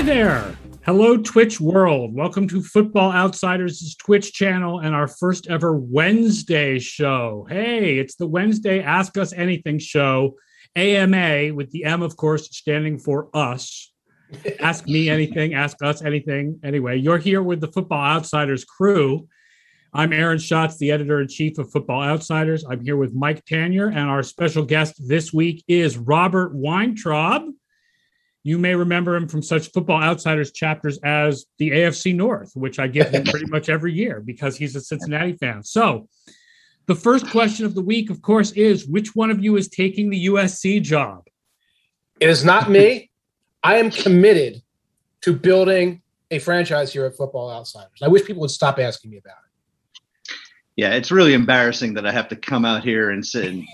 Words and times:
Hi 0.00 0.06
there. 0.06 0.56
Hello, 0.86 1.18
Twitch 1.18 1.60
world. 1.60 2.14
Welcome 2.14 2.48
to 2.48 2.62
Football 2.62 3.12
Outsiders' 3.12 3.94
Twitch 3.96 4.32
channel 4.32 4.78
and 4.78 4.94
our 4.94 5.06
first 5.06 5.46
ever 5.48 5.76
Wednesday 5.76 6.78
show. 6.78 7.46
Hey, 7.50 7.98
it's 7.98 8.14
the 8.14 8.26
Wednesday 8.26 8.80
Ask 8.80 9.18
Us 9.18 9.34
Anything 9.34 9.78
show, 9.78 10.36
AMA, 10.74 11.52
with 11.52 11.70
the 11.72 11.84
M, 11.84 12.00
of 12.00 12.16
course, 12.16 12.48
standing 12.56 12.98
for 12.98 13.28
us. 13.34 13.92
ask 14.60 14.86
me 14.86 15.10
anything, 15.10 15.52
ask 15.52 15.76
us 15.82 16.00
anything. 16.00 16.58
Anyway, 16.64 16.96
you're 16.96 17.18
here 17.18 17.42
with 17.42 17.60
the 17.60 17.68
Football 17.68 18.02
Outsiders 18.02 18.64
crew. 18.64 19.28
I'm 19.92 20.14
Aaron 20.14 20.38
Schatz, 20.38 20.78
the 20.78 20.92
editor 20.92 21.20
in 21.20 21.28
chief 21.28 21.58
of 21.58 21.70
Football 21.70 22.04
Outsiders. 22.04 22.64
I'm 22.66 22.82
here 22.82 22.96
with 22.96 23.12
Mike 23.12 23.44
Tanier, 23.44 23.88
and 23.88 24.08
our 24.08 24.22
special 24.22 24.64
guest 24.64 24.94
this 25.06 25.30
week 25.30 25.62
is 25.68 25.98
Robert 25.98 26.54
Weintraub. 26.54 27.50
You 28.42 28.58
may 28.58 28.74
remember 28.74 29.14
him 29.14 29.28
from 29.28 29.42
such 29.42 29.70
Football 29.72 30.02
Outsiders 30.02 30.52
chapters 30.52 30.98
as 31.04 31.44
the 31.58 31.70
AFC 31.70 32.14
North, 32.14 32.52
which 32.54 32.78
I 32.78 32.86
give 32.86 33.10
him 33.10 33.24
pretty 33.24 33.46
much 33.46 33.68
every 33.68 33.92
year 33.92 34.22
because 34.24 34.56
he's 34.56 34.74
a 34.76 34.80
Cincinnati 34.80 35.34
fan. 35.34 35.62
So, 35.62 36.08
the 36.86 36.94
first 36.94 37.28
question 37.30 37.66
of 37.66 37.74
the 37.74 37.82
week, 37.82 38.10
of 38.10 38.22
course, 38.22 38.52
is 38.52 38.86
which 38.86 39.14
one 39.14 39.30
of 39.30 39.44
you 39.44 39.56
is 39.56 39.68
taking 39.68 40.10
the 40.10 40.26
USC 40.26 40.82
job? 40.82 41.24
It 42.18 42.30
is 42.30 42.44
not 42.44 42.70
me. 42.70 43.10
I 43.62 43.76
am 43.76 43.90
committed 43.90 44.62
to 45.20 45.34
building 45.34 46.02
a 46.30 46.38
franchise 46.38 46.92
here 46.92 47.04
at 47.04 47.16
Football 47.16 47.50
Outsiders. 47.50 48.00
I 48.02 48.08
wish 48.08 48.24
people 48.24 48.40
would 48.40 48.50
stop 48.50 48.78
asking 48.78 49.10
me 49.10 49.18
about 49.18 49.36
it. 49.44 50.36
Yeah, 50.76 50.94
it's 50.94 51.10
really 51.10 51.34
embarrassing 51.34 51.94
that 51.94 52.06
I 52.06 52.12
have 52.12 52.28
to 52.28 52.36
come 52.36 52.64
out 52.64 52.82
here 52.82 53.10
and 53.10 53.24
say, 53.24 53.66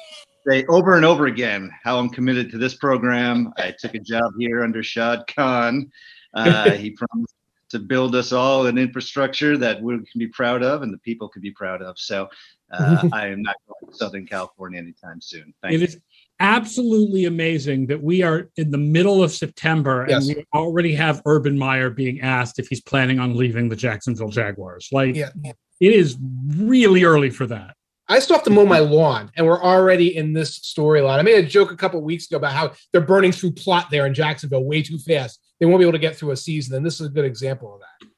say 0.46 0.64
over 0.66 0.96
and 0.96 1.04
over 1.04 1.26
again 1.26 1.70
how 1.82 1.98
I'm 1.98 2.08
committed 2.08 2.50
to 2.52 2.58
this 2.58 2.74
program. 2.74 3.52
I 3.56 3.74
took 3.78 3.94
a 3.94 3.98
job 4.00 4.32
here 4.38 4.62
under 4.62 4.82
Shad 4.82 5.24
Khan. 5.34 5.90
Uh, 6.34 6.70
he 6.72 6.90
promised 6.96 7.34
to 7.70 7.78
build 7.80 8.14
us 8.14 8.32
all 8.32 8.66
an 8.66 8.78
infrastructure 8.78 9.56
that 9.58 9.82
we 9.82 9.96
can 9.96 10.18
be 10.18 10.28
proud 10.28 10.62
of 10.62 10.82
and 10.82 10.92
the 10.92 10.98
people 10.98 11.28
can 11.28 11.42
be 11.42 11.50
proud 11.50 11.82
of. 11.82 11.98
So 11.98 12.28
uh, 12.72 13.08
I 13.12 13.26
am 13.28 13.42
not 13.42 13.56
going 13.66 13.92
to 13.92 13.98
Southern 13.98 14.26
California 14.26 14.78
anytime 14.78 15.20
soon. 15.20 15.52
Thank 15.62 15.74
It 15.74 15.80
you. 15.80 15.86
is 15.86 15.98
absolutely 16.38 17.24
amazing 17.24 17.86
that 17.86 18.00
we 18.00 18.22
are 18.22 18.50
in 18.56 18.70
the 18.70 18.78
middle 18.78 19.22
of 19.22 19.32
September 19.32 20.06
Yes. 20.08 20.28
and 20.28 20.36
we 20.36 20.44
already 20.54 20.94
have 20.94 21.22
Urban 21.26 21.58
Meyer 21.58 21.90
being 21.90 22.20
asked 22.20 22.58
if 22.58 22.68
he's 22.68 22.82
planning 22.82 23.18
on 23.18 23.34
leaving 23.36 23.68
the 23.68 23.76
Jacksonville 23.76 24.28
Jaguars. 24.28 24.88
Like, 24.92 25.16
Yeah. 25.16 25.30
it 25.44 25.92
is 25.92 26.16
really 26.56 27.02
early 27.04 27.30
for 27.30 27.46
that. 27.46 27.75
I 28.08 28.20
still 28.20 28.36
have 28.36 28.44
to 28.44 28.50
mow 28.50 28.64
my 28.64 28.78
lawn, 28.78 29.30
and 29.36 29.44
we're 29.44 29.62
already 29.62 30.16
in 30.16 30.32
this 30.32 30.60
storyline. 30.60 31.18
I 31.18 31.22
made 31.22 31.44
a 31.44 31.48
joke 31.48 31.72
a 31.72 31.76
couple 31.76 32.00
weeks 32.02 32.26
ago 32.26 32.36
about 32.36 32.52
how 32.52 32.72
they're 32.92 33.00
burning 33.00 33.32
through 33.32 33.52
plot 33.52 33.88
there 33.90 34.06
in 34.06 34.14
Jacksonville 34.14 34.64
way 34.64 34.82
too 34.82 34.98
fast. 34.98 35.40
They 35.58 35.66
won't 35.66 35.80
be 35.80 35.84
able 35.84 35.92
to 35.92 35.98
get 35.98 36.16
through 36.16 36.30
a 36.30 36.36
season, 36.36 36.76
and 36.76 36.86
this 36.86 37.00
is 37.00 37.08
a 37.08 37.10
good 37.10 37.24
example 37.24 37.74
of 37.74 37.80
that. 37.80 38.08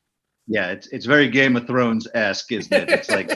Yeah, 0.47 0.71
it's 0.71 0.89
it's 0.89 1.07
very 1.07 1.29
Game 1.29 1.57
of 1.57 1.67
Thrones 1.67 2.07
esque, 2.15 2.53
isn't 2.53 2.73
it? 2.73 2.91
It's 2.91 3.11
like 3.11 3.31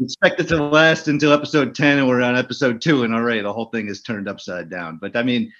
expect 0.00 0.40
it 0.40 0.48
to 0.48 0.62
last 0.62 1.08
until 1.08 1.32
episode 1.32 1.74
ten, 1.74 1.98
and 1.98 2.08
we're 2.08 2.22
on 2.22 2.36
episode 2.36 2.80
two, 2.80 3.04
and 3.04 3.14
already 3.14 3.42
the 3.42 3.52
whole 3.52 3.66
thing 3.66 3.88
is 3.88 4.02
turned 4.02 4.28
upside 4.28 4.70
down. 4.70 4.98
But 5.00 5.16
I 5.16 5.22
mean, 5.22 5.52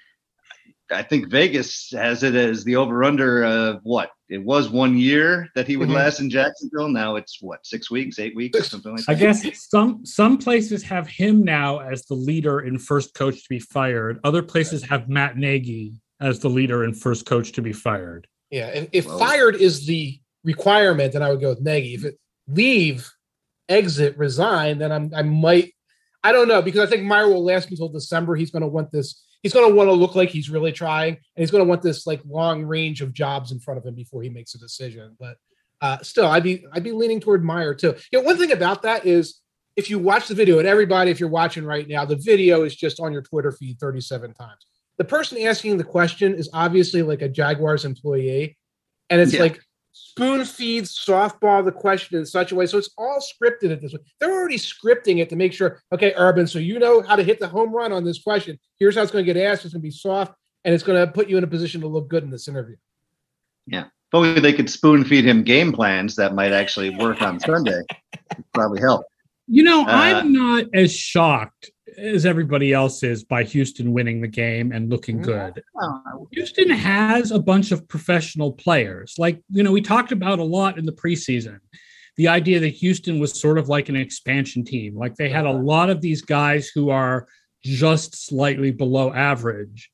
I 0.91 1.03
think 1.03 1.29
Vegas 1.29 1.89
has 1.93 2.23
it 2.23 2.35
as 2.35 2.63
the 2.63 2.75
over 2.75 3.03
under 3.03 3.43
of 3.43 3.79
what 3.83 4.09
it 4.29 4.43
was 4.43 4.69
one 4.69 4.97
year 4.97 5.47
that 5.55 5.67
he 5.67 5.77
would 5.77 5.89
Mhm. 5.89 5.95
last 5.95 6.19
in 6.19 6.29
Jacksonville. 6.29 6.89
Now 6.89 7.15
it's 7.15 7.37
what 7.41 7.65
six 7.65 7.89
weeks, 7.89 8.19
eight 8.19 8.35
weeks, 8.35 8.57
Six- 8.57 8.71
something 8.71 8.95
like 8.95 9.03
I 9.07 9.13
guess 9.13 9.45
some 9.69 10.05
some 10.05 10.37
places 10.37 10.83
have 10.83 11.07
him 11.07 11.43
now 11.43 11.79
as 11.79 12.05
the 12.05 12.13
leader 12.15 12.59
and 12.59 12.81
first 12.81 13.13
coach 13.13 13.35
to 13.43 13.49
be 13.49 13.59
fired. 13.59 14.19
Other 14.23 14.43
places 14.43 14.83
have 14.83 15.09
Matt 15.09 15.37
Nagy 15.37 15.93
as 16.19 16.39
the 16.39 16.49
leader 16.49 16.83
and 16.83 16.95
first 16.99 17.25
coach 17.25 17.51
to 17.53 17.61
be 17.61 17.73
fired. 17.73 18.27
Yeah, 18.49 18.67
if, 18.67 18.89
if 18.91 19.05
Well- 19.07 19.19
fired 19.19 19.55
is 19.55 19.85
the 19.87 20.19
requirement, 20.43 21.13
then 21.13 21.21
I 21.23 21.29
would 21.29 21.41
go 21.41 21.49
with 21.49 21.61
Nagy. 21.61 21.93
If 21.93 22.03
it 22.05 22.17
leave, 22.47 23.09
exit, 23.69 24.17
resign, 24.17 24.77
then 24.79 24.91
I'm 24.91 25.11
I 25.15 25.21
might. 25.21 25.73
I 26.23 26.31
don't 26.31 26.47
know 26.47 26.61
because 26.61 26.81
I 26.81 26.85
think 26.85 27.03
Meyer 27.03 27.27
will 27.29 27.43
last 27.43 27.69
until 27.71 27.89
December. 27.89 28.35
He's 28.35 28.51
going 28.51 28.61
to 28.61 28.67
want 28.67 28.91
this. 28.91 29.23
He's 29.43 29.53
going 29.53 29.67
to 29.69 29.75
want 29.75 29.87
to 29.87 29.93
look 29.93 30.15
like 30.15 30.29
he's 30.29 30.49
really 30.49 30.71
trying, 30.71 31.13
and 31.13 31.19
he's 31.35 31.51
going 31.51 31.63
to 31.63 31.69
want 31.69 31.81
this 31.81 32.05
like 32.05 32.21
long 32.27 32.63
range 32.63 33.01
of 33.01 33.13
jobs 33.13 33.51
in 33.51 33.59
front 33.59 33.77
of 33.79 33.85
him 33.85 33.95
before 33.95 34.21
he 34.21 34.29
makes 34.29 34.53
a 34.55 34.59
decision. 34.59 35.15
But 35.19 35.37
uh, 35.81 35.97
still, 36.03 36.25
I'd 36.27 36.43
be 36.43 36.65
I'd 36.73 36.83
be 36.83 36.91
leaning 36.91 37.19
toward 37.19 37.43
Meyer 37.43 37.73
too. 37.73 37.95
You 38.11 38.19
know, 38.19 38.25
one 38.25 38.37
thing 38.37 38.51
about 38.51 38.83
that 38.83 39.05
is 39.05 39.41
if 39.75 39.89
you 39.89 39.97
watch 39.97 40.27
the 40.27 40.35
video, 40.35 40.59
and 40.59 40.67
everybody, 40.67 41.09
if 41.11 41.19
you're 41.19 41.29
watching 41.29 41.63
right 41.65 41.87
now, 41.87 42.05
the 42.05 42.17
video 42.17 42.63
is 42.63 42.75
just 42.75 42.99
on 42.99 43.11
your 43.13 43.21
Twitter 43.23 43.51
feed 43.51 43.79
37 43.79 44.33
times. 44.33 44.65
The 44.97 45.05
person 45.05 45.39
asking 45.41 45.77
the 45.77 45.83
question 45.83 46.35
is 46.35 46.49
obviously 46.53 47.01
like 47.01 47.21
a 47.23 47.29
Jaguars 47.29 47.85
employee, 47.85 48.57
and 49.09 49.19
it's 49.19 49.33
Yeah. 49.33 49.41
like 49.41 49.59
spoon 49.93 50.45
feeds 50.45 50.97
softball 50.97 51.63
the 51.63 51.71
question 51.71 52.17
in 52.17 52.25
such 52.25 52.51
a 52.51 52.55
way. 52.55 52.65
So 52.65 52.77
it's 52.77 52.91
all 52.97 53.19
scripted 53.19 53.71
at 53.71 53.81
this 53.81 53.93
way. 53.93 53.99
They're 54.19 54.31
already 54.31 54.57
scripting 54.57 55.19
it 55.19 55.29
to 55.29 55.35
make 55.35 55.53
sure, 55.53 55.81
okay, 55.91 56.13
Urban, 56.17 56.47
so 56.47 56.59
you 56.59 56.79
know 56.79 57.01
how 57.01 57.15
to 57.15 57.23
hit 57.23 57.39
the 57.39 57.47
home 57.47 57.73
run 57.73 57.91
on 57.91 58.03
this 58.03 58.21
question. 58.21 58.59
Here's 58.79 58.95
how 58.95 59.03
it's 59.03 59.11
going 59.11 59.25
to 59.25 59.33
get 59.33 59.41
asked. 59.41 59.65
It's 59.65 59.73
going 59.73 59.81
to 59.81 59.87
be 59.87 59.91
soft, 59.91 60.33
and 60.63 60.73
it's 60.73 60.83
going 60.83 61.05
to 61.05 61.11
put 61.11 61.27
you 61.29 61.37
in 61.37 61.43
a 61.43 61.47
position 61.47 61.81
to 61.81 61.87
look 61.87 62.09
good 62.09 62.23
in 62.23 62.31
this 62.31 62.47
interview. 62.47 62.75
If 64.11 64.15
only 64.15 64.41
they 64.41 64.51
could 64.51 64.69
spoon 64.69 65.05
feed 65.05 65.23
him 65.23 65.41
game 65.41 65.71
plans 65.71 66.17
that 66.17 66.35
might 66.35 66.51
actually 66.51 66.89
work 66.89 67.21
on 67.21 67.39
Sunday. 67.39 67.81
It'd 68.31 68.43
probably 68.53 68.81
help. 68.81 69.05
You 69.47 69.63
know, 69.63 69.83
Uh, 69.83 69.91
I'm 69.91 70.33
not 70.33 70.65
as 70.73 70.93
shocked 70.93 71.71
as 71.97 72.25
everybody 72.25 72.73
else 72.73 73.03
is 73.03 73.23
by 73.23 73.43
Houston 73.43 73.91
winning 73.93 74.21
the 74.21 74.27
game 74.27 74.71
and 74.71 74.89
looking 74.89 75.21
good. 75.21 75.63
Oh. 75.81 76.27
Houston 76.31 76.69
has 76.69 77.31
a 77.31 77.39
bunch 77.39 77.71
of 77.71 77.87
professional 77.87 78.53
players. 78.53 79.15
Like, 79.17 79.41
you 79.49 79.63
know, 79.63 79.71
we 79.71 79.81
talked 79.81 80.11
about 80.11 80.39
a 80.39 80.43
lot 80.43 80.77
in 80.77 80.85
the 80.85 80.91
preseason. 80.91 81.59
The 82.17 82.27
idea 82.27 82.59
that 82.59 82.69
Houston 82.69 83.19
was 83.19 83.39
sort 83.39 83.57
of 83.57 83.69
like 83.69 83.89
an 83.89 83.95
expansion 83.95 84.63
team. 84.63 84.95
Like 84.95 85.15
they 85.15 85.29
had 85.29 85.45
a 85.45 85.51
lot 85.51 85.89
of 85.89 86.01
these 86.01 86.21
guys 86.21 86.69
who 86.69 86.89
are 86.89 87.27
just 87.63 88.25
slightly 88.25 88.71
below 88.71 89.13
average. 89.13 89.91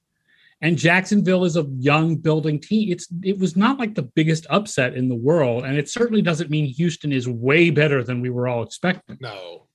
And 0.62 0.78
Jacksonville 0.78 1.46
is 1.46 1.56
a 1.56 1.68
young 1.78 2.16
building 2.16 2.60
team. 2.60 2.92
It's 2.92 3.08
it 3.24 3.38
was 3.38 3.56
not 3.56 3.78
like 3.78 3.94
the 3.94 4.02
biggest 4.02 4.48
upset 4.50 4.96
in 4.96 5.08
the 5.08 5.16
world. 5.16 5.66
And 5.66 5.78
it 5.78 5.88
certainly 5.88 6.24
doesn't 6.24 6.50
mean 6.50 6.66
Houston 6.66 7.12
is 7.12 7.28
way 7.28 7.70
better 7.70 8.04
than 8.04 8.22
we 8.22 8.32
were 8.32 8.48
all 8.48 8.64
expecting. 8.64 9.18
No, 9.22 9.68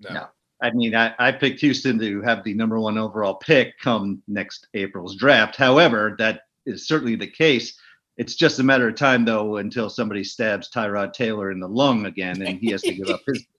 no. 0.00 0.14
No. 0.14 0.26
I 0.64 0.70
mean, 0.70 0.94
I, 0.94 1.14
I 1.18 1.30
picked 1.30 1.60
Houston 1.60 1.98
to 1.98 2.22
have 2.22 2.42
the 2.42 2.54
number 2.54 2.80
one 2.80 2.96
overall 2.96 3.34
pick 3.34 3.78
come 3.78 4.22
next 4.26 4.66
April's 4.72 5.14
draft. 5.16 5.56
However, 5.56 6.16
that 6.18 6.40
is 6.64 6.88
certainly 6.88 7.16
the 7.16 7.26
case. 7.26 7.78
It's 8.16 8.34
just 8.34 8.60
a 8.60 8.62
matter 8.62 8.88
of 8.88 8.94
time, 8.94 9.26
though, 9.26 9.58
until 9.58 9.90
somebody 9.90 10.24
stabs 10.24 10.70
Tyrod 10.70 11.12
Taylor 11.12 11.50
in 11.50 11.60
the 11.60 11.68
lung 11.68 12.06
again 12.06 12.40
and 12.40 12.58
he 12.58 12.70
has 12.70 12.80
to 12.80 12.94
give 12.94 13.10
up 13.10 13.20
his. 13.26 13.44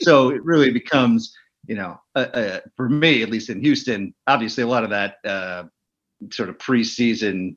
So 0.00 0.30
it 0.30 0.42
really 0.42 0.72
becomes, 0.72 1.32
you 1.68 1.76
know, 1.76 2.00
uh, 2.16 2.26
uh, 2.34 2.60
for 2.76 2.88
me, 2.88 3.22
at 3.22 3.30
least 3.30 3.48
in 3.48 3.60
Houston, 3.60 4.12
obviously 4.26 4.64
a 4.64 4.66
lot 4.66 4.82
of 4.82 4.90
that 4.90 5.18
uh, 5.24 5.64
sort 6.32 6.48
of 6.48 6.58
preseason 6.58 7.56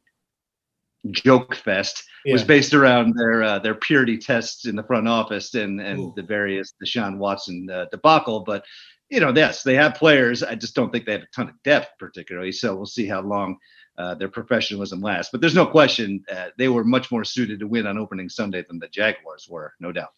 joke 1.10 1.56
fest 1.56 2.04
was 2.26 2.44
based 2.44 2.74
around 2.74 3.16
their 3.18 3.44
uh, 3.44 3.60
their 3.60 3.74
purity 3.76 4.18
tests 4.18 4.66
in 4.66 4.76
the 4.76 4.84
front 4.84 5.08
office 5.08 5.56
and 5.56 5.82
and 5.82 6.00
Ooh. 6.00 6.14
the 6.16 6.22
various 6.22 6.74
Deshaun 6.84 7.18
Watson 7.18 7.70
uh, 7.70 7.86
debacle. 7.92 8.42
But 8.42 8.64
you 9.10 9.20
know, 9.20 9.34
yes, 9.36 9.64
they 9.64 9.76
have 9.76 9.96
players. 9.96 10.44
I 10.44 10.56
just 10.56 10.76
don't 10.76 10.92
think 10.92 11.06
they 11.06 11.14
have 11.14 11.24
a 11.24 11.36
ton 11.36 11.50
of 11.50 11.56
depth, 11.64 11.90
particularly. 12.00 12.52
So 12.52 12.76
we'll 12.76 12.86
see 12.86 13.08
how 13.08 13.22
long 13.22 13.58
uh, 13.98 14.16
their 14.16 14.30
professionalism 14.30 15.02
lasts. 15.02 15.32
But 15.32 15.42
there's 15.42 15.56
no 15.56 15.66
question 15.66 16.24
uh, 16.32 16.48
they 16.58 16.70
were 16.70 16.84
much 16.84 17.12
more 17.12 17.24
suited 17.26 17.60
to 17.60 17.68
win 17.68 17.88
on 17.88 17.98
opening 17.98 18.30
Sunday 18.30 18.64
than 18.68 18.80
the 18.80 18.88
Jaguars 18.88 19.48
were, 19.50 19.74
no 19.80 19.92
doubt. 19.92 20.10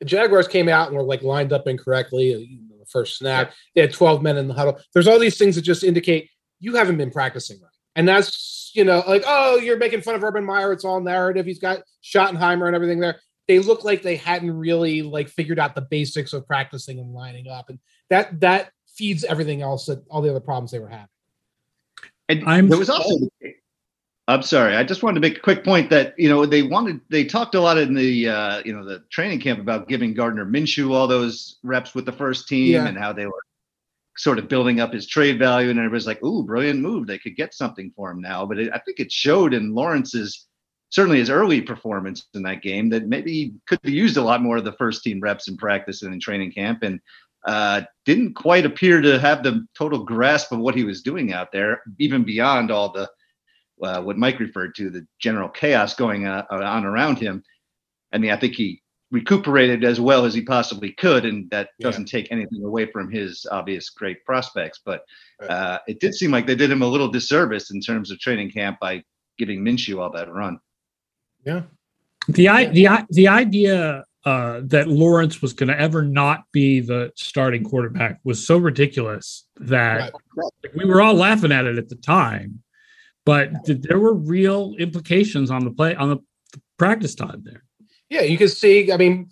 The 0.00 0.06
Jaguars 0.06 0.48
came 0.48 0.68
out 0.68 0.88
and 0.88 0.96
were 0.96 1.02
like 1.04 1.22
lined 1.22 1.52
up 1.52 1.66
incorrectly. 1.66 2.34
uh, 2.34 2.38
The 2.78 2.86
first 2.86 3.18
snap, 3.18 3.52
they 3.74 3.80
had 3.80 3.92
12 3.92 4.22
men 4.22 4.36
in 4.36 4.48
the 4.48 4.54
huddle. 4.54 4.78
There's 4.92 5.08
all 5.08 5.18
these 5.18 5.38
things 5.38 5.54
that 5.54 5.62
just 5.62 5.84
indicate 5.84 6.28
you 6.60 6.74
haven't 6.74 6.98
been 6.98 7.10
practicing 7.10 7.60
right. 7.60 7.71
And 7.96 8.08
that's, 8.08 8.70
you 8.74 8.84
know, 8.84 9.02
like, 9.06 9.22
oh, 9.26 9.56
you're 9.56 9.76
making 9.76 10.02
fun 10.02 10.14
of 10.14 10.24
Urban 10.24 10.44
Meyer. 10.44 10.72
It's 10.72 10.84
all 10.84 11.00
narrative. 11.00 11.44
He's 11.46 11.58
got 11.58 11.82
Schottenheimer 12.02 12.66
and 12.66 12.74
everything 12.74 13.00
there. 13.00 13.20
They 13.48 13.58
look 13.58 13.84
like 13.84 14.02
they 14.02 14.16
hadn't 14.16 14.52
really 14.56 15.02
like 15.02 15.28
figured 15.28 15.58
out 15.58 15.74
the 15.74 15.82
basics 15.82 16.32
of 16.32 16.46
practicing 16.46 16.98
and 16.98 17.12
lining 17.12 17.48
up. 17.48 17.68
And 17.68 17.78
that 18.08 18.40
that 18.40 18.70
feeds 18.96 19.24
everything 19.24 19.62
else 19.62 19.86
that 19.86 20.02
all 20.08 20.22
the 20.22 20.30
other 20.30 20.40
problems 20.40 20.70
they 20.70 20.78
were 20.78 20.88
having. 20.88 21.08
And 22.28 22.44
I'm- 22.46 22.68
there 22.68 22.78
was 22.78 22.90
also. 22.90 23.28
I'm 24.28 24.42
sorry. 24.42 24.76
I 24.76 24.84
just 24.84 25.02
wanted 25.02 25.16
to 25.16 25.20
make 25.20 25.38
a 25.38 25.40
quick 25.40 25.64
point 25.64 25.90
that 25.90 26.14
you 26.16 26.28
know 26.28 26.46
they 26.46 26.62
wanted 26.62 27.00
they 27.10 27.24
talked 27.24 27.56
a 27.56 27.60
lot 27.60 27.76
in 27.76 27.92
the 27.92 28.28
uh, 28.28 28.62
you 28.64 28.72
know 28.72 28.84
the 28.84 29.02
training 29.10 29.40
camp 29.40 29.58
about 29.58 29.88
giving 29.88 30.14
Gardner 30.14 30.46
Minshew 30.46 30.92
all 30.92 31.08
those 31.08 31.58
reps 31.64 31.92
with 31.94 32.06
the 32.06 32.12
first 32.12 32.46
team 32.46 32.72
Yeah. 32.72 32.86
and 32.86 32.96
how 32.96 33.12
they 33.12 33.26
were 33.26 33.42
sort 34.16 34.38
of 34.38 34.48
building 34.48 34.80
up 34.80 34.92
his 34.92 35.06
trade 35.06 35.38
value 35.38 35.70
and 35.70 35.78
everybody's 35.78 36.06
like, 36.06 36.22
"Ooh, 36.22 36.44
brilliant 36.44 36.80
move! 36.80 37.06
They 37.06 37.18
could 37.18 37.36
get 37.36 37.54
something 37.54 37.92
for 37.96 38.10
him 38.10 38.20
now." 38.20 38.46
But 38.46 38.58
it, 38.58 38.72
I 38.72 38.78
think 38.78 39.00
it 39.00 39.10
showed 39.10 39.54
in 39.54 39.74
Lawrence's 39.74 40.46
certainly 40.90 41.18
his 41.18 41.30
early 41.30 41.60
performance 41.62 42.26
in 42.34 42.42
that 42.42 42.62
game 42.62 42.90
that 42.90 43.06
maybe 43.08 43.32
he 43.32 43.54
could 43.66 43.80
have 43.82 43.92
used 43.92 44.18
a 44.18 44.22
lot 44.22 44.42
more 44.42 44.58
of 44.58 44.64
the 44.64 44.74
first 44.74 45.02
team 45.02 45.20
reps 45.20 45.48
in 45.48 45.56
practice 45.56 46.02
and 46.02 46.12
in 46.12 46.20
training 46.20 46.52
camp 46.52 46.82
and 46.82 47.00
uh, 47.46 47.80
didn't 48.04 48.34
quite 48.34 48.66
appear 48.66 49.00
to 49.00 49.18
have 49.18 49.42
the 49.42 49.66
total 49.76 50.04
grasp 50.04 50.52
of 50.52 50.58
what 50.58 50.74
he 50.74 50.84
was 50.84 51.02
doing 51.02 51.32
out 51.32 51.50
there, 51.50 51.82
even 51.98 52.24
beyond 52.24 52.70
all 52.70 52.92
the 52.92 53.10
uh, 53.82 54.00
what 54.00 54.18
Mike 54.18 54.38
referred 54.38 54.74
to, 54.76 54.90
the 54.90 55.04
general 55.18 55.48
chaos 55.48 55.94
going 55.94 56.26
on, 56.26 56.44
on 56.50 56.84
around 56.84 57.18
him. 57.18 57.42
I 58.12 58.18
mean, 58.18 58.30
I 58.30 58.36
think 58.36 58.54
he 58.54 58.82
recuperated 59.12 59.84
as 59.84 60.00
well 60.00 60.24
as 60.24 60.32
he 60.34 60.40
possibly 60.40 60.90
could, 60.92 61.24
and 61.26 61.48
that 61.50 61.68
Yeah. 61.78 61.84
doesn't 61.88 62.06
take 62.06 62.32
anything 62.32 62.64
away 62.64 62.86
from 62.86 63.10
his 63.12 63.46
obvious 63.52 63.90
great 63.90 64.24
prospects. 64.24 64.80
But 64.84 65.04
uh, 65.48 65.78
it 65.86 66.00
did 66.00 66.14
seem 66.14 66.30
like 66.30 66.46
they 66.46 66.56
did 66.56 66.70
him 66.70 66.82
a 66.82 66.86
little 66.86 67.08
disservice 67.08 67.70
in 67.70 67.80
terms 67.80 68.10
of 68.10 68.18
training 68.18 68.50
camp 68.50 68.78
by 68.80 69.04
giving 69.38 69.62
Minshew 69.62 70.00
all 70.00 70.10
that 70.12 70.32
run. 70.32 70.58
Yeah. 71.44 71.62
The 72.28 72.48
i 72.48 72.66
the 72.66 72.88
i- 72.88 73.06
the 73.10 73.28
idea 73.28 74.04
uh, 74.24 74.60
that 74.64 74.86
Lawrence 74.88 75.42
was 75.42 75.52
going 75.52 75.68
to 75.68 75.78
ever 75.78 76.02
not 76.02 76.44
be 76.52 76.78
the 76.80 77.10
starting 77.16 77.64
quarterback 77.64 78.20
was 78.24 78.46
so 78.46 78.56
ridiculous 78.56 79.46
that 79.56 80.12
we 80.76 80.84
were 80.84 81.02
all 81.02 81.14
laughing 81.14 81.50
at 81.50 81.64
it 81.66 81.76
at 81.76 81.88
the 81.88 81.96
time, 81.96 82.62
but 83.26 83.50
th- 83.66 83.80
there 83.82 83.98
were 83.98 84.14
real 84.14 84.76
implications 84.78 85.50
on 85.50 85.64
the 85.64 85.72
play 85.72 85.96
on 85.96 86.08
the 86.08 86.18
practice 86.78 87.16
time 87.16 87.42
there. 87.44 87.64
Yeah, 88.12 88.20
you 88.22 88.36
can 88.36 88.48
see. 88.48 88.92
I 88.92 88.98
mean, 88.98 89.30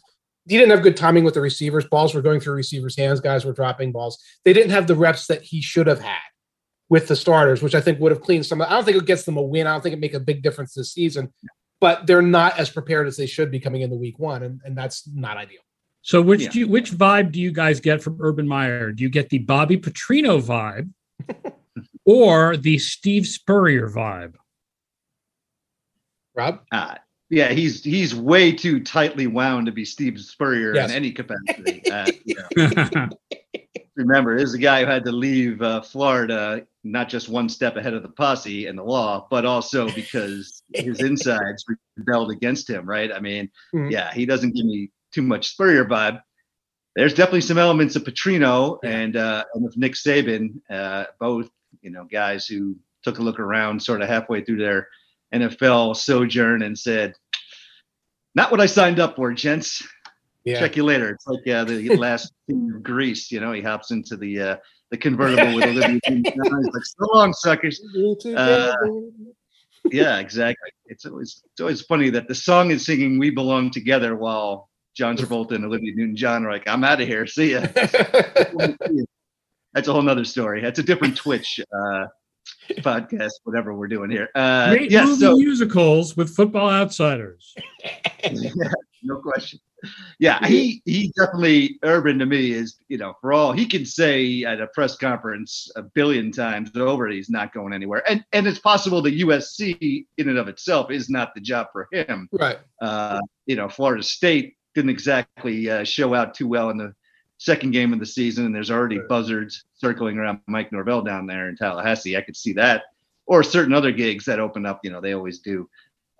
he 0.48 0.56
didn't 0.56 0.70
have 0.70 0.82
good 0.82 0.96
timing 0.96 1.22
with 1.24 1.34
the 1.34 1.40
receivers. 1.42 1.84
Balls 1.84 2.14
were 2.14 2.22
going 2.22 2.40
through 2.40 2.54
receivers' 2.54 2.96
hands. 2.96 3.20
Guys 3.20 3.44
were 3.44 3.52
dropping 3.52 3.92
balls. 3.92 4.18
They 4.46 4.54
didn't 4.54 4.70
have 4.70 4.86
the 4.86 4.94
reps 4.94 5.26
that 5.26 5.42
he 5.42 5.60
should 5.60 5.86
have 5.86 6.00
had 6.00 6.16
with 6.88 7.06
the 7.06 7.14
starters, 7.14 7.62
which 7.62 7.74
I 7.74 7.80
think 7.82 8.00
would 8.00 8.10
have 8.10 8.22
cleaned 8.22 8.46
some. 8.46 8.62
I 8.62 8.70
don't 8.70 8.84
think 8.86 8.96
it 8.96 9.04
gets 9.04 9.24
them 9.24 9.36
a 9.36 9.42
win. 9.42 9.66
I 9.66 9.72
don't 9.72 9.82
think 9.82 9.92
it 9.92 10.00
make 10.00 10.14
a 10.14 10.18
big 10.20 10.42
difference 10.42 10.72
this 10.72 10.92
season. 10.94 11.30
But 11.78 12.06
they're 12.06 12.22
not 12.22 12.58
as 12.58 12.70
prepared 12.70 13.06
as 13.06 13.18
they 13.18 13.26
should 13.26 13.50
be 13.50 13.60
coming 13.60 13.82
into 13.82 13.96
week 13.96 14.18
one, 14.18 14.42
and, 14.42 14.60
and 14.64 14.76
that's 14.76 15.06
not 15.14 15.36
ideal. 15.36 15.60
So 16.00 16.22
which 16.22 16.40
Yeah. 16.42 16.48
do 16.50 16.58
you, 16.60 16.68
which 16.68 16.90
vibe 16.92 17.32
do 17.32 17.40
you 17.40 17.52
guys 17.52 17.80
get 17.80 18.02
from 18.02 18.16
Urban 18.20 18.48
Meyer? 18.48 18.92
Do 18.92 19.02
you 19.02 19.10
get 19.10 19.28
the 19.28 19.38
Bobby 19.38 19.76
Petrino 19.76 20.40
vibe 20.42 20.90
or 22.06 22.56
the 22.56 22.78
Steve 22.78 23.26
Spurrier 23.26 23.90
vibe? 23.90 24.36
Rob, 26.34 26.60
Uh, 26.72 26.94
yeah, 27.30 27.50
he's 27.52 27.82
he's 27.84 28.14
way 28.14 28.52
too 28.52 28.80
tightly 28.80 29.26
wound 29.26 29.66
to 29.66 29.72
be 29.72 29.84
Steve 29.84 30.18
Spurrier 30.20 30.74
Yes. 30.74 30.90
in 30.90 30.96
any 30.96 31.12
capacity. 31.12 31.82
Uh, 31.90 32.10
know, 32.56 33.08
remember, 33.96 34.36
this 34.38 34.48
is 34.48 34.54
a 34.54 34.58
guy 34.58 34.80
who 34.84 34.90
had 34.90 35.04
to 35.04 35.12
leave 35.12 35.60
uh, 35.62 35.80
Florida 35.82 36.66
not 36.82 37.08
just 37.10 37.28
one 37.28 37.48
step 37.48 37.76
ahead 37.76 37.92
of 37.94 38.02
the 38.02 38.08
posse 38.08 38.66
and 38.66 38.78
the 38.78 38.82
law, 38.82 39.26
but 39.30 39.44
also 39.44 39.90
because 39.92 40.62
his 40.72 41.00
insides 41.02 41.64
rebelled 41.96 42.30
against 42.30 42.68
him. 42.70 42.88
Right? 42.88 43.12
I 43.12 43.20
mean, 43.20 43.50
Mhm. 43.74 43.90
yeah, 43.90 44.12
he 44.12 44.24
doesn't 44.26 44.54
give 44.54 44.64
me 44.66 44.90
too 45.12 45.22
much 45.22 45.48
Spurrier 45.50 45.84
vibe. 45.84 46.20
There's 46.96 47.14
definitely 47.14 47.42
some 47.42 47.58
elements 47.58 47.96
of 47.96 48.04
Petrino 48.04 48.78
Yeah. 48.82 48.90
and 48.90 49.16
uh, 49.16 49.44
and 49.54 49.66
of 49.66 49.76
Nick 49.76 49.92
Saban, 49.94 50.60
uh, 50.70 51.04
both 51.18 51.50
you 51.82 51.90
know 51.90 52.04
guys 52.04 52.46
who 52.46 52.76
took 53.02 53.18
a 53.18 53.22
look 53.22 53.38
around 53.40 53.82
sort 53.82 54.02
of 54.02 54.08
halfway 54.08 54.42
through 54.44 54.58
their 54.58 54.88
NFL 55.34 55.96
sojourn 55.96 56.62
and 56.62 56.76
said, 56.78 57.14
"Not 58.34 58.50
what 58.50 58.60
I 58.60 58.66
signed 58.66 59.00
up 59.00 59.16
for, 59.16 59.32
gents. 59.32 59.82
yeah, 60.44 60.58
Check 60.58 60.76
you 60.76 60.84
later." 60.84 61.10
It's 61.10 61.26
like 61.26 61.46
uh, 61.48 61.64
the 61.64 61.96
last 61.96 62.32
Grease. 62.82 63.30
You 63.30 63.40
know, 63.40 63.52
he 63.52 63.62
hops 63.62 63.90
into 63.90 64.16
the 64.16 64.40
uh, 64.40 64.56
the 64.90 64.96
convertible 64.96 65.54
with 65.54 65.64
Olivia. 65.72 66.00
He's 66.06 66.24
like, 66.24 66.84
"So 66.84 67.06
long, 67.14 67.32
suckers." 67.32 67.80
Uh, 68.36 68.72
Yeah, 69.90 70.18
exactly. 70.18 70.70
It's 70.86 71.06
always 71.06 71.42
it's 71.52 71.60
always 71.60 71.80
funny 71.82 72.10
that 72.10 72.28
the 72.28 72.34
song 72.34 72.70
is 72.70 72.84
singing 72.84 73.18
"We 73.18 73.30
Belong 73.30 73.70
Together" 73.70 74.14
while 74.14 74.68
John 74.94 75.16
Travolta 75.16 75.52
and 75.52 75.64
Olivia 75.64 75.94
Newton-John 75.94 76.44
are 76.44 76.50
like, 76.52 76.68
"I'm 76.68 76.84
out 76.84 77.00
of 77.00 77.08
here. 77.08 77.26
See 77.26 77.52
ya." 77.52 77.66
That's 79.72 79.86
a 79.88 79.92
whole 79.92 80.02
nother 80.02 80.24
story. 80.24 80.60
That's 80.60 80.80
a 80.80 80.82
different 80.82 81.16
Twitch 81.16 81.60
uh, 81.72 82.06
podcast, 82.78 83.32
whatever 83.44 83.74
we're 83.74 83.88
doing 83.88 84.10
here. 84.10 84.28
Uh, 84.34 84.70
Great 84.70 84.90
yes, 84.90 85.06
movie 85.06 85.20
so 85.20 85.36
musicals 85.36 86.16
with 86.16 86.34
Football 86.34 86.70
Outsiders. 86.70 87.54
no 89.02 89.16
question. 89.16 89.58
Yeah, 90.18 90.46
he 90.46 90.82
he 90.84 91.12
definitely 91.16 91.78
urban 91.82 92.18
to 92.18 92.26
me 92.26 92.52
is 92.52 92.76
you 92.88 92.98
know 92.98 93.14
for 93.20 93.32
all 93.32 93.52
he 93.52 93.64
can 93.64 93.86
say 93.86 94.44
at 94.44 94.60
a 94.60 94.66
press 94.68 94.96
conference 94.96 95.70
a 95.74 95.82
billion 95.82 96.30
times 96.30 96.70
over 96.76 97.08
he's 97.08 97.30
not 97.30 97.54
going 97.54 97.72
anywhere 97.72 98.02
and 98.06 98.22
and 98.32 98.46
it's 98.46 98.58
possible 98.58 99.00
that 99.02 99.18
USC 99.18 100.04
in 100.18 100.28
and 100.28 100.36
of 100.36 100.48
itself 100.48 100.90
is 100.90 101.08
not 101.08 101.34
the 101.34 101.40
job 101.40 101.68
for 101.72 101.88
him. 101.92 102.28
right. 102.32 102.58
Uh, 102.82 103.20
you 103.46 103.56
know, 103.56 103.68
Florida 103.68 104.02
State 104.02 104.56
didn't 104.74 104.90
exactly 104.90 105.70
uh, 105.70 105.82
show 105.84 106.14
out 106.14 106.34
too 106.34 106.46
well 106.46 106.70
in 106.70 106.76
the 106.76 106.94
second 107.40 107.70
game 107.70 107.92
of 107.94 107.98
the 107.98 108.06
season, 108.06 108.44
and 108.44 108.54
there's 108.54 108.70
already 108.70 109.00
buzzards 109.08 109.64
circling 109.74 110.18
around 110.18 110.40
Mike 110.46 110.70
Norvell 110.72 111.00
down 111.00 111.26
there 111.26 111.48
in 111.48 111.56
Tallahassee. 111.56 112.16
I 112.16 112.20
could 112.20 112.36
see 112.36 112.52
that, 112.52 112.84
or 113.26 113.42
certain 113.42 113.72
other 113.72 113.90
gigs 113.90 114.26
that 114.26 114.38
open 114.38 114.66
up. 114.66 114.80
You 114.84 114.90
know, 114.90 115.00
they 115.00 115.14
always 115.14 115.38
do. 115.38 115.68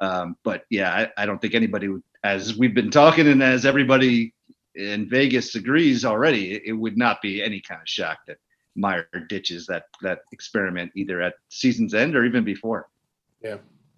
Um, 0.01 0.37
but 0.45 0.65
yeah, 0.71 0.93
I, 0.93 1.23
I 1.23 1.27
don't 1.27 1.39
think 1.39 1.55
anybody, 1.55 1.89
would, 1.89 2.03
as 2.25 2.57
we've 2.57 2.75
been 2.75 2.91
talking, 2.91 3.29
and 3.29 3.43
as 3.43 3.67
everybody 3.67 4.33
in 4.75 5.11
Vegas 5.11 5.55
agrees 5.55 6.07
already, 6.07 6.55
it, 6.55 6.63
it 6.67 6.73
would 6.73 6.97
not 6.97 7.21
be 7.21 7.43
any 7.43 7.61
kind 7.61 7.83
of 7.83 7.89
shock 7.89 8.21
that 8.27 8.39
Meyer 8.75 9.07
ditches 9.29 9.67
that 9.67 9.85
that 10.01 10.21
experiment 10.33 10.91
either 10.95 11.21
at 11.21 11.35
season's 11.51 11.93
end 11.93 12.17
or 12.17 12.25
even 12.25 12.45
before. 12.45 12.89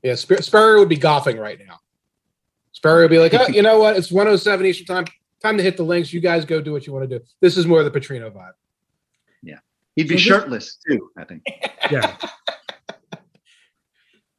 Yeah, 0.02 0.16
Spur- 0.16 0.42
Spurrier 0.42 0.80
would 0.80 0.88
be 0.88 0.96
golfing 0.96 1.38
right 1.38 1.60
now. 1.64 1.78
Spurrier 2.72 3.02
would 3.02 3.10
be 3.10 3.18
like, 3.18 3.32
oh, 3.34 3.46
you 3.46 3.62
know 3.62 3.78
what? 3.78 3.96
It's 3.96 4.10
107 4.10 4.66
Eastern 4.66 4.86
time. 4.86 5.04
Time 5.42 5.56
to 5.56 5.62
hit 5.62 5.76
the 5.76 5.82
links. 5.82 6.12
You 6.12 6.20
guys 6.20 6.44
go 6.44 6.60
do 6.60 6.72
what 6.72 6.86
you 6.86 6.92
want 6.92 7.08
to 7.08 7.18
do. 7.18 7.24
This 7.40 7.56
is 7.56 7.66
more 7.66 7.82
the 7.82 7.90
Petrino 7.90 8.30
vibe. 8.30 8.52
Yeah. 9.42 9.58
He'd 9.96 10.04
be 10.04 10.10
So 10.10 10.14
this- 10.14 10.22
shirtless 10.22 10.78
too, 10.88 11.10
I 11.16 11.24
think. 11.24 11.42
Yeah. 11.90 12.16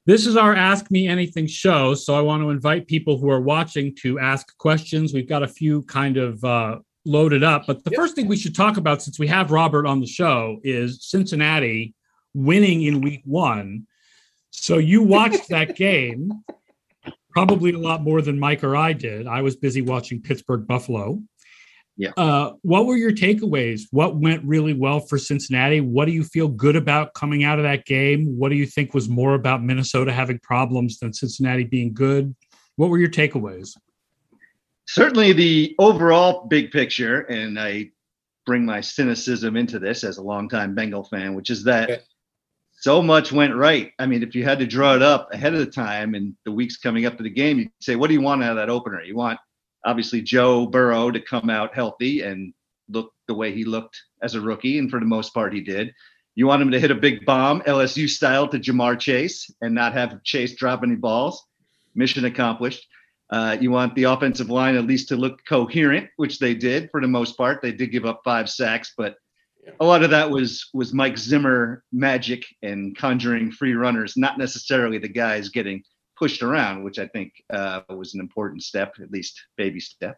This 0.06 0.26
is 0.28 0.36
our 0.36 0.54
Ask 0.54 0.92
Me 0.92 1.08
Anything 1.08 1.48
show. 1.48 1.94
So 1.94 2.14
I 2.14 2.20
want 2.20 2.44
to 2.44 2.50
invite 2.50 2.88
people 2.88 3.18
who 3.18 3.30
are 3.30 3.40
watching 3.40 3.96
to 4.02 4.20
ask 4.20 4.58
questions. 4.58 5.14
We've 5.14 5.30
got 5.30 5.44
a 5.44 5.48
few 5.48 5.84
kind 5.84 6.18
of 6.18 6.44
uh, 6.44 6.80
loaded 7.06 7.42
up. 7.42 7.64
But 7.68 7.86
the 7.86 7.92
Yep. 7.92 7.98
first 7.98 8.16
thing 8.16 8.28
we 8.28 8.36
should 8.36 8.54
talk 8.54 8.76
about, 8.76 9.02
since 9.02 9.18
we 9.18 9.28
have 9.28 9.52
Robert 9.52 9.86
on 9.86 10.02
the 10.02 10.06
show, 10.06 10.60
is 10.62 11.06
Cincinnati 11.06 11.94
winning 12.34 12.82
in 12.84 13.00
week 13.00 13.22
one. 13.24 13.88
So 14.52 14.78
you 14.78 15.02
watched 15.04 15.48
that 15.48 15.76
game 15.78 16.44
probably 17.34 17.74
a 17.74 17.80
lot 17.80 18.02
more 18.02 18.22
than 18.22 18.40
Mike 18.40 18.64
or 18.64 18.76
I 18.76 18.94
did. 18.94 19.28
I 19.28 19.42
was 19.42 19.56
busy 19.56 19.82
watching 19.82 20.22
Pittsburgh 20.22 20.66
Buffalo. 20.68 21.22
Yeah. 21.98 22.12
Uh, 22.18 22.54
what 22.62 22.86
were 22.86 22.96
your 22.96 23.12
takeaways? 23.12 23.82
What 23.92 24.16
went 24.16 24.44
really 24.46 24.74
well 24.74 25.00
for 25.00 25.18
Cincinnati? 25.18 25.82
What 25.82 26.06
do 26.06 26.12
you 26.12 26.24
feel 26.24 26.48
good 26.48 26.76
about 26.76 27.14
coming 27.14 27.44
out 27.44 27.60
of 27.60 27.64
that 27.64 27.86
game? 27.86 28.38
What 28.38 28.50
do 28.50 28.56
you 28.56 28.66
think 28.66 28.94
was 28.94 29.10
more 29.10 29.36
about 29.36 29.64
Minnesota 29.64 30.12
having 30.12 30.40
problems 30.40 31.00
than 31.00 31.14
Cincinnati 31.14 31.64
being 31.64 31.94
good? 31.94 32.36
What 32.78 32.90
were 32.90 32.98
your 32.98 33.10
takeaways? 33.10 33.76
certainly 34.88 35.34
the 35.34 35.76
overall 35.80 36.46
big 36.48 36.72
picture, 36.72 37.22
and 37.22 37.60
I 37.60 37.90
bring 38.46 38.66
my 38.66 38.82
cynicism 38.82 39.56
into 39.56 39.80
this 39.80 40.04
as 40.04 40.18
a 40.18 40.22
longtime 40.22 40.76
Bengal 40.76 41.06
fan, 41.06 41.34
which 41.34 41.50
is 41.50 41.64
that 41.64 41.90
Okay. 41.90 42.02
So 42.84 43.02
much 43.02 43.32
went 43.32 43.56
right. 43.56 43.94
I 43.98 44.06
mean, 44.08 44.24
if 44.24 44.36
you 44.36 44.44
had 44.44 44.60
to 44.60 44.68
draw 44.68 44.94
it 44.94 45.02
up 45.02 45.34
ahead 45.34 45.54
of 45.54 45.60
the 45.62 45.72
time 45.72 46.16
and 46.16 46.36
the 46.44 46.52
weeks 46.52 46.76
coming 46.76 47.06
up 47.06 47.16
to 47.16 47.24
the 47.24 47.30
game, 47.30 47.58
you'd 47.58 47.72
say, 47.80 47.96
what 47.96 48.10
do 48.10 48.14
you 48.14 48.20
want 48.20 48.44
out 48.44 48.50
of 48.50 48.58
that 48.58 48.70
opener? 48.70 49.02
You 49.02 49.16
want 49.16 49.40
obviously 49.86 50.22
Joe 50.22 50.66
Burrow 50.66 51.10
to 51.10 51.22
come 51.22 51.50
out 51.50 51.74
healthy 51.74 52.24
and 52.24 52.54
look 52.90 53.14
the 53.30 53.36
way 53.36 53.54
he 53.54 53.64
looked 53.64 54.02
as 54.22 54.36
a 54.36 54.42
rookie, 54.42 54.80
and 54.80 54.92
for 54.92 55.00
the 55.00 55.06
most 55.06 55.34
part, 55.34 55.54
he 55.54 55.62
did. 55.62 55.94
You 56.36 56.46
want 56.46 56.62
him 56.62 56.72
to 56.72 56.80
hit 56.80 56.92
a 56.92 56.96
big 56.96 57.26
bomb, 57.26 57.62
LSU 57.62 58.10
style, 58.10 58.50
to 58.50 58.60
Ja'Marr 58.60 59.00
Chase 59.00 59.50
and 59.62 59.74
not 59.74 59.94
have 59.94 60.22
Chase 60.24 60.54
drop 60.54 60.84
any 60.84 60.96
balls. 60.96 61.42
Mission 61.96 62.26
accomplished. 62.26 62.86
Uh, 63.30 63.56
you 63.62 63.72
want 63.72 63.96
the 63.96 64.04
offensive 64.04 64.50
line 64.50 64.76
at 64.76 64.88
least 64.88 65.08
to 65.08 65.16
look 65.16 65.40
coherent, 65.48 66.10
which 66.18 66.38
they 66.38 66.54
did 66.54 66.90
for 66.92 67.00
the 67.00 67.08
most 67.08 67.38
part. 67.38 67.62
They 67.62 67.72
did 67.72 67.94
give 67.94 68.06
up 68.06 68.20
five 68.26 68.50
sacks, 68.50 68.94
but 68.98 69.16
a 69.80 69.86
lot 69.86 70.04
of 70.04 70.10
that 70.12 70.30
was 70.30 70.70
was 70.74 70.94
Mike 70.94 71.18
Zimmer 71.18 71.84
magic 71.92 72.46
and 72.62 72.98
conjuring 72.98 73.52
free 73.52 73.74
runners, 73.74 74.16
not 74.18 74.38
necessarily 74.38 74.98
the 74.98 75.08
guys 75.08 75.50
getting 75.50 75.84
pushed 76.18 76.44
around, 76.44 76.84
which 76.84 77.00
I 77.00 77.08
think 77.08 77.34
uh, 77.52 77.82
was 77.90 78.14
an 78.14 78.20
important 78.20 78.64
step, 78.64 78.94
at 79.02 79.12
least 79.12 79.42
baby 79.58 79.80
step. 79.80 80.18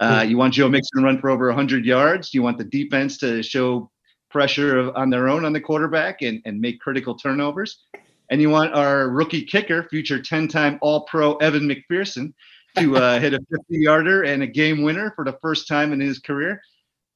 Uh, 0.00 0.24
you 0.26 0.36
want 0.36 0.54
Joe 0.54 0.68
Mixon 0.68 1.00
to 1.00 1.04
run 1.04 1.20
for 1.20 1.30
over 1.30 1.46
100 1.46 1.84
yards. 1.84 2.34
You 2.34 2.42
want 2.42 2.58
the 2.58 2.64
defense 2.64 3.18
to 3.18 3.42
show 3.42 3.90
pressure 4.30 4.92
on 4.96 5.10
their 5.10 5.28
own 5.28 5.44
on 5.44 5.52
the 5.52 5.60
quarterback 5.60 6.22
and, 6.22 6.42
and 6.44 6.60
make 6.60 6.80
critical 6.80 7.14
turnovers. 7.14 7.84
And 8.30 8.40
you 8.40 8.50
want 8.50 8.74
our 8.74 9.10
rookie 9.10 9.44
kicker, 9.44 9.84
future 9.84 10.20
10 10.20 10.48
time 10.48 10.78
All 10.80 11.02
Pro 11.02 11.36
Evan 11.36 11.68
McPherson, 11.68 12.32
to 12.76 12.96
uh, 12.96 13.20
hit 13.20 13.34
a 13.34 13.38
50 13.38 13.62
yarder 13.70 14.24
and 14.24 14.42
a 14.42 14.46
game 14.48 14.82
winner 14.82 15.12
for 15.14 15.24
the 15.24 15.38
first 15.40 15.68
time 15.68 15.92
in 15.92 16.00
his 16.00 16.18
career. 16.18 16.60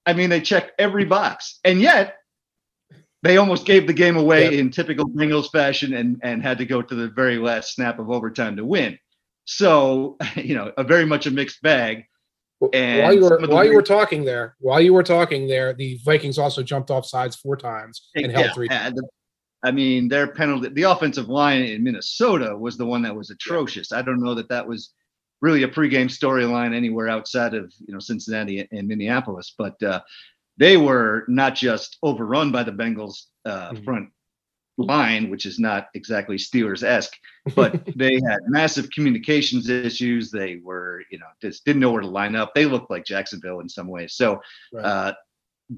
I 0.09 0.15
mean, 0.15 0.31
they 0.31 0.41
checked 0.41 0.73
every 0.81 1.05
box. 1.05 1.61
And 1.65 1.83
yet, 1.83 2.17
they 3.23 3.37
almost 3.37 3.67
gave 3.67 3.87
the 3.87 3.93
game 3.93 4.17
away 4.17 4.45
Yep. 4.45 4.53
in 4.55 4.71
typical 4.71 5.07
Bengals 5.07 5.51
fashion 5.53 5.93
and, 5.93 6.19
and 6.23 6.43
had 6.43 6.57
to 6.59 6.65
go 6.65 6.81
to 6.81 6.95
the 6.95 7.09
very 7.09 7.37
last 7.37 7.75
snap 7.75 7.99
of 7.99 8.11
overtime 8.11 8.57
to 8.57 8.65
win. 8.65 8.99
So, 9.45 10.17
you 10.35 10.55
know, 10.55 10.73
a 10.79 10.83
very 10.85 11.05
much 11.05 11.27
a 11.27 11.31
mixed 11.31 11.61
bag. 11.61 12.05
And 12.73 13.03
while 13.03 13.13
you 13.13 13.21
were 13.23 13.39
while 13.49 13.65
you 13.65 13.75
were 13.75 13.83
talking 13.83 14.25
there, 14.25 14.57
while 14.61 14.81
you 14.81 14.93
were 14.95 15.03
talking 15.05 15.47
there, 15.47 15.75
the 15.75 16.01
Vikings 16.05 16.39
also 16.39 16.63
jumped 16.63 16.91
off 16.91 17.07
sides 17.07 17.37
four 17.37 17.57
times 17.57 18.09
and 18.17 18.33
held 18.33 18.47
Yeah, 18.47 18.53
three. 18.53 18.69
uh, 18.69 18.91
the, 18.91 19.07
I 19.63 19.71
mean, 19.71 20.09
their 20.09 20.29
penalty, 20.29 20.71
the 20.71 20.83
offensive 20.85 21.29
line 21.29 21.63
in 21.63 21.85
Minnesota 21.85 22.57
was 22.57 22.77
the 22.79 22.87
one 22.87 23.03
that 23.03 23.15
was 23.15 23.31
atrocious. 23.31 23.93
I 23.93 24.03
don't 24.03 24.21
know 24.21 24.35
that 24.35 24.49
that 24.49 24.67
was 24.67 24.93
really 25.41 25.63
a 25.63 25.69
pregame 25.69 26.07
storyline 26.07 26.75
anywhere 26.75 27.09
outside 27.09 27.55
of 27.55 27.73
you 27.87 27.93
know 27.93 28.01
Cincinnati 28.01 28.67
and 28.71 28.89
Minneapolis, 28.89 29.55
but 29.57 29.81
uh, 29.83 30.01
they 30.57 30.77
were 30.77 31.25
not 31.29 31.55
just 31.55 31.99
overrun 32.03 32.51
by 32.51 32.63
the 32.63 32.73
Bengals 32.73 33.27
uh, 33.45 33.71
mm-hmm. 33.71 33.85
front 33.85 34.11
line, 34.79 35.29
which 35.29 35.45
is 35.45 35.59
not 35.59 35.89
exactly 35.95 36.37
Steelers 36.37 36.83
esque, 36.83 37.17
but 37.55 37.85
they 37.97 38.15
had 38.15 38.39
massive 38.47 38.91
communications 38.91 39.69
issues. 39.69 40.31
They 40.31 40.61
were, 40.63 41.03
you 41.11 41.19
know, 41.19 41.27
just 41.43 41.65
didn't 41.65 41.81
know 41.81 41.91
where 41.91 42.03
to 42.03 42.09
line 42.09 42.37
up. 42.37 42.55
They 42.55 42.65
looked 42.65 42.91
like 42.91 43.05
Jacksonville 43.05 43.61
in 43.61 43.69
some 43.69 43.89
ways. 43.89 44.15
So 44.15 44.41
right. 44.73 44.85
uh, 44.85 45.15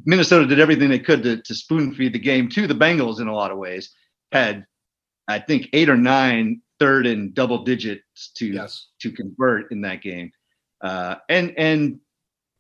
Minnesota 0.05 0.47
did 0.47 0.61
everything 0.61 0.89
they 0.89 0.99
could 0.99 1.23
to, 1.23 1.43
to 1.43 1.55
spoon 1.55 1.95
feed 1.95 2.13
the 2.13 2.19
game 2.19 2.49
to 2.51 2.67
the 2.67 2.75
Bengals 2.75 3.21
in 3.21 3.29
a 3.29 3.35
lot 3.35 3.51
of 3.51 3.59
ways. 3.59 3.91
Had, 4.33 4.67
I 5.27 5.41
think, 5.41 5.69
eight 5.73 5.89
or 5.89 5.97
nine 5.97 6.63
third 6.81 7.07
and 7.07 7.35
double 7.35 7.63
digits 7.63 8.33
to 8.37 8.47
yes. 8.47 8.89
to 9.01 9.13
convert 9.13 9.71
in 9.71 9.83
that 9.83 10.03
game, 10.03 10.33
uh, 10.83 11.17
and 11.29 11.55
and 11.57 12.01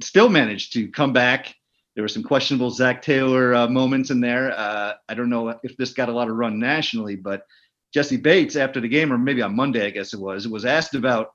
still 0.02 0.28
managed 0.28 0.72
to 0.74 0.88
come 0.88 1.12
back 1.12 1.54
there 1.94 2.04
were 2.04 2.08
some 2.08 2.22
questionable 2.22 2.70
Zac 2.70 3.02
Taylor 3.02 3.54
uh, 3.54 3.68
moments 3.68 4.10
in 4.10 4.20
there. 4.20 4.52
Uh, 4.56 4.94
I 5.08 5.14
don't 5.14 5.28
know 5.28 5.58
if 5.62 5.76
this 5.76 5.92
got 5.92 6.08
a 6.08 6.12
lot 6.12 6.30
of 6.30 6.36
run 6.36 6.58
nationally, 6.58 7.16
but 7.16 7.42
Jessie 7.92 8.16
Bates 8.16 8.56
after 8.56 8.80
the 8.80 8.88
game, 8.88 9.12
or 9.12 9.18
maybe 9.18 9.42
on 9.42 9.56
Monday, 9.56 9.86
I 9.86 9.90
guess 9.90 10.14
it 10.14 10.20
was, 10.20 10.46
was 10.46 10.64
asked 10.64 10.94
about 10.94 11.32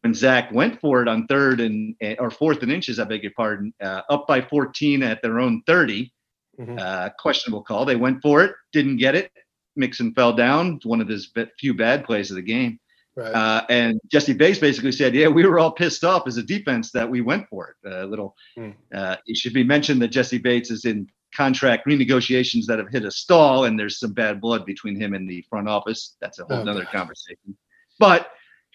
when 0.00 0.12
Zac 0.12 0.50
went 0.52 0.80
for 0.80 1.00
it 1.02 1.08
on 1.08 1.26
third 1.28 1.60
and 1.60 1.94
or 2.18 2.30
fourth 2.30 2.62
and 2.62 2.72
inches, 2.72 2.98
I 2.98 3.04
beg 3.04 3.22
your 3.22 3.32
pardon, 3.36 3.72
uh, 3.80 4.02
up 4.10 4.26
by 4.26 4.40
14 4.40 5.02
at 5.02 5.22
their 5.22 5.38
own 5.38 5.62
30. 5.66 6.12
Mm-hmm. 6.60 6.76
Uh, 6.78 7.08
questionable 7.18 7.62
call. 7.62 7.86
They 7.86 7.96
went 7.96 8.20
for 8.20 8.44
it, 8.44 8.54
didn't 8.72 8.98
get 8.98 9.14
it. 9.14 9.30
Mixon 9.76 10.14
fell 10.14 10.32
down. 10.32 10.80
One 10.84 11.00
of 11.00 11.08
his 11.08 11.32
few 11.58 11.74
bad 11.74 12.04
plays 12.04 12.30
of 12.30 12.36
the 12.36 12.42
game. 12.42 12.78
Right. 13.14 13.34
Uh, 13.34 13.62
and 13.68 14.00
Jessie 14.10 14.32
Bates 14.32 14.58
basically 14.58 14.92
said, 14.92 15.14
"Yeah, 15.14 15.28
we 15.28 15.44
were 15.44 15.58
all 15.58 15.72
pissed 15.72 16.02
off 16.02 16.26
as 16.26 16.38
a 16.38 16.42
defense 16.42 16.92
that 16.92 17.08
we 17.08 17.20
went 17.20 17.46
for 17.48 17.68
it." 17.84 17.88
A 17.88 18.02
uh, 18.02 18.04
little. 18.06 18.34
Mm. 18.56 18.74
Uh, 18.94 19.16
it 19.26 19.36
should 19.36 19.52
be 19.52 19.64
mentioned 19.64 20.00
that 20.00 20.08
Jessie 20.08 20.38
Bates 20.38 20.70
is 20.70 20.86
in 20.86 21.06
contract 21.34 21.86
renegotiations 21.86 22.64
that 22.66 22.78
have 22.78 22.88
hit 22.90 23.04
a 23.04 23.10
stall, 23.10 23.64
and 23.64 23.78
there's 23.78 23.98
some 23.98 24.12
bad 24.12 24.40
blood 24.40 24.64
between 24.64 24.98
him 24.98 25.12
and 25.14 25.28
the 25.28 25.44
front 25.50 25.68
office. 25.68 26.16
That's 26.20 26.38
a 26.38 26.44
whole 26.44 26.66
oh, 26.66 26.70
other 26.70 26.84
conversation. 26.86 27.56
But 27.98 28.30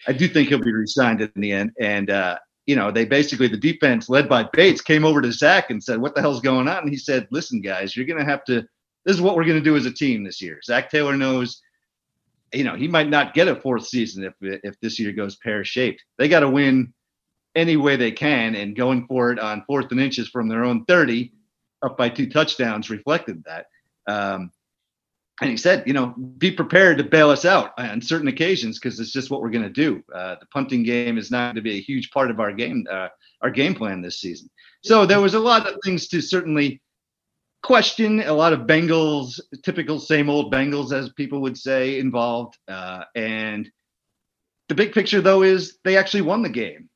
I 0.06 0.12
do 0.12 0.28
think 0.28 0.48
he'll 0.48 0.62
be 0.62 0.72
resigned 0.72 1.20
in 1.20 1.32
the 1.34 1.52
end. 1.52 1.72
And 1.80 2.10
uh, 2.10 2.38
you 2.66 2.76
know, 2.76 2.90
they 2.90 3.04
basically 3.04 3.48
the 3.48 3.56
defense 3.56 4.08
led 4.08 4.28
by 4.28 4.44
Bates 4.52 4.82
came 4.82 5.04
over 5.04 5.22
to 5.22 5.32
Zac 5.32 5.70
and 5.70 5.82
said, 5.82 5.98
"What 5.98 6.14
the 6.14 6.20
hell's 6.20 6.40
going 6.40 6.68
on?" 6.68 6.82
And 6.82 6.90
he 6.90 6.96
said, 6.96 7.26
"Listen, 7.30 7.60
guys, 7.60 7.96
you're 7.96 8.06
going 8.06 8.18
to 8.18 8.30
have 8.30 8.44
to. 8.44 8.66
This 9.08 9.16
is 9.16 9.22
what 9.22 9.36
we're 9.36 9.46
going 9.46 9.58
to 9.58 9.64
do 9.64 9.74
as 9.76 9.86
a 9.86 9.90
team 9.90 10.22
this 10.22 10.42
year. 10.42 10.60
Zac 10.62 10.90
Taylor 10.90 11.16
knows." 11.16 11.62
you 12.52 12.64
know, 12.64 12.74
he 12.74 12.88
might 12.88 13.08
not 13.08 13.34
get 13.34 13.48
a 13.48 13.54
fourth 13.54 13.86
season 13.86 14.24
if 14.24 14.34
if 14.40 14.78
this 14.80 14.98
year 14.98 15.12
goes 15.12 15.36
pear 15.36 15.64
shaped. 15.64 16.04
They 16.16 16.28
got 16.28 16.40
to 16.40 16.48
win 16.48 16.92
any 17.54 17.76
way 17.76 17.96
they 17.96 18.12
can, 18.12 18.54
and 18.54 18.76
going 18.76 19.06
for 19.06 19.32
it 19.32 19.38
on 19.38 19.64
fourth 19.66 19.90
and 19.90 20.00
inches 20.00 20.28
from 20.28 20.48
their 20.48 20.64
own 20.64 20.84
30, 20.84 21.32
up 21.82 21.98
by 21.98 22.08
two 22.08 22.28
touchdowns, 22.28 22.90
reflected 22.90 23.44
that. 23.44 23.66
Um, 24.06 24.50
and 25.40 25.50
he 25.50 25.56
said, 25.56 25.84
you 25.86 25.92
know, 25.92 26.08
be 26.38 26.50
prepared 26.50 26.98
to 26.98 27.04
bail 27.04 27.30
us 27.30 27.44
out 27.44 27.72
on 27.78 28.02
certain 28.02 28.28
occasions 28.28 28.78
because 28.78 28.98
it's 28.98 29.12
just 29.12 29.30
what 29.30 29.40
we're 29.40 29.50
going 29.50 29.62
to 29.62 29.70
do. 29.70 30.02
Uh, 30.12 30.36
the 30.40 30.46
punting 30.46 30.82
game 30.82 31.16
is 31.16 31.30
not 31.30 31.54
going 31.54 31.56
to 31.56 31.62
be 31.62 31.78
a 31.78 31.82
huge 31.82 32.10
part 32.10 32.30
of 32.30 32.40
our 32.40 32.52
game, 32.52 32.86
uh, 32.90 33.08
our 33.40 33.50
game 33.50 33.74
plan 33.74 34.02
this 34.02 34.20
season. 34.20 34.50
So 34.82 35.06
there 35.06 35.20
was 35.20 35.34
a 35.34 35.38
lot 35.38 35.68
of 35.68 35.76
things 35.84 36.08
to 36.08 36.20
certainly 36.20 36.80
question. 37.62 38.20
A 38.20 38.32
lot 38.32 38.52
of 38.52 38.60
Bengals, 38.60 39.40
typical 39.62 39.98
same 39.98 40.30
old 40.30 40.52
Bengals, 40.52 40.92
as 40.92 41.10
people 41.10 41.40
would 41.42 41.58
say, 41.58 41.98
involved. 41.98 42.56
Uh, 42.66 43.04
and 43.14 43.70
the 44.68 44.74
big 44.74 44.92
picture, 44.92 45.20
though, 45.20 45.42
is 45.42 45.78
they 45.84 45.96
actually 45.96 46.22
won 46.22 46.42
the 46.42 46.48
game 46.48 46.88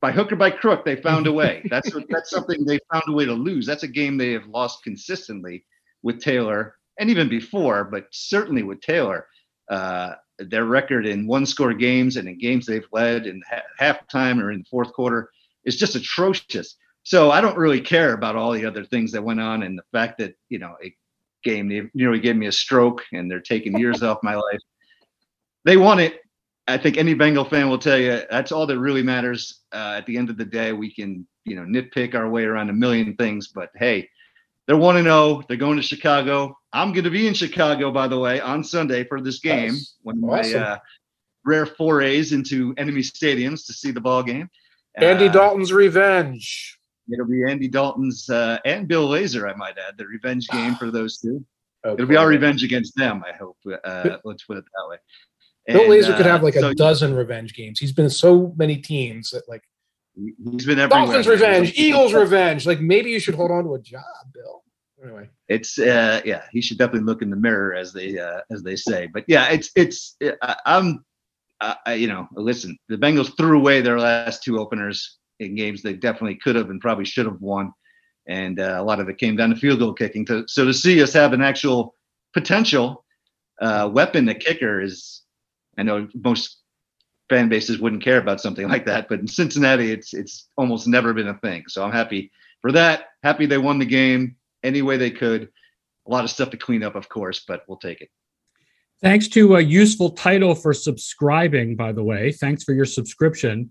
by 0.00 0.12
hook 0.12 0.32
or 0.32 0.36
by 0.36 0.50
crook. 0.50 0.84
They 0.84 0.96
found 0.96 1.26
a 1.26 1.32
way. 1.32 1.62
That's 1.70 1.90
that's 2.10 2.30
something 2.30 2.64
they 2.64 2.80
found 2.92 3.04
a 3.08 3.12
way 3.12 3.24
to 3.24 3.32
lose. 3.32 3.66
That's 3.66 3.84
a 3.84 3.88
game 3.88 4.16
they 4.16 4.32
have 4.32 4.46
lost 4.46 4.82
consistently 4.82 5.64
with 6.02 6.20
Taylor, 6.20 6.76
and 6.98 7.08
even 7.08 7.28
before, 7.28 7.84
but 7.84 8.06
certainly 8.10 8.62
with 8.64 8.80
Taylor. 8.80 9.26
Uh, 9.70 10.14
their 10.38 10.64
record 10.64 11.06
in 11.06 11.26
one-score 11.26 11.72
games 11.72 12.16
and 12.16 12.28
in 12.28 12.36
games 12.36 12.66
they've 12.66 12.88
led 12.92 13.26
in 13.26 13.40
ha- 13.48 13.62
halftime 13.80 14.42
or 14.42 14.50
in 14.50 14.58
the 14.58 14.64
fourth 14.64 14.92
quarter 14.92 15.30
is 15.64 15.76
just 15.76 15.94
atrocious. 15.94 16.76
So 17.04 17.30
I 17.30 17.40
don't 17.40 17.58
really 17.58 17.80
care 17.80 18.14
about 18.14 18.36
all 18.36 18.52
the 18.52 18.64
other 18.64 18.84
things 18.84 19.12
that 19.12 19.24
went 19.24 19.40
on 19.40 19.62
and 19.62 19.78
the 19.78 19.84
fact 19.92 20.18
that, 20.18 20.34
you 20.48 20.58
know, 20.58 20.76
a 20.82 20.94
game 21.42 21.70
you 21.70 21.90
know, 21.94 22.12
he 22.12 22.20
gave 22.20 22.36
me 22.36 22.46
a 22.46 22.52
stroke 22.52 23.02
and 23.12 23.30
they're 23.30 23.40
taking 23.40 23.78
years 23.78 24.02
off 24.02 24.18
my 24.22 24.36
life. 24.36 24.60
They 25.64 25.76
won 25.76 25.98
it. 25.98 26.20
I 26.68 26.78
think 26.78 26.96
any 26.96 27.14
Bengal 27.14 27.44
fan 27.44 27.68
will 27.68 27.78
tell 27.78 27.98
you 27.98 28.22
that's 28.30 28.52
all 28.52 28.66
that 28.66 28.78
really 28.78 29.02
matters. 29.02 29.60
Uh, 29.72 29.94
at 29.96 30.06
the 30.06 30.16
end 30.16 30.30
of 30.30 30.36
the 30.36 30.44
day, 30.44 30.72
we 30.72 30.94
can, 30.94 31.26
you 31.44 31.56
know, 31.56 31.62
nitpick 31.62 32.14
our 32.14 32.28
way 32.28 32.44
around 32.44 32.70
a 32.70 32.72
million 32.72 33.16
things, 33.16 33.48
but 33.48 33.70
hey, 33.74 34.08
they're 34.66 34.76
one 34.76 34.96
and 34.96 35.06
zero. 35.06 35.16
Oh. 35.16 35.42
They're 35.48 35.56
going 35.56 35.76
to 35.76 35.82
Chicago. 35.82 36.56
I'm 36.72 36.92
going 36.92 37.04
to 37.04 37.10
be 37.10 37.26
in 37.26 37.34
Chicago, 37.34 37.90
by 37.90 38.06
the 38.06 38.18
way, 38.18 38.40
on 38.40 38.62
Sunday 38.62 39.04
for 39.04 39.20
this 39.20 39.40
game. 39.40 39.72
Nice. 39.72 39.96
One 40.02 40.18
of 40.18 40.30
awesome. 40.30 40.60
my 40.60 40.66
uh, 40.66 40.78
rare 41.44 41.66
forays 41.66 42.32
into 42.32 42.74
enemy 42.78 43.02
stadiums 43.02 43.66
to 43.66 43.72
see 43.72 43.90
the 43.90 44.00
ball 44.00 44.22
game. 44.22 44.48
Andy 44.94 45.26
uh, 45.26 45.32
Dalton's 45.32 45.72
revenge. 45.72 46.78
It'll 47.10 47.26
be 47.26 47.44
Andy 47.44 47.68
Dalton's 47.68 48.28
uh, 48.30 48.58
and 48.64 48.86
Bill 48.86 49.08
Lazor, 49.08 49.50
I 49.50 49.56
might 49.56 49.76
add, 49.78 49.96
the 49.96 50.06
revenge 50.06 50.48
game 50.48 50.74
for 50.76 50.90
those 50.90 51.18
two. 51.18 51.44
Okay. 51.84 51.94
It'll 51.94 52.08
be 52.08 52.16
our 52.16 52.28
revenge 52.28 52.62
against 52.62 52.94
them, 52.96 53.24
I 53.26 53.36
hope. 53.36 53.56
Uh, 53.84 54.18
let's 54.24 54.44
put 54.44 54.58
it 54.58 54.64
that 54.64 54.88
way. 54.88 54.96
And, 55.66 55.78
Bill 55.78 55.88
Lazor 55.88 56.16
could 56.16 56.26
have 56.26 56.42
like 56.42 56.54
a 56.54 56.60
so, 56.60 56.74
dozen 56.74 57.14
revenge 57.14 57.54
games. 57.54 57.78
He's 57.78 57.92
been 57.92 58.10
so 58.10 58.52
many 58.56 58.76
teams 58.76 59.30
that 59.30 59.48
like 59.48 59.62
he's 60.14 60.66
been 60.66 60.78
everywhere. 60.78 61.06
Dolphins 61.06 61.26
revenge, 61.26 61.72
Eagles 61.76 62.12
revenge. 62.12 62.66
Like 62.66 62.80
maybe 62.80 63.10
you 63.10 63.18
should 63.18 63.34
hold 63.34 63.50
on 63.50 63.64
to 63.64 63.74
a 63.74 63.80
job, 63.80 64.02
Bill. 64.32 64.62
Anyway, 65.02 65.28
it's 65.48 65.78
uh, 65.78 66.20
yeah, 66.24 66.42
he 66.52 66.60
should 66.60 66.78
definitely 66.78 67.06
look 67.06 67.22
in 67.22 67.30
the 67.30 67.36
mirror 67.36 67.74
as 67.74 67.92
they 67.92 68.18
uh, 68.18 68.40
as 68.50 68.62
they 68.62 68.76
say. 68.76 69.08
But 69.12 69.24
yeah, 69.26 69.50
it's 69.50 69.70
it's 69.74 70.16
uh, 70.42 70.54
I'm 70.64 71.04
I, 71.60 71.94
you 71.94 72.06
know 72.06 72.28
listen, 72.34 72.76
the 72.88 72.96
Bengals 72.96 73.36
threw 73.36 73.58
away 73.58 73.80
their 73.80 73.98
last 73.98 74.42
two 74.44 74.60
openers 74.60 75.18
in 75.40 75.54
games 75.54 75.82
they 75.82 75.94
definitely 75.94 76.36
could 76.36 76.56
have 76.56 76.70
and 76.70 76.80
probably 76.80 77.04
should 77.04 77.26
have 77.26 77.40
won. 77.40 77.72
And 78.28 78.60
uh, 78.60 78.76
a 78.78 78.84
lot 78.84 79.00
of 79.00 79.08
it 79.08 79.18
came 79.18 79.36
down 79.36 79.50
to 79.50 79.56
field 79.56 79.80
goal 79.80 79.92
kicking. 79.92 80.24
To, 80.26 80.44
so 80.46 80.64
to 80.64 80.72
see 80.72 81.02
us 81.02 81.12
have 81.12 81.32
an 81.32 81.42
actual 81.42 81.94
potential 82.34 83.04
uh, 83.60 83.90
weapon, 83.92 84.28
a 84.28 84.34
kicker, 84.34 84.80
is 84.80 85.22
I 85.78 85.82
know 85.82 86.08
most 86.14 86.58
fan 87.28 87.48
bases 87.48 87.80
wouldn't 87.80 88.04
care 88.04 88.18
about 88.18 88.40
something 88.40 88.68
like 88.68 88.84
that, 88.86 89.08
but 89.08 89.20
in 89.20 89.26
Cincinnati, 89.26 89.90
it's 89.90 90.14
it's 90.14 90.48
almost 90.56 90.86
never 90.86 91.12
been 91.12 91.28
a 91.28 91.38
thing. 91.38 91.64
So 91.68 91.84
I'm 91.84 91.92
happy 91.92 92.30
for 92.60 92.72
that. 92.72 93.06
Happy 93.22 93.46
they 93.46 93.58
won 93.58 93.78
the 93.78 93.86
game 93.86 94.36
any 94.62 94.82
way 94.82 94.96
they 94.96 95.10
could. 95.10 95.48
A 96.06 96.10
lot 96.10 96.24
of 96.24 96.30
stuff 96.30 96.50
to 96.50 96.56
clean 96.56 96.82
up, 96.82 96.94
of 96.94 97.08
course, 97.08 97.44
but 97.46 97.62
we'll 97.68 97.78
take 97.78 98.00
it. 98.00 98.08
Thanks 99.00 99.26
to 99.28 99.56
a 99.56 99.60
useful 99.60 100.10
title 100.10 100.54
for 100.54 100.72
subscribing, 100.72 101.74
by 101.74 101.92
the 101.92 102.04
way. 102.04 102.32
Thanks 102.32 102.62
for 102.62 102.72
your 102.72 102.84
subscription. 102.84 103.70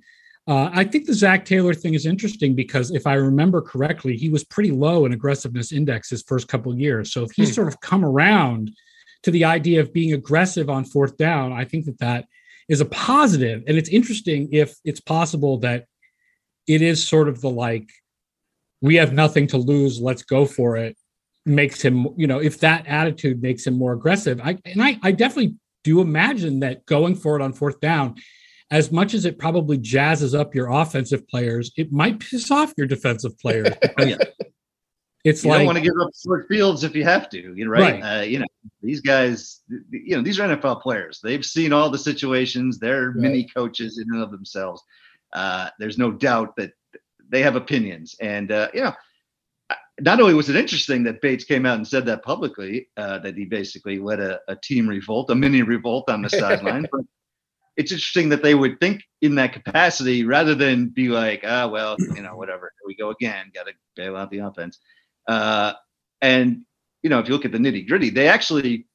Uh, 0.52 0.70
I 0.74 0.84
think 0.84 1.06
the 1.06 1.14
Zac 1.14 1.46
Taylor 1.46 1.74
thing 1.74 1.94
is 1.94 2.06
interesting 2.06 2.56
because 2.56 2.92
if 2.92 3.08
I 3.08 3.14
remember 3.14 3.62
correctly, 3.62 4.18
he 4.18 4.28
was 4.28 4.44
pretty 4.44 4.72
low 4.72 5.06
in 5.06 5.14
aggressiveness 5.14 5.72
index 5.72 6.10
his 6.10 6.24
first 6.24 6.50
couple 6.50 6.78
years. 6.78 7.14
So 7.14 7.24
if 7.24 7.32
he's 7.32 7.52
hmm. 7.52 7.54
sort 7.54 7.68
of 7.70 7.80
come 7.80 8.04
around 8.04 8.70
to 9.24 9.32
the 9.32 9.46
idea 9.46 9.80
of 9.80 9.94
being 9.94 10.12
aggressive 10.12 10.70
on 10.70 10.84
fourth 10.84 11.16
down, 11.16 11.54
I 11.54 11.64
think 11.64 11.86
that 11.86 12.00
that 12.00 12.26
is 12.68 12.82
a 12.82 12.86
positive. 12.86 13.64
And 13.66 13.78
it's 13.78 13.88
interesting 13.88 14.50
if 14.52 14.76
it's 14.84 15.00
possible 15.00 15.58
that 15.60 15.86
it 16.68 16.82
is 16.82 17.02
sort 17.02 17.30
of 17.30 17.40
the 17.40 17.50
like, 17.50 17.90
we 18.82 18.96
have 18.96 19.14
nothing 19.14 19.48
to 19.48 19.58
lose, 19.58 20.02
let's 20.02 20.24
go 20.24 20.46
for 20.46 20.76
it, 20.76 20.98
makes 21.46 21.82
him, 21.82 22.10
you 22.18 22.28
know, 22.28 22.40
if 22.40 22.60
that 22.60 22.86
attitude 22.88 23.42
makes 23.42 23.66
him 23.66 23.78
more 23.78 23.94
aggressive. 23.94 24.42
I 24.44 24.58
and 24.66 24.84
I, 24.84 25.00
I 25.02 25.14
definitely 25.14 25.56
do 25.86 26.02
imagine 26.02 26.60
that 26.60 26.86
going 26.86 27.16
for 27.16 27.38
it 27.38 27.42
on 27.42 27.54
fourth 27.54 27.80
down 27.80 28.16
as 28.72 28.92
much 28.92 29.14
as 29.14 29.26
it 29.26 29.38
probably 29.38 29.78
jazzes 29.78 30.38
up 30.38 30.56
your 30.56 30.72
offensive 30.72 31.28
players, 31.28 31.72
it 31.76 31.92
might 31.92 32.20
piss 32.20 32.50
off 32.50 32.74
your 32.78 32.88
defensive 32.88 33.38
players. 33.38 33.68
yeah. 34.00 34.16
It's 35.24 35.44
you 35.44 35.52
like 35.52 35.60
don't 35.60 35.66
want 35.68 35.78
to 35.78 35.84
give 35.84 35.94
up 36.02 36.10
short 36.26 36.48
fields 36.48 36.84
if 36.84 36.96
you 36.96 37.04
have 37.04 37.30
to, 37.30 37.54
you 37.56 37.66
know, 37.66 37.72
right? 37.72 38.02
right. 38.02 38.20
Uh, 38.20 38.22
you 38.22 38.40
know, 38.40 38.46
these 38.82 39.02
guys, 39.02 39.60
you 39.92 40.16
know, 40.16 40.24
these 40.24 40.40
are 40.40 40.48
NFL 40.48 40.82
players. 40.82 41.20
They've 41.22 41.46
seen 41.46 41.74
all 41.74 41.92
the 41.92 41.98
situations. 41.98 42.80
They're 42.80 43.10
right. 43.10 43.18
mini 43.18 43.48
coaches 43.56 44.00
in 44.00 44.12
and 44.12 44.24
of 44.24 44.32
themselves. 44.32 44.82
Uh, 45.32 45.70
there's 45.78 46.00
no 46.00 46.12
doubt 46.12 46.56
that 46.56 46.72
they 47.30 47.44
have 47.44 47.56
opinions, 47.56 48.16
and 48.20 48.52
uh, 48.52 48.70
you 48.74 48.82
know, 48.82 48.94
not 50.00 50.20
only 50.20 50.34
was 50.34 50.50
it 50.50 50.56
interesting 50.56 51.04
that 51.04 51.22
Bates 51.22 51.44
came 51.44 51.66
out 51.66 51.78
and 51.78 51.88
said 51.88 52.06
that 52.08 52.24
publicly, 52.24 52.90
uh, 52.98 53.20
that 53.20 53.38
he 53.38 53.46
basically 53.46 54.00
led 54.00 54.20
a, 54.20 54.40
a 54.48 54.56
team 54.56 54.90
revolt, 54.90 55.30
a 55.30 55.36
mini 55.36 55.62
revolt 55.62 56.10
on 56.10 56.24
the 56.24 56.30
sideline, 56.32 56.88
but 56.92 57.02
it's 57.78 57.92
interesting 57.92 58.30
that 58.30 58.44
they 58.44 58.56
would 58.56 58.80
think 58.80 59.04
in 59.22 59.36
that 59.36 59.54
capacity 59.54 60.24
rather 60.24 60.56
than 60.56 60.88
be 60.88 61.08
like, 61.08 61.44
ah, 61.46 61.68
well, 61.68 61.96
you 62.00 62.22
know, 62.22 62.36
whatever. 62.36 62.72
Here 62.80 62.88
we 62.88 62.96
go 62.96 63.10
again. 63.10 63.52
Got 63.54 63.68
to 63.68 63.74
bail 63.96 64.18
out 64.18 64.30
the 64.30 64.40
offense. 64.40 64.80
Uh, 65.28 65.74
and 66.22 66.64
you 67.04 67.10
know, 67.10 67.20
if 67.20 67.28
you 67.28 67.34
look 67.34 67.46
at 67.46 67.52
the 67.52 67.58
nitty 67.58 67.88
gritty, 67.88 68.10
they 68.10 68.28
actually 68.28 68.86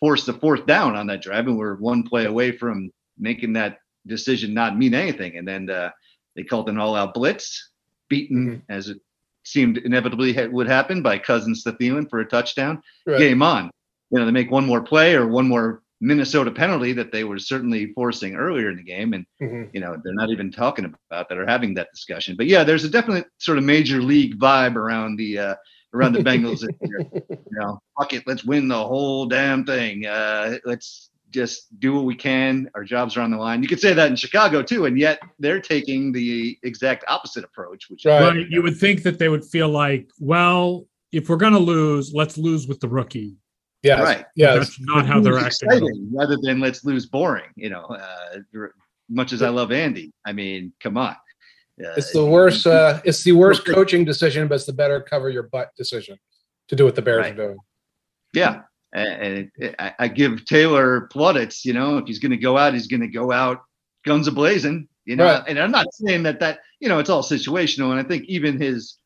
forced 0.00 0.26
the 0.26 0.32
fourth 0.32 0.66
down 0.66 0.96
on 0.96 1.06
that 1.08 1.22
drive, 1.22 1.46
and 1.46 1.58
we're 1.58 1.76
one 1.76 2.02
play 2.02 2.24
away 2.24 2.52
from 2.52 2.90
making 3.18 3.52
that 3.54 3.78
decision 4.06 4.54
not 4.54 4.76
mean 4.76 4.94
anything. 4.94 5.36
And 5.36 5.46
then 5.46 5.68
uh, 5.68 5.90
they 6.34 6.44
called 6.44 6.68
an 6.68 6.78
all-out 6.78 7.14
blitz, 7.14 7.70
beaten 8.08 8.46
mm-hmm. 8.46 8.72
as 8.72 8.88
it 8.88 8.98
seemed 9.44 9.78
inevitably 9.78 10.32
ha- 10.32 10.48
would 10.48 10.66
happen 10.66 11.02
by 11.02 11.18
Cousins 11.18 11.62
to 11.64 11.72
Thielen 11.72 12.08
for 12.08 12.20
a 12.20 12.24
touchdown. 12.24 12.82
Right. 13.06 13.18
Game 13.18 13.42
on. 13.42 13.70
You 14.10 14.18
know, 14.18 14.26
they 14.26 14.32
make 14.32 14.50
one 14.50 14.66
more 14.66 14.82
play 14.82 15.14
or 15.14 15.26
one 15.26 15.48
more 15.48 15.81
Minnesota 16.02 16.50
penalty 16.50 16.92
that 16.92 17.12
they 17.12 17.22
were 17.22 17.38
certainly 17.38 17.92
forcing 17.92 18.34
earlier 18.34 18.68
in 18.68 18.76
the 18.76 18.82
game, 18.82 19.14
and 19.14 19.24
mm-hmm. 19.40 19.70
you 19.72 19.80
know 19.80 19.96
they're 20.02 20.14
not 20.14 20.30
even 20.30 20.50
talking 20.50 20.84
about 20.84 21.28
that 21.28 21.38
or 21.38 21.46
having 21.46 21.74
that 21.74 21.90
discussion. 21.94 22.34
But 22.36 22.46
yeah, 22.46 22.64
there's 22.64 22.82
a 22.82 22.90
definite 22.90 23.26
sort 23.38 23.56
of 23.56 23.64
major 23.64 24.02
league 24.02 24.38
vibe 24.38 24.74
around 24.74 25.16
the 25.16 25.38
uh, 25.38 25.54
around 25.94 26.14
the 26.14 26.18
Bengals. 26.18 26.62
you 26.82 27.38
know, 27.52 27.80
fuck 27.96 28.12
it, 28.12 28.24
let's 28.26 28.44
win 28.44 28.66
the 28.66 28.84
whole 28.84 29.26
damn 29.26 29.64
thing. 29.64 30.04
Uh, 30.04 30.58
let's 30.64 31.10
just 31.30 31.78
do 31.78 31.94
what 31.94 32.04
we 32.04 32.16
can. 32.16 32.68
Our 32.74 32.82
jobs 32.82 33.16
are 33.16 33.20
on 33.20 33.30
the 33.30 33.38
line. 33.38 33.62
You 33.62 33.68
could 33.68 33.80
say 33.80 33.92
that 33.92 34.10
in 34.10 34.16
Chicago 34.16 34.60
too, 34.60 34.86
and 34.86 34.98
yet 34.98 35.20
they're 35.38 35.60
taking 35.60 36.10
the 36.10 36.58
exact 36.64 37.04
opposite 37.06 37.44
approach. 37.44 37.88
Which 37.88 38.04
right. 38.04 38.44
you 38.50 38.60
would 38.60 38.76
think 38.76 39.04
that 39.04 39.20
they 39.20 39.28
would 39.28 39.44
feel 39.44 39.68
like, 39.68 40.10
well, 40.18 40.84
if 41.12 41.28
we're 41.28 41.36
going 41.36 41.52
to 41.52 41.60
lose, 41.60 42.12
let's 42.12 42.36
lose 42.36 42.66
with 42.66 42.80
the 42.80 42.88
rookie. 42.88 43.36
Yeah, 43.82 44.00
right. 44.00 44.24
Yeah, 44.36 44.54
that's 44.54 44.78
not 44.80 45.06
how 45.06 45.20
they're 45.20 45.38
acting. 45.38 46.08
Rather 46.12 46.36
than 46.40 46.60
let's 46.60 46.84
lose 46.84 47.06
boring. 47.06 47.50
You 47.56 47.70
know, 47.70 47.84
uh, 47.84 48.66
much 49.08 49.32
as 49.32 49.42
I 49.42 49.48
love 49.48 49.72
Andy, 49.72 50.12
I 50.24 50.32
mean, 50.32 50.72
come 50.80 50.96
on. 50.96 51.16
Uh, 51.82 51.94
it's 51.96 52.12
the 52.12 52.24
worst. 52.24 52.66
Uh, 52.66 53.00
it's 53.04 53.24
the 53.24 53.32
worst 53.32 53.66
coaching 53.66 54.04
decision, 54.04 54.46
but 54.46 54.56
it's 54.56 54.66
the 54.66 54.72
better 54.72 55.00
cover 55.00 55.30
your 55.30 55.44
butt 55.44 55.70
decision 55.76 56.16
to 56.68 56.76
do 56.76 56.84
what 56.84 56.94
the 56.94 57.02
Bears 57.02 57.24
right. 57.24 57.32
are 57.32 57.46
doing. 57.46 57.58
Yeah, 58.34 58.62
and 58.92 59.38
it, 59.38 59.50
it, 59.56 59.74
I 59.98 60.06
give 60.08 60.44
Taylor 60.44 61.08
plaudits. 61.12 61.64
You 61.64 61.72
know, 61.72 61.98
if 61.98 62.06
he's 62.06 62.18
going 62.18 62.30
to 62.30 62.36
go 62.36 62.56
out, 62.56 62.74
he's 62.74 62.86
going 62.86 63.00
to 63.00 63.08
go 63.08 63.32
out 63.32 63.62
guns 64.04 64.28
a 64.28 64.32
blazing. 64.32 64.88
You 65.04 65.16
know, 65.16 65.24
right. 65.24 65.42
and 65.48 65.58
I'm 65.58 65.72
not 65.72 65.92
saying 65.92 66.22
that 66.22 66.38
that 66.40 66.60
you 66.78 66.88
know 66.88 67.00
it's 67.00 67.10
all 67.10 67.22
situational. 67.22 67.90
And 67.90 67.98
I 67.98 68.04
think 68.04 68.24
even 68.26 68.60
his 68.60 68.98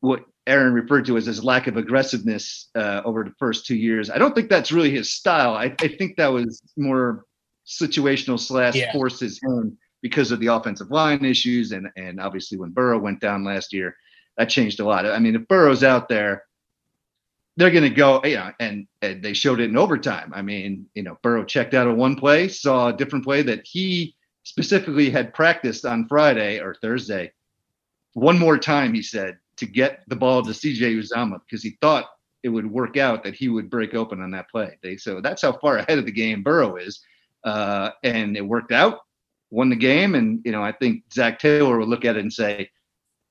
what 0.00 0.24
Aaron 0.46 0.74
referred 0.74 1.06
to 1.06 1.16
as 1.16 1.26
his 1.26 1.42
lack 1.42 1.66
of 1.66 1.76
aggressiveness 1.76 2.68
uh, 2.74 3.00
over 3.04 3.24
the 3.24 3.32
first 3.38 3.66
two 3.66 3.76
years. 3.76 4.10
I 4.10 4.18
don't 4.18 4.34
think 4.34 4.50
that's 4.50 4.72
really 4.72 4.90
his 4.90 5.10
style. 5.10 5.54
I, 5.54 5.74
I 5.80 5.88
think 5.88 6.16
that 6.16 6.32
was 6.32 6.60
more 6.76 7.24
situational 7.66 8.38
slash 8.38 8.74
yeah. 8.74 8.92
forced 8.92 9.20
his 9.20 9.40
because 10.02 10.30
of 10.30 10.40
the 10.40 10.48
offensive 10.48 10.90
line 10.90 11.24
issues 11.24 11.72
and 11.72 11.88
and 11.96 12.20
obviously 12.20 12.58
when 12.58 12.70
Burrow 12.70 12.98
went 12.98 13.20
down 13.20 13.42
last 13.42 13.72
year, 13.72 13.96
that 14.36 14.50
changed 14.50 14.80
a 14.80 14.84
lot. 14.84 15.06
I 15.06 15.18
mean, 15.18 15.34
if 15.34 15.48
Burrow's 15.48 15.82
out 15.82 16.08
there, 16.08 16.44
they're 17.56 17.70
going 17.70 17.84
to 17.84 17.90
go, 17.90 18.20
you 18.24 18.36
know, 18.36 18.50
and, 18.58 18.86
and 19.00 19.22
they 19.22 19.32
showed 19.32 19.60
it 19.60 19.70
in 19.70 19.76
overtime. 19.76 20.32
I 20.34 20.42
mean, 20.42 20.86
you 20.94 21.02
know, 21.02 21.18
Burrow 21.22 21.44
checked 21.44 21.74
out 21.74 21.86
of 21.86 21.96
one 21.96 22.16
play, 22.16 22.48
saw 22.48 22.88
a 22.88 22.92
different 22.92 23.24
play 23.24 23.42
that 23.42 23.66
he 23.66 24.16
specifically 24.42 25.08
had 25.10 25.32
practiced 25.32 25.84
on 25.84 26.08
Friday 26.08 26.58
or 26.60 26.74
Thursday. 26.74 27.32
One 28.14 28.38
more 28.38 28.58
time, 28.58 28.92
he 28.92 29.02
said, 29.02 29.38
to 29.56 29.66
get 29.66 30.02
the 30.08 30.16
ball 30.16 30.42
to 30.42 30.50
CJ 30.50 30.98
Uzomah 30.98 31.40
because 31.44 31.62
he 31.62 31.76
thought 31.80 32.06
it 32.42 32.48
would 32.48 32.70
work 32.70 32.96
out 32.96 33.24
that 33.24 33.34
he 33.34 33.48
would 33.48 33.70
break 33.70 33.94
open 33.94 34.20
on 34.20 34.30
that 34.32 34.50
play. 34.50 34.78
They, 34.82 34.96
so 34.96 35.20
that's 35.20 35.42
how 35.42 35.52
far 35.52 35.78
ahead 35.78 35.98
of 35.98 36.04
the 36.04 36.12
game 36.12 36.42
Burrow 36.42 36.76
is. 36.76 37.00
Uh, 37.42 37.90
and 38.02 38.36
it 38.36 38.46
worked 38.46 38.72
out, 38.72 39.00
won 39.50 39.70
the 39.70 39.76
game. 39.76 40.14
And, 40.14 40.40
you 40.44 40.52
know, 40.52 40.62
I 40.62 40.72
think 40.72 41.04
Zac 41.12 41.38
Taylor 41.38 41.78
would 41.78 41.88
look 41.88 42.04
at 42.04 42.16
it 42.16 42.20
and 42.20 42.32
say, 42.32 42.70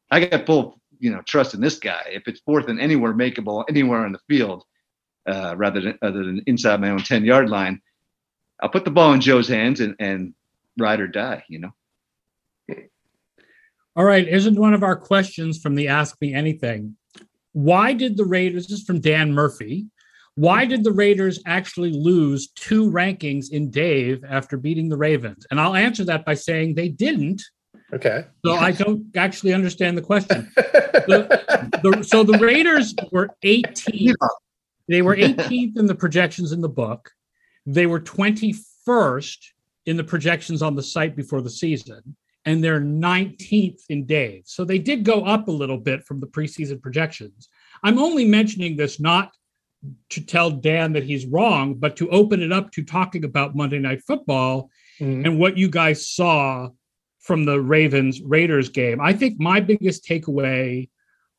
I 0.09 0.25
got 0.25 0.45
full, 0.45 0.81
you 0.99 1.11
know, 1.11 1.21
trust 1.21 1.53
in 1.53 1.61
this 1.61 1.77
guy. 1.79 2.03
If 2.11 2.27
it's 2.27 2.41
fourth 2.41 2.69
and 2.69 2.79
anywhere 2.79 3.13
makeable, 3.13 3.65
anywhere 3.69 4.05
on 4.05 4.11
the 4.11 4.19
field, 4.27 4.63
uh, 5.27 5.55
rather 5.57 5.79
than 5.81 5.97
other 6.01 6.23
than 6.23 6.41
inside 6.47 6.81
my 6.81 6.89
own 6.89 6.99
10 6.99 7.23
yard 7.23 7.49
line, 7.49 7.81
I'll 8.61 8.69
put 8.69 8.85
the 8.85 8.91
ball 8.91 9.13
in 9.13 9.21
Joe's 9.21 9.47
hands 9.47 9.79
and, 9.79 9.95
and 9.99 10.33
ride 10.77 10.99
or 10.99 11.07
die, 11.07 11.43
you 11.49 11.59
know? 11.59 11.71
All 13.95 14.05
right, 14.05 14.27
isn't 14.27 14.59
one 14.59 14.73
of 14.73 14.81
our 14.81 14.95
questions 14.95 15.61
from 15.61 15.75
the 15.75 15.87
Ask 15.87 16.19
Me 16.19 16.33
Anything? 16.33 16.97
Why 17.51 17.93
did 17.93 18.17
the 18.17 18.25
Raiders, 18.25 18.67
this 18.67 18.79
is 18.79 18.85
from 18.85 18.99
Dan 18.99 19.33
Murphy, 19.33 19.85
why 20.33 20.65
did 20.65 20.83
the 20.83 20.91
Raiders 20.91 21.39
actually 21.45 21.91
lose 21.91 22.49
two 22.55 22.89
rankings 22.89 23.51
in 23.51 23.69
DAVE 23.69 24.23
after 24.27 24.57
beating 24.57 24.89
the 24.89 24.97
Ravens? 24.97 25.45
And 25.51 25.61
I'll 25.61 25.75
answer 25.75 26.03
that 26.05 26.25
by 26.25 26.33
saying 26.33 26.73
they 26.73 26.89
didn't. 26.89 27.43
Okay. 27.93 28.25
So 28.43 28.55
I 28.55 28.71
don't 28.71 29.15
actually 29.15 29.53
understand 29.53 29.95
the 29.95 30.01
question. 30.01 30.51
the, 30.55 31.69
the, 31.83 32.03
so 32.03 32.23
the 32.23 32.39
Raiders 32.39 32.95
were 33.11 33.29
18th. 33.43 34.15
They 34.87 35.03
were 35.03 35.15
18th 35.15 35.77
in 35.77 35.85
the 35.85 35.93
projections 35.93 36.51
in 36.51 36.61
the 36.61 36.69
book. 36.69 37.11
They 37.67 37.85
were 37.85 37.99
21st 37.99 39.37
in 39.85 39.97
the 39.97 40.03
projections 40.03 40.63
on 40.63 40.75
the 40.75 40.81
site 40.81 41.15
before 41.15 41.41
the 41.41 41.51
season 41.51 42.15
and 42.45 42.63
they're 42.63 42.81
19th 42.81 43.81
in 43.89 44.05
DAVE. 44.05 44.43
So 44.45 44.65
they 44.65 44.79
did 44.79 45.03
go 45.03 45.23
up 45.23 45.47
a 45.47 45.51
little 45.51 45.77
bit 45.77 46.03
from 46.03 46.19
the 46.19 46.27
preseason 46.27 46.81
projections. 46.81 47.49
I'm 47.83 47.99
only 47.99 48.25
mentioning 48.25 48.75
this 48.75 48.99
not 48.99 49.31
to 50.09 50.25
tell 50.25 50.49
Dan 50.49 50.93
that 50.93 51.03
he's 51.03 51.25
wrong, 51.25 51.75
but 51.75 51.95
to 51.97 52.09
open 52.09 52.41
it 52.41 52.51
up 52.51 52.71
to 52.71 52.83
talking 52.83 53.25
about 53.25 53.55
Monday 53.55 53.79
Night 53.79 54.01
Football 54.05 54.69
mm-hmm. 54.99 55.25
and 55.25 55.39
what 55.39 55.57
you 55.57 55.69
guys 55.69 56.07
saw 56.07 56.69
from 57.19 57.45
the 57.45 57.59
Ravens 57.59 58.21
Raiders 58.21 58.69
game. 58.69 58.99
I 59.01 59.13
think 59.13 59.39
my 59.39 59.59
biggest 59.59 60.05
takeaway 60.05 60.89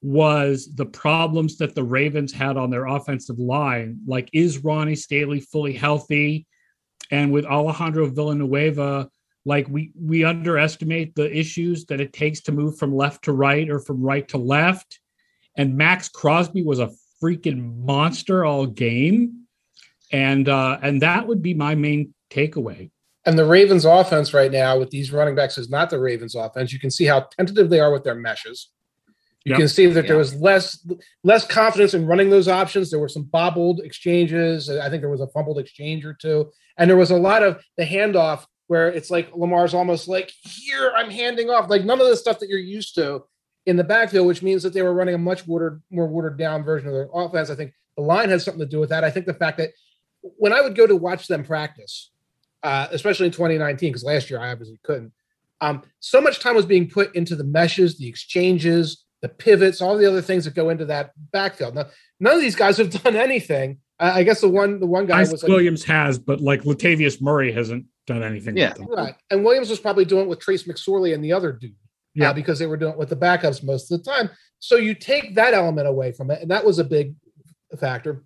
was 0.02 0.68
the 0.74 0.86
problems 0.86 1.56
that 1.58 1.74
the 1.74 1.82
Ravens 1.82 2.32
had 2.32 2.56
on 2.56 2.70
their 2.70 2.86
offensive 2.86 3.38
line. 3.38 3.98
Like, 4.06 4.28
is 4.32 4.62
Ronnie 4.64 4.96
Stanley 4.96 5.40
fully 5.40 5.72
healthy? 5.72 6.46
And 7.10 7.32
with 7.32 7.46
Alejandro 7.46 8.06
Villanueva 8.06 9.08
like 9.44 9.68
we 9.68 9.92
we 10.00 10.24
underestimate 10.24 11.14
the 11.14 11.36
issues 11.36 11.84
that 11.86 12.00
it 12.00 12.12
takes 12.12 12.40
to 12.42 12.52
move 12.52 12.78
from 12.78 12.94
left 12.94 13.24
to 13.24 13.32
right 13.32 13.68
or 13.68 13.78
from 13.78 14.02
right 14.02 14.26
to 14.28 14.38
left. 14.38 15.00
And 15.56 15.76
Maxx 15.76 16.08
Crosby 16.08 16.62
was 16.62 16.78
a 16.78 16.90
freaking 17.22 17.84
monster 17.84 18.44
all 18.44 18.66
game. 18.66 19.46
And 20.12 20.48
uh 20.48 20.78
and 20.82 21.02
that 21.02 21.26
would 21.26 21.42
be 21.42 21.54
my 21.54 21.74
main 21.74 22.14
takeaway. 22.30 22.90
And 23.26 23.38
the 23.38 23.46
ravens 23.46 23.84
offense 23.84 24.34
right 24.34 24.52
now 24.52 24.78
with 24.78 24.90
these 24.90 25.12
running 25.12 25.34
backs 25.34 25.56
is 25.56 25.70
not 25.70 25.90
the 25.90 25.98
ravens 25.98 26.34
offense. 26.34 26.72
You 26.72 26.80
can 26.80 26.90
see 26.90 27.04
how 27.04 27.20
tentative 27.36 27.70
they 27.70 27.80
are 27.80 27.92
with 27.92 28.04
their 28.04 28.14
meshes. 28.14 28.70
You 29.44 29.50
yep. 29.50 29.58
can 29.58 29.68
see 29.68 29.86
that 29.86 30.06
there 30.06 30.16
was 30.16 30.34
less 30.34 30.86
less 31.22 31.46
confidence 31.46 31.92
in 31.92 32.06
running 32.06 32.30
those 32.30 32.48
options. 32.48 32.90
There 32.90 32.98
were 32.98 33.08
some 33.08 33.24
bobbled 33.24 33.80
exchanges. 33.80 34.70
I 34.70 34.88
think 34.88 35.02
there 35.02 35.10
was 35.10 35.20
a 35.20 35.28
fumbled 35.28 35.58
exchange 35.58 36.06
or 36.06 36.14
two, 36.14 36.50
and 36.78 36.88
there 36.88 36.96
was 36.96 37.10
a 37.10 37.16
lot 37.16 37.42
of 37.42 37.62
the 37.76 37.84
handoff 37.84 38.46
where 38.66 38.88
it's 38.88 39.10
like 39.10 39.34
Lamar's 39.34 39.74
almost 39.74 40.08
like, 40.08 40.32
here, 40.42 40.92
I'm 40.96 41.10
handing 41.10 41.50
off. 41.50 41.68
Like 41.68 41.84
none 41.84 42.00
of 42.00 42.06
the 42.08 42.16
stuff 42.16 42.38
that 42.40 42.48
you're 42.48 42.58
used 42.58 42.94
to 42.96 43.24
in 43.66 43.76
the 43.76 43.84
backfield, 43.84 44.26
which 44.26 44.42
means 44.42 44.62
that 44.62 44.72
they 44.72 44.82
were 44.82 44.94
running 44.94 45.14
a 45.14 45.18
much 45.18 45.46
watered, 45.46 45.82
more 45.90 46.06
watered 46.06 46.38
down 46.38 46.64
version 46.64 46.88
of 46.88 46.94
their 46.94 47.08
offense. 47.12 47.50
I 47.50 47.54
think 47.54 47.72
the 47.96 48.02
line 48.02 48.28
has 48.30 48.44
something 48.44 48.60
to 48.60 48.66
do 48.66 48.80
with 48.80 48.90
that. 48.90 49.04
I 49.04 49.10
think 49.10 49.26
the 49.26 49.34
fact 49.34 49.58
that 49.58 49.70
when 50.22 50.52
I 50.52 50.60
would 50.60 50.76
go 50.76 50.86
to 50.86 50.96
watch 50.96 51.26
them 51.26 51.44
practice, 51.44 52.10
uh, 52.62 52.88
especially 52.90 53.26
in 53.26 53.32
2019, 53.32 53.90
because 53.90 54.04
last 54.04 54.30
year 54.30 54.40
I 54.40 54.50
obviously 54.50 54.80
couldn't, 54.82 55.12
um, 55.60 55.82
so 56.00 56.20
much 56.20 56.40
time 56.40 56.56
was 56.56 56.66
being 56.66 56.88
put 56.88 57.14
into 57.14 57.36
the 57.36 57.44
meshes, 57.44 57.96
the 57.96 58.08
exchanges, 58.08 59.04
the 59.22 59.28
pivots, 59.28 59.80
all 59.80 59.96
the 59.96 60.06
other 60.06 60.20
things 60.20 60.44
that 60.44 60.54
go 60.54 60.70
into 60.70 60.84
that 60.86 61.12
backfield. 61.32 61.74
Now, 61.74 61.86
none 62.20 62.34
of 62.34 62.40
these 62.40 62.56
guys 62.56 62.76
have 62.78 62.90
done 63.02 63.16
anything. 63.16 63.78
I 63.98 64.24
guess 64.24 64.40
the 64.40 64.48
one 64.48 64.80
the 64.80 64.86
one 64.86 65.06
guy 65.06 65.20
Ice 65.20 65.30
was 65.30 65.42
like, 65.42 65.48
Williams 65.48 65.84
has, 65.84 66.18
but 66.18 66.40
like 66.40 66.62
Latavius 66.62 67.22
Murray 67.22 67.52
hasn't 67.52 67.86
done 68.06 68.22
anything. 68.22 68.56
Yeah, 68.56 68.74
right. 68.88 69.14
And 69.30 69.44
Williams 69.44 69.70
was 69.70 69.80
probably 69.80 70.04
doing 70.04 70.24
it 70.24 70.28
with 70.28 70.40
Trace 70.40 70.64
McSorley 70.64 71.14
and 71.14 71.24
the 71.24 71.32
other 71.32 71.52
dude. 71.52 71.72
Uh, 71.72 71.74
yeah, 72.14 72.30
uh, 72.30 72.32
because 72.32 72.58
they 72.58 72.66
were 72.66 72.76
doing 72.76 72.92
it 72.92 72.98
with 72.98 73.08
the 73.08 73.16
backups 73.16 73.64
most 73.64 73.90
of 73.90 74.02
the 74.02 74.10
time. 74.10 74.30
So 74.60 74.76
you 74.76 74.94
take 74.94 75.34
that 75.34 75.52
element 75.52 75.88
away 75.88 76.12
from 76.12 76.30
it, 76.30 76.40
and 76.40 76.50
that 76.50 76.64
was 76.64 76.78
a 76.78 76.84
big 76.84 77.14
factor. 77.78 78.24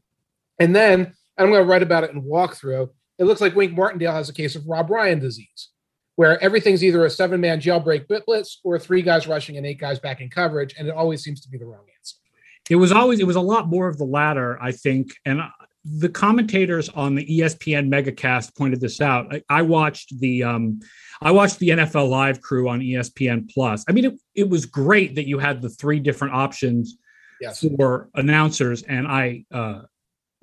And 0.58 0.76
then 0.76 1.14
and 1.38 1.46
I'm 1.46 1.52
going 1.52 1.64
to 1.64 1.70
write 1.70 1.82
about 1.82 2.04
it 2.04 2.10
in 2.10 2.22
walkthrough. 2.22 2.90
It 3.18 3.24
looks 3.24 3.40
like 3.40 3.54
Wink 3.54 3.76
Martindale 3.76 4.12
has 4.12 4.28
a 4.28 4.34
case 4.34 4.56
of 4.56 4.66
Rob 4.66 4.90
Ryan 4.90 5.20
disease, 5.20 5.70
where 6.16 6.42
everything's 6.42 6.84
either 6.84 7.04
a 7.04 7.10
seven 7.10 7.40
man 7.40 7.60
jailbreak 7.60 8.06
blitz 8.26 8.60
or 8.64 8.78
three 8.78 9.02
guys 9.02 9.26
rushing 9.26 9.56
and 9.56 9.64
eight 9.64 9.78
guys 9.78 9.98
back 9.98 10.20
in 10.20 10.28
coverage, 10.28 10.74
and 10.76 10.88
it 10.88 10.94
always 10.94 11.22
seems 11.22 11.40
to 11.42 11.48
be 11.48 11.58
the 11.58 11.64
wrong 11.64 11.84
answer. 11.96 12.16
It 12.68 12.76
was 12.76 12.92
always 12.92 13.20
it 13.20 13.26
was 13.26 13.36
a 13.36 13.40
lot 13.40 13.68
more 13.68 13.88
of 13.88 13.98
the 13.98 14.04
latter, 14.04 14.60
I 14.60 14.72
think, 14.72 15.12
and 15.24 15.40
the 15.84 16.08
commentators 16.08 16.88
on 16.90 17.14
the 17.14 17.24
ESPN 17.24 17.88
Megacast 17.88 18.56
pointed 18.56 18.80
this 18.80 19.00
out. 19.00 19.32
I, 19.32 19.42
I 19.48 19.62
watched 19.62 20.18
the 20.18 20.42
um, 20.42 20.80
I 21.22 21.30
watched 21.30 21.58
the 21.58 21.70
NFL 21.70 22.08
Live 22.08 22.40
crew 22.40 22.68
on 22.68 22.80
ESPN 22.80 23.50
Plus. 23.52 23.84
I 23.88 23.92
mean, 23.92 24.04
it, 24.06 24.14
it 24.34 24.48
was 24.48 24.66
great 24.66 25.14
that 25.14 25.26
you 25.26 25.38
had 25.38 25.62
the 25.62 25.70
three 25.70 26.00
different 26.00 26.34
options 26.34 26.96
yes. 27.40 27.64
for 27.76 28.08
announcers, 28.14 28.82
and 28.82 29.06
I 29.06 29.44
uh, 29.52 29.82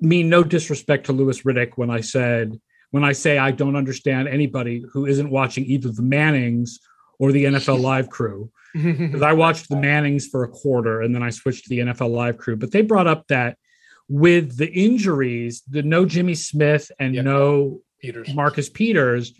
mean 0.00 0.28
no 0.28 0.42
disrespect 0.42 1.06
to 1.06 1.12
Louis 1.12 1.42
Riddick 1.42 1.72
when 1.76 1.90
I 1.90 2.00
said 2.00 2.58
when 2.90 3.04
I 3.04 3.12
say 3.12 3.38
I 3.38 3.50
don't 3.50 3.76
understand 3.76 4.28
anybody 4.28 4.84
who 4.92 5.06
isn't 5.06 5.30
watching 5.30 5.64
either 5.66 5.90
the 5.90 6.02
Mannings 6.02 6.78
or 7.18 7.32
the 7.32 7.44
NFL 7.44 7.80
Live 7.92 8.08
crew. 8.10 8.50
Because 8.74 9.22
I 9.22 9.32
watched 9.32 9.68
the 9.68 9.76
Mannings 9.80 10.26
for 10.26 10.44
a 10.44 10.48
quarter 10.48 11.02
and 11.02 11.14
then 11.14 11.22
I 11.22 11.30
switched 11.30 11.64
to 11.64 11.70
the 11.70 11.78
NFL 11.80 12.10
Live 12.10 12.36
crew. 12.36 12.56
But 12.56 12.72
they 12.72 12.82
brought 12.82 13.06
up 13.06 13.26
that 13.28 13.58
with 14.08 14.56
the 14.56 14.70
injuries, 14.72 15.62
the 15.68 15.82
no 15.82 16.04
Jimmy 16.04 16.34
Smith 16.34 16.90
and 16.98 17.14
Yep. 17.14 17.24
no 17.24 17.80
Peters. 18.00 18.34
Marcus 18.34 18.68
Peters, 18.68 19.32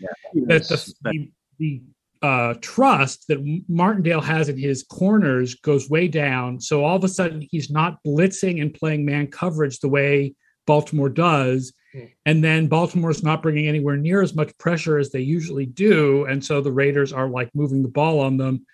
that 0.47 0.67
the, 0.67 0.93
the, 1.03 1.31
the 1.59 1.81
uh, 2.21 2.55
trust 2.61 3.27
that 3.27 3.61
Martindale 3.69 4.21
has 4.21 4.49
in 4.49 4.57
his 4.57 4.83
corners 4.83 5.55
goes 5.55 5.89
way 5.89 6.07
down. 6.07 6.59
So 6.59 6.83
all 6.83 6.95
of 6.95 7.03
a 7.03 7.07
sudden, 7.09 7.47
he's 7.49 7.69
not 7.69 7.99
blitzing 8.05 8.61
and 8.61 8.73
playing 8.73 9.05
man 9.05 9.27
coverage 9.27 9.79
the 9.79 9.89
way 9.89 10.33
Baltimore 10.65 11.09
does. 11.09 11.73
Hmm. 11.93 12.05
And 12.25 12.43
then 12.43 12.67
Baltimore's 12.67 13.23
not 13.23 13.41
bringing 13.41 13.67
anywhere 13.67 13.97
near 13.97 14.21
as 14.21 14.35
much 14.35 14.57
pressure 14.57 14.97
as 14.97 15.11
they 15.11 15.21
usually 15.21 15.65
do. 15.65 16.25
And 16.25 16.43
so 16.43 16.59
the 16.59 16.71
Raiders 16.71 17.13
are 17.13 17.29
like 17.29 17.53
moving 17.53 17.83
the 17.83 17.89
ball 17.89 18.19
on 18.19 18.37
them, 18.37 18.65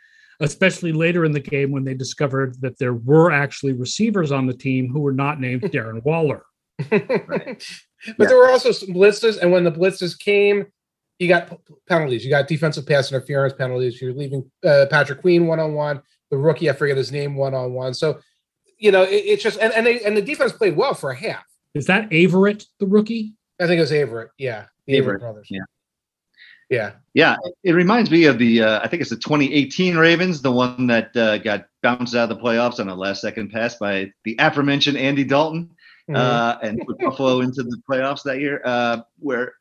especially 0.43 0.91
later 0.91 1.25
in 1.25 1.31
the 1.31 1.39
game 1.39 1.71
when 1.71 1.83
they 1.83 1.93
discovered 1.93 2.55
that 2.61 2.77
there 2.77 2.93
were 2.93 3.31
actually 3.31 3.73
receivers 3.73 4.31
on 4.31 4.45
the 4.45 4.53
team 4.53 4.89
who 4.89 4.99
were 4.99 5.13
not 5.13 5.39
named 5.39 5.61
Darren 5.71 6.03
Waller. 6.03 6.43
but 6.89 6.97
Yeah. 8.05 8.13
there 8.17 8.37
were 8.37 8.49
also 8.49 8.71
some 8.71 8.89
blitzes, 8.89 9.39
and 9.41 9.51
when 9.51 9.63
the 9.63 9.71
blitzes 9.71 10.17
came, 10.19 10.65
you 11.19 11.27
got 11.27 11.49
p- 11.49 11.55
p- 11.67 11.73
penalties. 11.87 12.25
You 12.25 12.29
got 12.31 12.47
defensive 12.47 12.85
pass 12.85 13.11
interference 13.11 13.53
penalties. 13.53 14.01
You're 14.01 14.13
leaving 14.13 14.49
uh, 14.65 14.87
Patrick 14.89 15.21
Queen 15.21 15.47
one 15.47 15.59
on 15.59 15.73
one. 15.73 16.01
The 16.31 16.37
rookie, 16.37 16.69
I 16.69 16.73
forget 16.73 16.97
his 16.97 17.11
name, 17.11 17.35
one 17.35 17.53
on 17.53 17.73
one. 17.73 17.93
So, 17.93 18.19
you 18.79 18.91
know, 18.91 19.03
it, 19.03 19.11
it's 19.13 19.43
just 19.43 19.59
and 19.59 19.71
and, 19.73 19.85
they, 19.85 20.01
and 20.03 20.17
the 20.17 20.21
defense 20.21 20.51
played 20.51 20.75
well 20.75 20.93
for 20.95 21.11
a 21.11 21.15
half. 21.15 21.43
Is 21.75 21.85
that 21.85 22.09
Averett, 22.09 22.65
the 22.79 22.87
rookie? 22.87 23.35
I 23.61 23.67
think 23.67 23.77
it 23.77 23.81
was 23.81 23.91
Averett. 23.91 24.29
Yeah, 24.37 24.65
the 24.87 24.93
Averett, 24.99 25.03
Averett, 25.05 25.19
brothers. 25.19 25.47
yeah. 25.49 25.61
Yeah. 26.73 26.91
Yeah, 27.13 27.35
it 27.63 27.73
reminds 27.73 28.09
me 28.09 28.25
of 28.25 28.39
the 28.39 28.63
uh, 28.63 28.79
I 28.83 28.87
think 28.87 29.01
it's 29.01 29.11
the 29.11 29.17
2018 29.17 29.95
Ravens, 29.95 30.41
the 30.41 30.51
one 30.51 30.87
that 30.87 31.15
uh, 31.15 31.37
got 31.37 31.67
bounced 31.83 32.15
out 32.15 32.31
of 32.31 32.37
the 32.37 32.43
playoffs 32.43 32.79
on 32.79 32.89
a 32.89 32.95
last 32.95 33.21
second 33.21 33.51
pass 33.51 33.75
by 33.75 34.11
the 34.23 34.35
aforementioned 34.39 34.97
Andy 34.97 35.23
Dalton 35.23 35.69
Mhm. 36.09 36.17
uh, 36.17 36.57
and 36.61 36.81
put 36.85 36.97
Buffalo 36.99 37.39
into 37.45 37.63
the 37.63 37.79
playoffs 37.89 38.23
that 38.23 38.39
year. 38.41 38.61
Uh, 38.65 38.97
where, 39.19 39.53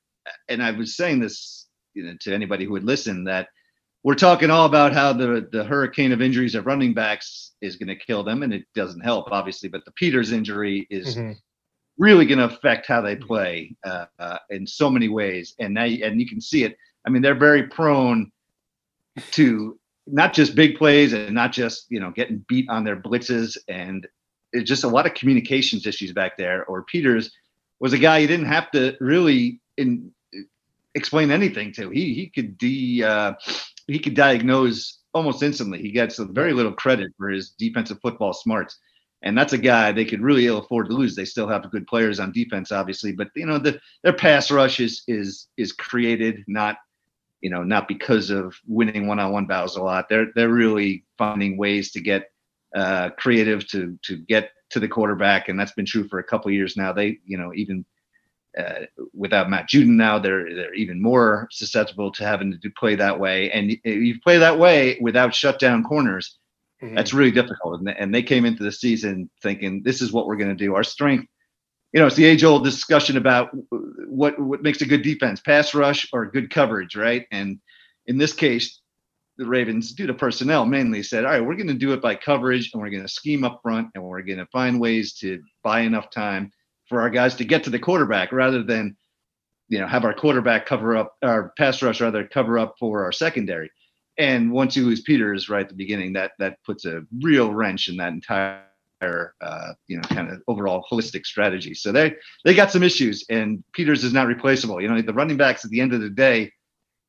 and 0.49 0.61
I 0.63 0.71
was 0.73 0.97
saying 0.97 1.21
this 1.21 1.69
you 1.95 2.03
know, 2.05 2.15
to 2.23 2.35
anybody 2.35 2.65
who 2.65 2.73
would 2.73 2.85
listen 2.85 3.25
that 3.25 3.49
we're 4.03 4.15
talking 4.17 4.51
all 4.51 4.67
about 4.67 4.93
how 4.95 5.13
the 5.13 5.47
the 5.53 5.63
hurricane 5.63 6.11
of 6.13 6.23
injuries 6.23 6.55
of 6.57 6.65
running 6.67 6.95
backs 6.95 7.53
is 7.61 7.77
going 7.77 7.89
to 7.89 7.97
kill 8.07 8.25
them, 8.25 8.43
and 8.43 8.53
it 8.55 8.65
doesn't 8.75 9.03
help 9.03 9.31
obviously. 9.31 9.69
But 9.69 9.85
the 9.85 9.93
Peters 9.93 10.33
injury 10.33 10.87
is 10.91 11.17
Mhm. 11.17 11.37
really 11.99 12.25
going 12.27 12.39
to 12.39 12.47
affect 12.53 12.87
how 12.87 13.01
they 13.03 13.15
play 13.15 13.77
uh, 13.85 14.07
uh, 14.19 14.39
in 14.51 14.67
so 14.67 14.89
many 14.91 15.09
ways. 15.09 15.55
And 15.61 15.75
now, 15.75 15.85
and 15.85 16.19
you 16.21 16.27
can 16.27 16.41
see 16.41 16.65
it. 16.65 16.77
I 17.07 17.11
mean, 17.11 17.23
they're 17.23 17.35
very 17.35 17.65
prone 17.65 18.31
to 19.33 19.79
not 20.07 20.33
just 20.33 20.55
big 20.55 20.77
plays 20.77 21.13
and 21.13 21.35
not 21.35 21.53
just 21.53 21.87
you 21.89 22.01
know 22.01 22.11
getting 22.11 22.45
beat 22.49 22.69
on 22.69 22.85
their 22.85 22.97
blitzes, 22.97 23.57
and 23.69 24.07
it's 24.53 24.69
just 24.69 24.85
a 24.85 24.89
lot 24.89 25.07
of 25.07 25.15
communications 25.15 25.87
issues 25.87 26.13
back 26.13 26.37
there. 26.37 26.65
Or 26.67 26.83
Peters 26.85 27.31
was 27.81 27.93
a 27.93 27.99
guy 27.99 28.19
you 28.19 28.27
didn't 28.27 28.47
have 28.47 28.71
to 28.73 28.97
really 29.01 29.61
in, 29.77 30.13
explain 30.95 31.31
anything 31.31 31.73
to. 31.75 31.91
He 31.91 32.15
he 32.15 32.29
could 32.29 32.59
de 32.59 33.03
uh, 33.05 33.35
he 33.87 33.99
could 33.99 34.15
diagnose 34.15 34.99
almost 35.15 35.43
instantly. 35.43 35.83
He 35.83 35.91
gets 35.91 36.19
very 36.19 36.53
little 36.53 36.73
credit 36.73 37.13
for 37.19 37.29
his 37.29 37.51
defensive 37.51 37.99
football 38.01 38.33
smarts 38.33 38.79
and 39.23 39.39
that's 39.39 39.53
a 39.53 39.59
guy 39.59 39.93
they 39.93 40.05
could 40.05 40.21
really 40.21 40.47
ill 40.47 40.59
afford 40.59 40.89
to 40.89 40.95
lose. 40.95 41.15
They 41.15 41.25
still 41.25 41.49
have 41.49 41.71
good 41.71 41.87
players 41.87 42.19
on 42.19 42.33
defense, 42.33 42.73
obviously, 42.73 43.13
but 43.13 43.29
you 43.35 43.47
know 43.47 43.59
the, 43.59 43.81
their 44.03 44.13
pass 44.13 44.51
rush 44.51 44.81
is 44.81 45.03
is 45.07 45.49
is 45.57 45.73
created 45.73 46.45
not 46.49 46.77
you 47.43 47.51
know 47.51 47.63
not 47.63 47.89
because 47.89 48.31
of 48.31 48.55
winning 48.67 49.07
one 49.07 49.19
on 49.19 49.33
one 49.33 49.47
battles 49.47 49.77
a 49.77 49.83
lot. 49.83 50.09
They're 50.09 50.29
they're 50.35 50.49
really 50.49 51.05
finding 51.19 51.59
ways 51.59 51.93
to 51.93 52.01
get 52.01 52.31
uh, 52.75 53.11
creative 53.19 53.67
to 53.69 53.99
to 54.03 54.17
get 54.17 54.51
to 54.71 54.81
the 54.81 54.89
quarterback, 54.89 55.49
and 55.49 55.61
that's 55.61 55.73
been 55.73 55.87
true 55.87 56.09
for 56.09 56.19
a 56.19 56.25
couple 56.25 56.49
of 56.49 56.55
years 56.55 56.77
now. 56.77 56.93
They 56.93 57.19
you 57.27 57.37
know 57.37 57.53
even 57.55 57.85
uh, 58.59 58.87
without 59.13 59.51
Matt 59.51 59.69
Judon 59.69 59.97
now, 59.97 60.19
they're 60.19 60.55
they're 60.55 60.75
even 60.75 61.03
more 61.03 61.49
susceptible 61.51 62.11
to 62.13 62.25
having 62.25 62.59
to 62.59 62.71
play 62.71 62.95
that 62.95 63.19
way. 63.21 63.51
And 63.51 63.77
you, 63.85 64.21
play 64.21 64.39
that 64.39 64.59
way 64.59 64.99
without 65.01 65.35
shutdown 65.35 65.85
corners 65.85 66.39
Mhm. 66.83 66.97
that's 66.97 67.15
really 67.15 67.31
difficult. 67.31 67.81
And, 67.81 67.89
and 67.89 68.15
they 68.15 68.23
came 68.23 68.45
into 68.45 68.65
the 68.65 68.73
season 68.73 69.31
thinking 69.43 69.83
this 69.83 70.03
is 70.03 70.13
what 70.13 70.27
we're 70.27 70.37
going 70.37 70.57
to 70.57 70.65
do. 70.65 70.75
Our 70.75 70.83
strength, 70.83 71.29
you 71.93 72.01
know, 72.01 72.07
it's 72.07 72.17
the 72.17 72.25
age 72.25 72.45
old 72.45 72.65
discussion 72.65 73.17
about 73.17 73.51
what 74.07 74.39
what 74.39 74.63
makes 74.63 74.81
a 74.81 74.87
good 74.87 75.03
defense, 75.03 75.41
pass 75.41 75.75
rush 75.75 76.09
or 76.13 76.27
good 76.27 76.51
coverage, 76.51 76.97
right? 76.97 77.27
And 77.31 77.59
in 78.07 78.19
this 78.19 78.33
case, 78.33 78.81
the 79.37 79.47
Ravens, 79.47 79.93
due 79.93 80.07
to 80.07 80.15
personnel 80.15 80.67
mainly, 80.67 81.03
said, 81.03 81.25
all 81.25 81.33
right, 81.33 81.45
we're 81.45 81.57
going 81.57 81.67
to 81.69 81.75
do 81.75 81.93
it 81.93 82.03
by 82.03 82.15
coverage 82.15 82.71
and 82.73 82.83
we're 82.83 82.91
going 82.91 83.03
to 83.03 83.09
scheme 83.09 83.45
up 83.45 83.61
front 83.63 83.89
and 83.95 84.05
we're 84.05 84.23
going 84.23 84.39
to 84.39 84.47
find 84.47 84.81
ways 84.81 85.15
to 85.15 85.43
buy 85.63 85.81
enough 85.81 86.11
time 86.11 86.51
for 86.89 87.01
our 87.01 87.11
guys 87.11 87.35
to 87.37 87.45
get 87.45 87.65
to 87.65 87.71
the 87.71 87.79
quarterback 87.79 88.33
rather 88.33 88.63
than, 88.63 88.97
you 89.69 89.79
know, 89.79 89.87
have 89.87 90.05
our 90.05 90.15
quarterback 90.15 90.67
cover 90.67 90.97
up 90.97 91.17
our 91.23 91.53
pass 91.57 91.83
rush 91.83 92.01
rather 92.01 92.27
cover 92.27 92.59
up 92.59 92.75
for 92.79 93.05
our 93.05 93.13
secondary 93.13 93.71
and 94.19 94.53
once 94.53 94.77
you 94.77 94.85
lose 94.85 95.01
Peters 95.01 95.49
right 95.49 95.63
at 95.63 95.69
the 95.69 95.75
beginning, 95.75 96.13
that 96.15 96.33
that 96.39 96.59
puts 96.65 96.85
a 96.85 97.03
real 97.23 97.53
wrench 97.53 97.89
in 97.89 97.97
that 97.97 98.13
entire 98.13 98.63
uh, 99.03 99.73
you 99.89 99.97
know 99.97 100.03
kind 100.03 100.31
of 100.31 100.43
overall 100.49 100.85
holistic 100.91 101.27
strategy. 101.27 101.75
So 101.75 101.93
they 101.93 102.15
they 102.45 102.55
got 102.55 102.71
some 102.71 102.83
issues, 102.83 103.25
and 103.29 103.63
Peters 103.73 104.05
is 104.05 104.13
not 104.13 104.27
replaceable. 104.27 104.81
You 104.81 104.89
know 104.89 105.01
the 105.03 105.13
running 105.13 105.37
backs 105.37 105.65
at 105.65 105.71
the 105.71 105.81
end 105.81 105.93
of 105.93 106.01
the 106.01 106.11
day, 106.11 106.53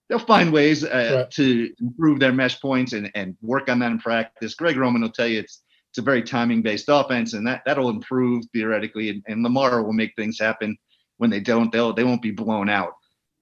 they'll 0.10 0.20
find 0.20 0.52
ways 0.52 0.84
uh, 0.84 0.88
Right. 1.16 1.32
to 1.32 1.72
improve 1.80 2.20
their 2.20 2.34
mesh 2.34 2.60
points 2.60 2.94
and 2.94 3.12
and 3.16 3.36
work 3.42 3.70
on 3.70 3.80
that 3.80 3.92
in 3.92 4.00
practice. 4.00 4.56
Greg 4.56 4.78
Roman 4.78 5.02
will 5.02 5.10
tell 5.10 5.28
you 5.28 5.40
it's 5.40 5.62
it's 5.90 5.98
a 6.00 6.02
very 6.02 6.24
timing 6.24 6.62
based 6.62 6.86
offense, 6.90 7.34
and 7.34 7.46
that 7.48 7.62
that'll 7.66 7.90
improve 7.90 8.46
theoretically, 8.54 9.10
and, 9.10 9.24
and 9.28 9.44
Lamar 9.44 9.84
will 9.84 9.94
make 9.94 10.14
things 10.16 10.40
happen. 10.40 10.78
When 11.18 11.30
they 11.30 11.40
don't, 11.40 11.72
they'll 11.72 11.94
they 11.94 12.04
won't 12.04 12.22
be 12.24 12.32
blown 12.32 12.70
out 12.70 12.94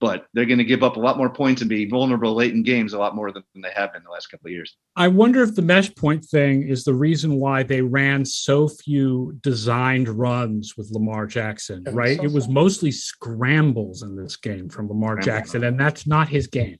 but 0.02 0.26
they're 0.34 0.44
going 0.46 0.58
to 0.58 0.64
give 0.64 0.82
up 0.82 0.96
a 0.96 1.00
lot 1.00 1.16
more 1.16 1.30
points 1.30 1.62
and 1.62 1.68
be 1.70 1.88
vulnerable 1.88 2.34
late 2.34 2.52
in 2.52 2.64
games 2.64 2.92
a 2.92 2.98
lot 2.98 3.14
more 3.14 3.30
than 3.30 3.44
they 3.54 3.70
have 3.72 3.92
been 3.92 4.02
the 4.02 4.10
last 4.10 4.26
couple 4.26 4.48
of 4.48 4.52
years. 4.52 4.76
I 4.96 5.06
wonder 5.06 5.44
if 5.44 5.54
the 5.54 5.62
mesh 5.62 5.94
point 5.94 6.24
thing 6.24 6.64
is 6.68 6.82
the 6.82 6.92
reason 6.92 7.36
why 7.36 7.62
they 7.62 7.82
ran 7.82 8.24
so 8.24 8.66
few 8.66 9.38
designed 9.42 10.08
runs 10.08 10.76
with 10.76 10.90
Lamar 10.90 11.26
Jackson, 11.26 11.84
Yeah, 11.86 11.92
right? 11.94 12.16
so 12.18 12.24
It 12.24 12.32
was 12.32 12.44
sad. 12.44 12.52
mostly 12.52 12.90
scrambles 12.90 14.02
in 14.02 14.16
this 14.16 14.34
game 14.34 14.68
from 14.68 14.88
Lamar 14.88 15.22
Scramble. 15.22 15.24
Jackson, 15.40 15.64
and 15.64 15.78
that's 15.78 16.04
not 16.04 16.28
his 16.28 16.48
game. 16.48 16.78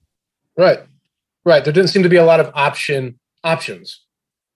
Right. 0.58 0.80
Right. 1.44 1.62
There 1.64 1.72
didn't 1.72 1.90
seem 1.90 2.02
to 2.02 2.08
be 2.08 2.16
a 2.16 2.24
lot 2.24 2.40
of 2.40 2.50
option 2.54 3.20
options 3.44 4.00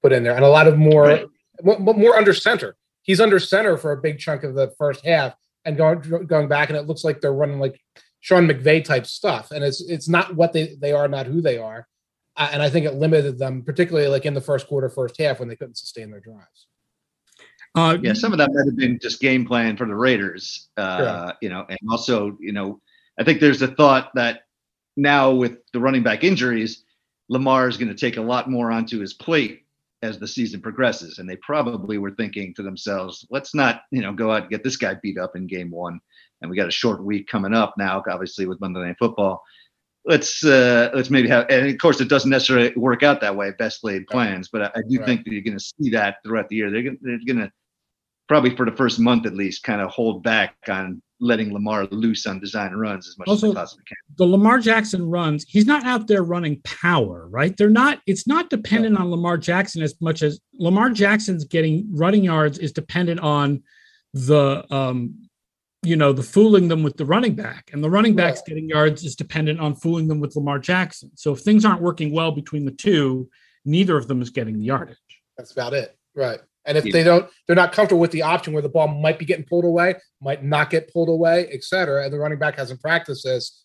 put 0.02 0.12
in 0.12 0.24
there 0.24 0.35
and 0.35 0.44
a 0.44 0.48
lot 0.48 0.66
of 0.66 0.76
more 0.76 1.02
Right. 1.05 1.26
more, 1.62 1.94
more 1.94 2.16
under 2.16 2.35
center. 2.35 2.74
He's 3.02 3.20
under 3.20 3.38
center 3.38 3.76
for 3.76 3.92
a 3.92 3.96
big 3.96 4.18
chunk 4.18 4.42
of 4.42 4.57
the 4.57 4.72
first 4.76 5.05
half 5.07 5.35
and 5.64 5.76
going 5.76 6.00
going 6.26 6.48
back 6.48 6.68
and 6.68 6.76
it 6.76 6.87
looks 6.88 7.05
like 7.05 7.20
they're 7.20 7.33
running 7.33 7.59
like 7.61 7.81
Sean 8.26 8.48
McVay 8.48 8.82
type 8.82 9.06
stuff 9.06 9.52
and 9.52 9.62
it's 9.62 9.80
it's 9.88 10.08
not 10.08 10.34
what 10.34 10.52
they 10.52 10.74
they 10.80 10.90
are 10.90 11.06
not 11.06 11.26
who 11.26 11.40
they 11.40 11.58
are. 11.58 11.86
Uh, 12.36 12.48
and 12.52 12.60
I 12.60 12.68
think 12.68 12.84
it 12.84 12.94
limited 12.94 13.38
them 13.38 13.62
particularly 13.62 14.08
like 14.08 14.26
in 14.26 14.34
the 14.34 14.40
first 14.40 14.66
quarter 14.66 14.88
first 14.88 15.16
half 15.16 15.38
when 15.38 15.48
they 15.48 15.54
couldn't 15.54 15.78
sustain 15.78 16.10
their 16.10 16.18
drives. 16.18 16.66
Uh, 17.76 17.98
Yeah, 18.02 18.14
some 18.14 18.32
of 18.32 18.38
that 18.38 18.50
might 18.52 18.66
have 18.66 18.76
been 18.76 18.98
just 19.00 19.20
game 19.20 19.46
plan 19.46 19.76
for 19.76 19.86
the 19.86 19.94
Raiders, 19.94 20.70
uh, 20.76 20.98
Yeah. 21.00 21.32
you 21.40 21.48
know, 21.48 21.66
and 21.68 21.78
also, 21.88 22.36
you 22.40 22.52
know, 22.52 22.80
I 23.16 23.22
think 23.22 23.38
there's 23.38 23.62
a 23.62 23.68
thought 23.68 24.10
that 24.16 24.40
now 24.96 25.30
with 25.30 25.58
the 25.72 25.78
running 25.78 26.02
back 26.02 26.24
injuries, 26.24 26.82
Lamar 27.28 27.68
is 27.68 27.76
going 27.76 27.94
to 27.94 27.94
take 27.94 28.16
a 28.16 28.22
lot 28.22 28.50
more 28.50 28.72
onto 28.72 28.98
his 28.98 29.14
plate 29.14 29.62
as 30.02 30.18
the 30.18 30.26
season 30.26 30.60
progresses, 30.60 31.20
and 31.20 31.30
they 31.30 31.36
probably 31.36 31.98
were 31.98 32.10
thinking 32.10 32.54
to 32.54 32.62
themselves, 32.64 33.24
let's 33.30 33.54
not, 33.54 33.82
you 33.92 34.02
know, 34.02 34.12
go 34.12 34.32
out 34.32 34.42
and 34.42 34.50
get 34.50 34.64
this 34.64 34.76
guy 34.76 34.94
beat 35.00 35.16
up 35.16 35.36
in 35.36 35.46
game 35.46 35.70
one, 35.70 36.00
and 36.40 36.51
we 36.51 36.57
got 36.57 36.68
a 36.68 36.72
short 36.72 37.03
week 37.03 37.27
coming 37.29 37.55
up 37.55 37.75
now, 37.79 38.03
obviously 38.11 38.46
with 38.46 38.61
Monday 38.61 38.81
Night 38.81 38.96
Football. 38.99 39.42
Let's 40.05 40.44
uh, 40.44 40.90
let's 40.94 41.11
maybe 41.11 41.29
have, 41.29 41.46
and 41.51 41.66
of 41.68 41.79
course, 41.79 42.01
it 42.01 42.09
doesn't 42.09 42.31
necessarily 42.31 42.72
work 42.77 43.03
out 43.03 43.20
that 43.22 43.35
way. 43.35 43.51
Best 43.59 43.83
laid 43.83 44.07
plans, 44.07 44.49
but 44.49 44.62
I, 44.62 44.66
I 44.77 44.83
do 44.88 44.99
Right. 44.99 45.07
think 45.07 45.25
that 45.25 45.33
you're 45.33 45.42
going 45.42 45.59
to 45.59 45.64
see 45.83 45.90
that 45.90 46.18
throughout 46.25 46.49
the 46.49 46.57
year. 46.57 46.70
They're 46.70 46.83
going 46.83 46.99
they're 47.03 47.18
going 47.27 47.38
to 47.40 47.51
probably 48.29 48.55
for 48.55 48.64
the 48.68 48.77
first 48.77 49.01
month 49.01 49.27
at 49.27 49.35
least 49.35 49.64
kind 49.64 49.81
of 49.81 49.90
hold 49.90 50.22
back 50.22 50.55
on 50.68 51.03
letting 51.18 51.53
Lamar 51.53 51.87
loose 51.87 52.27
on 52.27 52.38
design 52.38 52.72
runs 52.72 53.09
as 53.09 53.16
much 53.18 53.27
Also- 53.29 53.49
as 53.49 53.55
they 53.55 53.59
possibly 53.61 53.85
can. 53.88 53.96
the 54.18 54.27
Lamar 54.27 54.59
Jackson 54.59 55.09
runs, 55.09 55.44
he's 55.49 55.64
not 55.66 55.85
out 55.85 56.07
there 56.07 56.22
running 56.22 56.61
power, 56.62 57.27
right? 57.29 57.57
They're 57.57 57.70
not, 57.70 58.01
it's 58.07 58.27
not 58.27 58.51
dependent 58.51 58.99
on 58.99 59.11
Lamar 59.11 59.38
Jackson 59.38 59.81
as 59.83 59.94
much 60.03 60.22
as 60.22 60.40
Lamar 60.59 60.90
Jackson's 60.90 61.44
getting 61.44 61.88
running 61.90 62.22
yards 62.22 62.59
is 62.59 62.70
dependent 62.72 63.20
on 63.20 63.62
the 64.12 64.64
um 64.72 65.14
you 65.87 65.96
know 65.96 66.12
the 66.12 66.22
fooling 66.22 66.68
them 66.68 66.83
with 66.83 66.96
the 66.96 67.05
running 67.05 67.35
back 67.35 67.70
and 67.72 67.83
the 67.83 67.90
running 67.90 68.14
back's 68.16 68.40
Right. 68.40 68.46
getting 68.49 68.68
yards 68.68 69.05
is 69.05 69.14
dependent 69.16 69.61
on 69.61 69.75
fooling 69.75 70.09
them 70.09 70.20
with 70.20 70.35
Lamar 70.37 70.59
Jackson. 70.59 71.11
So 71.14 71.33
if 71.33 71.40
things 71.40 71.64
aren't 71.64 71.83
working 71.83 72.12
well 72.12 72.33
between 72.33 72.64
the 72.64 72.70
two, 72.72 73.29
neither 73.64 73.96
of 73.96 74.09
them 74.09 74.20
is 74.22 74.31
getting 74.31 74.59
the 74.59 74.64
yardage. 74.64 74.96
That's 75.37 75.53
about 75.53 75.72
it. 75.75 75.96
Right. 76.14 76.40
And 76.64 76.77
if 76.77 76.85
Yeah. 76.85 76.92
they 76.92 77.05
don't, 77.05 77.31
they're 77.46 77.55
not 77.57 77.72
comfortable 77.72 78.01
with 78.01 78.11
the 78.11 78.22
option 78.22 78.53
where 78.53 78.62
the 78.62 78.68
ball 78.68 78.88
might 78.88 79.18
be 79.18 79.25
getting 79.25 79.44
pulled 79.44 79.64
away, 79.64 79.94
might 80.20 80.42
not 80.42 80.70
get 80.70 80.92
pulled 80.92 81.09
away, 81.09 81.46
et 81.53 81.62
cetera, 81.62 82.05
and 82.05 82.12
the 82.12 82.18
running 82.18 82.38
back 82.38 82.57
hasn't 82.57 82.81
practiced 82.81 83.25
this 83.25 83.64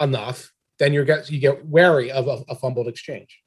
enough, 0.00 0.52
then 0.78 0.92
you 0.92 1.04
get 1.04 1.30
you 1.30 1.40
get 1.40 1.66
wary 1.66 2.10
of 2.12 2.28
a, 2.28 2.44
a 2.48 2.54
fumbled 2.54 2.86
exchange. 2.86 3.40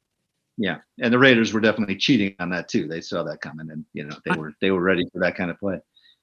Yeah, 0.58 0.80
and 1.02 1.14
the 1.14 1.20
Raiders 1.20 1.54
were 1.54 1.62
definitely 1.62 1.96
cheating 1.96 2.36
on 2.40 2.50
that 2.50 2.68
too. 2.68 2.88
They 2.88 3.00
saw 3.00 3.24
that 3.24 3.40
coming, 3.40 3.70
and 3.72 3.86
you 3.94 4.04
know 4.04 4.18
they 4.26 4.36
were 4.36 4.54
they 4.60 4.72
were 4.72 4.82
ready 4.82 5.06
for 5.14 5.20
that 5.22 5.36
kind 5.36 5.50
of 5.50 5.58
play. 5.60 5.80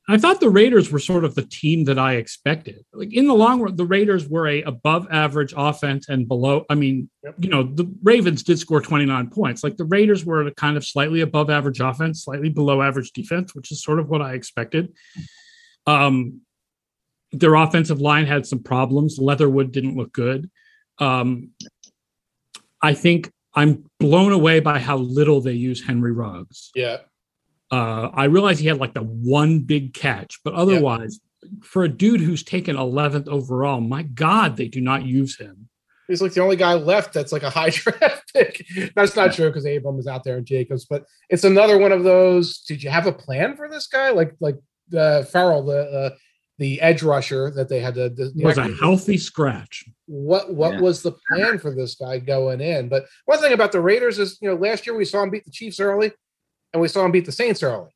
I 0.09 0.19
thought 0.19 0.39
the 0.39 0.51
Raiders 0.51 0.93
were 0.93 1.01
sort 1.01 1.25
of 1.25 1.35
the 1.35 1.43
team 1.43 1.85
that 1.85 1.99
I 1.99 2.15
expected. 2.15 2.85
Like 2.93 3.13
in 3.13 3.27
the 3.27 3.35
long 3.35 3.61
run, 3.61 3.75
the 3.75 3.85
Raiders 3.85 4.29
were 4.29 4.47
a 4.47 4.63
above 4.63 5.09
average 5.11 5.53
offense 5.57 6.09
and 6.09 6.29
below. 6.29 6.65
I 6.71 6.77
mean, 6.77 7.11
yep. 7.25 7.35
you 7.41 7.49
know, 7.49 7.65
the 7.65 7.93
Ravens 8.05 8.45
did 8.45 8.59
score 8.61 8.81
29 8.81 9.31
points. 9.31 9.65
Like 9.65 9.77
the 9.77 9.85
Raiders 9.85 10.25
were 10.25 10.47
a 10.47 10.55
kind 10.55 10.77
of 10.77 10.85
slightly 10.85 11.23
above 11.23 11.51
average 11.51 11.81
offense, 11.81 12.25
slightly 12.25 12.51
below 12.51 12.83
average 12.83 13.11
defense, 13.13 13.55
which 13.55 13.73
is 13.73 13.83
sort 13.83 13.99
of 13.99 14.09
what 14.09 14.23
I 14.23 14.35
expected. 14.35 14.93
Um, 15.87 16.43
their 17.33 17.55
offensive 17.55 18.01
line 18.01 18.27
had 18.27 18.47
some 18.47 18.63
problems. 18.63 19.19
Leatherwood 19.19 19.73
didn't 19.73 19.97
look 19.97 20.13
good. 20.13 20.49
Um, 20.99 21.51
I 22.81 22.95
think 22.95 23.33
I'm 23.55 23.85
blown 23.99 24.33
away 24.33 24.61
by 24.61 24.79
how 24.79 24.99
little 24.99 25.41
they 25.41 25.53
use 25.53 25.85
Henry 25.85 26.13
Ruggs. 26.13 26.71
Yeah. 26.77 26.99
Uh, 27.71 28.11
I 28.13 28.25
realize 28.25 28.59
he 28.59 28.67
had 28.67 28.79
like 28.79 28.95
the 28.95 29.03
one 29.03 29.61
big 29.61 29.93
catch, 29.95 30.41
but 30.45 30.55
otherwise, 30.55 31.19
yeah. 31.43 31.49
for 31.63 31.85
a 31.85 31.89
dude 31.89 32.21
who's 32.21 32.43
taken 32.43 32.77
11th 32.77 33.29
overall, 33.29 33.81
my 33.81 34.03
God, 34.03 34.57
they 34.57 34.69
do 34.69 34.81
not 34.81 35.05
use 35.05 35.39
him. 35.39 35.69
He's 36.09 36.23
like 36.23 36.33
the 36.33 36.43
only 36.43 36.57
guy 36.57 36.75
left 36.75 37.13
that's 37.13 37.33
like 37.33 37.43
a 37.43 37.51
high 37.51 37.71
draft 37.75 38.33
pick. 38.33 38.65
That's 38.95 39.17
not 39.17 39.33
true 39.33 39.49
because 39.49 39.67
Abram 39.67 39.99
is 39.99 40.07
out 40.07 40.23
there 40.23 40.37
and 40.37 40.47
Jacobs, 40.47 40.85
but 40.85 41.05
it's 41.29 41.45
another 41.45 41.79
one 41.79 41.93
of 41.93 42.05
those. 42.05 42.61
Did 42.61 42.83
you 42.83 42.91
have 42.91 43.07
a 43.07 43.13
plan 43.13 43.57
for 43.57 43.69
this 43.69 43.89
guy? 43.89 44.11
Like 44.11 44.35
like 44.41 44.57
the 44.89 45.01
uh, 45.01 45.25
Ferrell, 45.25 45.65
the 45.65 45.91
uh, 45.91 46.11
the 46.59 46.81
edge 46.81 47.03
rusher 47.03 47.51
that 47.51 47.69
they 47.69 47.81
had 47.81 47.95
to 47.95 48.09
the, 48.09 48.33
was 48.37 48.59
a 48.59 48.73
healthy 48.81 49.19
scratch. 49.19 49.85
What 50.07 50.55
what 50.55 50.75
yeah. 50.75 50.81
was 50.81 51.03
the 51.03 51.17
plan 51.29 51.59
for 51.59 51.75
this 51.75 51.97
guy 51.97 52.19
going 52.19 52.61
in? 52.61 52.89
But 52.89 53.07
one 53.27 53.41
thing 53.41 53.53
about 53.53 53.73
the 53.73 53.81
Raiders 53.81 54.19
is, 54.19 54.39
you 54.41 54.49
know, 54.49 54.55
last 54.55 54.87
year 54.87 54.97
we 54.97 55.05
saw 55.05 55.23
him 55.23 55.31
beat 55.31 55.45
the 55.45 55.51
Chiefs 55.51 55.81
early, 55.81 56.13
and 56.73 56.81
we 56.81 56.89
saw 56.89 57.03
them 57.03 57.13
beat 57.13 57.27
the 57.27 57.33
Saints 57.33 57.63
early, 57.63 57.91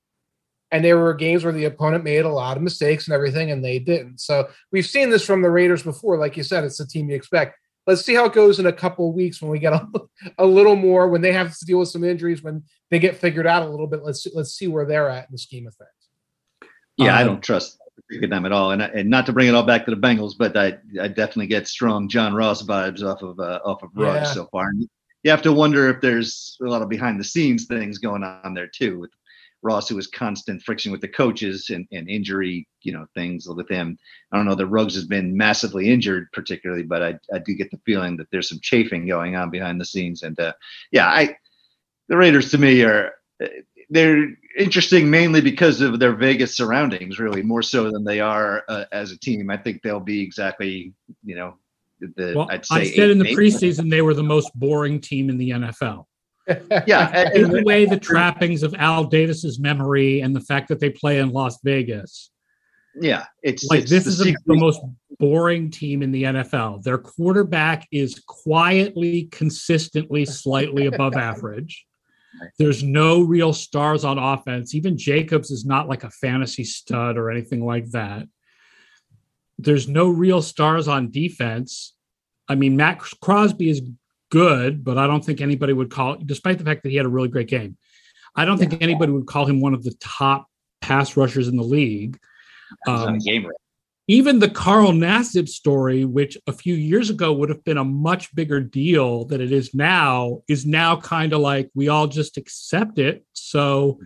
and 0.71 0.85
there 0.85 0.99
were 0.99 1.15
games 1.15 1.45
where 1.45 1.53
the 1.53 1.65
opponent 1.65 2.05
made 2.05 2.25
a 2.25 2.29
lot 2.29 2.57
of 2.57 2.63
mistakes 2.63 3.07
and 3.07 3.15
everything, 3.15 3.51
and 3.51 3.65
they 3.65 3.79
didn't. 3.79 4.21
So 4.21 4.49
we've 4.73 4.87
seen 4.87 5.11
this 5.11 5.25
from 5.25 5.43
the 5.43 5.51
Raiders 5.51 5.83
before. 5.83 6.17
Like 6.17 6.37
you 6.37 6.43
said, 6.43 6.65
it's 6.65 6.79
the 6.79 6.87
team 6.87 7.11
you 7.11 7.17
expect. 7.17 7.57
Let's 7.87 8.05
see 8.05 8.15
how 8.15 8.27
it 8.27 8.35
goes 8.35 8.61
in 8.61 8.67
a 8.67 8.73
couple 8.73 9.09
of 9.09 9.15
weeks 9.15 9.41
when 9.41 9.51
we 9.51 9.59
get 9.59 9.73
a, 9.73 9.87
a 10.39 10.47
little 10.47 10.77
more 10.77 11.09
when 11.09 11.23
they 11.23 11.33
have 11.33 11.57
to 11.57 11.65
deal 11.65 11.79
with 11.79 11.89
some 11.89 12.05
injuries 12.05 12.43
when 12.43 12.63
they 12.91 12.99
get 12.99 13.17
figured 13.17 13.47
out 13.47 13.63
a 13.63 13.69
little 13.69 13.87
bit. 13.87 14.05
Let's 14.05 14.27
let's 14.35 14.53
see 14.53 14.69
where 14.69 14.87
they're 14.87 15.09
at 15.09 15.25
in 15.25 15.33
the 15.33 15.39
scheme 15.39 15.67
of 15.67 15.75
things. 15.75 16.71
Yeah, 16.97 17.15
um, 17.15 17.19
I 17.19 17.25
don't 17.25 17.43
trust 17.43 17.79
them 18.21 18.47
at 18.47 18.53
all. 18.53 18.73
And, 18.73 18.83
and 18.83 19.09
not 19.09 19.27
to 19.27 19.33
bring 19.33 19.49
it 19.49 19.55
all 19.55 19.63
back 19.63 19.85
to 19.85 19.95
the 19.95 20.01
Bengals, 20.01 20.35
but 20.37 20.57
I, 20.57 20.79
I 21.01 21.09
definitely 21.09 21.47
get 21.47 21.69
strong 21.69 22.09
John 22.09 22.35
Ross 22.35 22.63
vibes 22.63 23.03
off 23.03 23.23
of 23.23 23.39
uh, 23.39 23.61
off 23.65 23.83
of 23.83 23.91
Ruggs 23.95 24.29
yeah. 24.29 24.35
so 24.35 24.49
far. 24.53 24.69
And 24.69 24.89
you 25.23 25.31
have 25.31 25.43
to 25.43 25.53
wonder 25.53 25.89
if 25.89 26.01
there's 26.01 26.57
a 26.63 26.67
lot 26.67 26.83
of 26.83 26.89
behind 26.89 27.21
the 27.21 27.25
scenes 27.25 27.67
things 27.67 27.99
going 27.99 28.23
on 28.23 28.55
there 28.55 28.69
too 28.69 28.99
with 29.01 29.11
Ross, 29.63 29.89
who 29.89 29.97
was 29.97 30.07
constant 30.07 30.63
friction 30.63 30.91
with 30.91 31.03
the 31.03 31.09
coaches 31.09 31.69
and, 31.69 31.87
and 31.93 32.09
injury, 32.09 32.67
you 32.81 32.93
know, 32.93 33.07
things 33.15 33.47
with 33.47 33.69
him. 33.69 33.99
I 34.33 34.37
don't 34.37 34.47
know 34.47 34.55
that 34.55 34.67
Ruggs 34.67 34.95
has 34.95 35.05
been 35.05 35.37
massively 35.37 35.91
injured 35.91 36.29
particularly, 36.33 36.83
but 36.83 37.03
I, 37.03 37.19
I 37.35 37.39
do 37.41 37.55
get 37.55 37.71
the 37.71 37.81
feeling 37.85 38.17
that 38.17 38.31
there's 38.31 38.49
some 38.49 38.61
chafing 38.63 39.07
going 39.07 39.37
on 39.37 39.51
behind 39.51 39.79
the 39.79 39.85
scenes. 39.85 40.23
And 40.23 40.39
uh, 40.41 40.55
yeah, 40.93 41.09
I 41.09 41.37
the 42.09 42.17
Raiders 42.17 42.51
to 42.53 42.59
me 42.59 42.83
are 42.83 43.13
they're 43.91 44.29
interesting 44.57 45.11
mainly 45.11 45.41
because 45.41 45.81
of 45.81 45.99
their 45.99 46.15
Vegas 46.15 46.57
surroundings, 46.57 47.19
really 47.19 47.43
more 47.43 47.63
so 47.63 47.91
than 47.91 48.05
they 48.05 48.21
are 48.21 48.65
uh, 48.69 48.85
as 48.93 49.11
a 49.11 49.19
team. 49.19 49.51
I 49.51 49.57
think 49.57 49.83
they'll 49.83 50.01
be 50.01 50.23
exactly, 50.23 50.93
you 51.25 51.35
know, 51.35 51.57
the. 52.01 52.35
Well, 52.37 52.49
I'd 52.51 52.65
say 52.67 52.75
I 52.75 52.85
said 52.85 53.11
in 53.11 53.19
the 53.19 53.35
preseason 53.35 53.91
they 53.91 54.03
were 54.03 54.15
the 54.15 54.23
most 54.23 54.51
boring 54.55 55.01
team 55.01 55.31
in 55.31 55.39
the 55.39 55.51
NFL. 55.51 56.05
yeah, 56.87 57.31
in 57.33 57.51
the 57.51 57.63
way 57.63 57.85
the 57.85 57.99
trappings 57.99 58.63
of 58.63 58.75
Al 58.75 59.05
Davis's 59.05 59.61
memory 59.61 60.21
and 60.21 60.35
the 60.35 60.41
fact 60.41 60.69
that 60.69 60.81
they 60.81 60.91
play 60.91 61.19
in 61.19 61.31
Las 61.31 61.59
Vegas. 61.63 62.31
Yeah, 62.99 63.27
it's 63.43 63.65
like 63.67 63.83
it's 63.83 63.91
this 63.91 64.07
is 64.07 64.19
the 64.19 64.37
most 64.47 64.81
boring 65.19 65.71
team 65.71 66.03
in 66.03 66.11
the 66.11 66.25
NFL. 66.25 66.83
Their 66.83 66.99
quarterback 66.99 67.87
is 67.93 68.21
quietly, 68.27 69.29
consistently, 69.31 70.25
slightly 70.25 70.87
above 70.87 71.15
average. 71.17 71.87
There's 72.59 72.83
no 72.83 73.23
real 73.23 73.53
stars 73.53 74.05
on 74.05 74.19
offense. 74.19 74.75
Even 74.75 74.97
Jacobs 74.97 75.51
is 75.51 75.65
not 75.65 75.89
like 75.89 76.05
a 76.05 76.11
fantasy 76.11 76.65
stud 76.65 77.17
or 77.17 77.31
anything 77.31 77.65
like 77.65 77.91
that. 77.91 78.27
There's 79.63 79.89
no 79.89 80.09
real 80.09 80.43
stars 80.43 80.89
on 80.89 81.11
defense. 81.11 81.95
I 82.49 82.55
mean, 82.55 82.77
Matt 82.77 82.99
Crosby 82.99 83.71
is 83.71 83.83
good, 84.31 84.85
but 84.85 84.99
I 84.99 85.07
don't 85.07 85.25
think 85.25 85.41
anybody 85.41 85.73
would 85.73 85.91
call, 85.91 86.17
despite 86.17 86.59
the 86.59 86.65
fact 86.65 86.83
that 86.83 86.91
he 86.91 86.97
had 86.97 87.07
a 87.07 87.11
really 87.11 87.29
great 87.29 87.49
game, 87.49 87.77
I 88.37 88.45
don't 88.45 88.59
think 88.59 88.81
anybody 88.81 89.13
would 89.13 89.27
call 89.27 89.47
him 89.47 89.61
one 89.61 89.75
of 89.75 89.83
the 89.83 89.95
top 90.01 90.47
pass 90.81 91.17
rushers 91.17 91.49
in 91.49 91.57
the 91.57 91.65
league. 91.65 92.19
Um, 92.87 93.19
even 94.07 94.39
the 94.41 94.51
Carl 94.51 94.93
Nassib 94.93 95.49
story, 95.49 96.05
which 96.05 96.37
a 96.47 96.53
few 96.53 96.75
years 96.75 97.11
ago 97.11 97.33
would 97.33 97.49
have 97.49 97.63
been 97.65 97.79
a 97.79 97.85
much 97.85 98.35
bigger 98.35 98.61
deal 98.61 99.25
than 99.25 99.41
it 99.41 99.53
is 99.53 99.73
now, 99.75 100.43
is 100.49 100.67
now 100.67 100.97
kind 100.97 101.33
of 101.33 101.41
like 101.41 101.71
we 101.75 101.89
all 101.89 102.09
just 102.09 102.37
accept 102.37 102.99
it. 102.99 103.25
So 103.35 104.01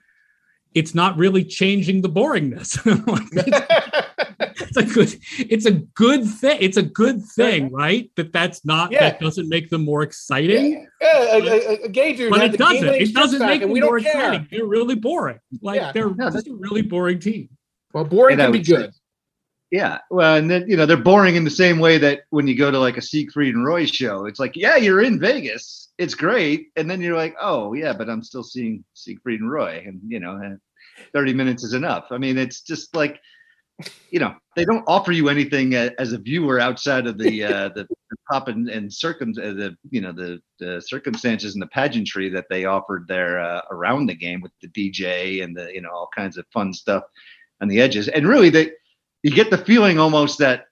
it's 0.74 0.94
not 0.94 1.16
really 1.16 1.44
changing 1.44 2.02
the 2.02 2.10
boringness. 2.10 2.76
it's 4.40 4.76
a 4.76 4.82
good 4.82 5.14
it's 5.38 5.66
a 5.66 5.72
good 5.72 6.24
thing 6.24 6.58
it's 6.60 6.76
a 6.76 6.82
good 6.82 7.24
thing 7.24 7.66
mm-hmm. 7.66 7.74
right? 7.74 8.10
That 8.16 8.32
that's 8.32 8.64
not 8.64 8.92
yeah. 8.92 9.00
that 9.00 9.20
doesn't 9.20 9.48
make 9.48 9.70
them 9.70 9.84
more 9.84 10.02
exciting. 10.02 10.72
Yeah, 10.72 10.86
yeah 11.00 11.36
a, 11.36 11.38
a, 11.38 11.84
a, 11.84 11.88
gay 11.88 12.12
dude 12.14 12.30
but 12.30 12.42
it 12.42 12.58
doesn't 12.58 12.88
it 12.88 13.14
doesn't 13.14 13.40
make 13.40 13.60
them 13.60 13.70
more 13.70 13.98
exciting. 13.98 14.48
They're 14.50 14.66
really 14.66 14.94
boring. 14.94 15.40
Like 15.62 15.80
yeah. 15.80 15.92
they're 15.92 16.14
no, 16.14 16.30
just 16.30 16.48
a 16.48 16.54
really 16.54 16.82
boring 16.82 17.18
team. 17.18 17.48
Well 17.92 18.04
boring 18.04 18.38
can 18.38 18.52
be 18.52 18.60
good. 18.60 18.92
say, 18.92 19.00
yeah, 19.74 19.98
well, 20.08 20.36
and 20.36 20.48
then 20.48 20.66
you 20.68 20.76
know 20.76 20.86
they're 20.86 20.96
boring 20.96 21.34
in 21.34 21.42
the 21.42 21.50
same 21.50 21.80
way 21.80 21.98
that 21.98 22.20
when 22.30 22.46
you 22.46 22.56
go 22.56 22.70
to 22.70 22.78
like 22.78 22.96
a 22.96 23.02
Siegfried 23.02 23.56
and 23.56 23.66
Roy 23.66 23.86
show, 23.86 24.26
it's 24.26 24.38
like, 24.38 24.54
yeah, 24.54 24.76
you're 24.76 25.02
in 25.02 25.18
Vegas, 25.18 25.90
it's 25.98 26.14
great, 26.14 26.68
and 26.76 26.88
then 26.88 27.00
you're 27.00 27.16
like, 27.16 27.34
oh 27.40 27.72
yeah, 27.74 27.92
but 27.92 28.08
I'm 28.08 28.22
still 28.22 28.44
seeing 28.44 28.84
Siegfried 28.94 29.40
and 29.40 29.50
Roy, 29.50 29.82
and 29.84 30.00
you 30.06 30.20
know, 30.20 30.58
30 31.12 31.34
minutes 31.34 31.64
is 31.64 31.74
enough. 31.74 32.06
I 32.12 32.18
mean, 32.18 32.38
it's 32.38 32.60
just 32.60 32.94
like, 32.94 33.20
you 34.10 34.20
know, 34.20 34.34
they 34.54 34.64
don't 34.64 34.84
offer 34.86 35.12
you 35.12 35.28
anything 35.28 35.74
as 35.74 36.12
a 36.12 36.18
viewer 36.18 36.60
outside 36.60 37.06
of 37.06 37.18
the 37.18 37.44
uh, 37.44 37.68
the, 37.74 37.84
the 37.84 38.16
pop 38.30 38.48
and, 38.48 38.68
and 38.68 38.92
circum 38.92 39.32
uh, 39.38 39.52
the 39.52 39.76
you 39.90 40.00
know 40.00 40.12
the 40.12 40.40
the 40.58 40.80
circumstances 40.80 41.54
and 41.54 41.62
the 41.62 41.68
pageantry 41.68 42.28
that 42.28 42.46
they 42.50 42.64
offered 42.64 43.06
there 43.08 43.40
uh, 43.40 43.62
around 43.70 44.06
the 44.06 44.14
game 44.14 44.40
with 44.40 44.52
the 44.60 44.68
DJ 44.68 45.42
and 45.42 45.56
the 45.56 45.72
you 45.72 45.80
know 45.80 45.90
all 45.90 46.08
kinds 46.14 46.36
of 46.36 46.46
fun 46.52 46.72
stuff 46.72 47.04
on 47.60 47.68
the 47.68 47.80
edges, 47.80 48.08
and 48.08 48.28
really 48.28 48.50
they 48.50 48.70
you 49.22 49.30
get 49.30 49.50
the 49.50 49.58
feeling 49.58 49.98
almost 49.98 50.38
that 50.38 50.66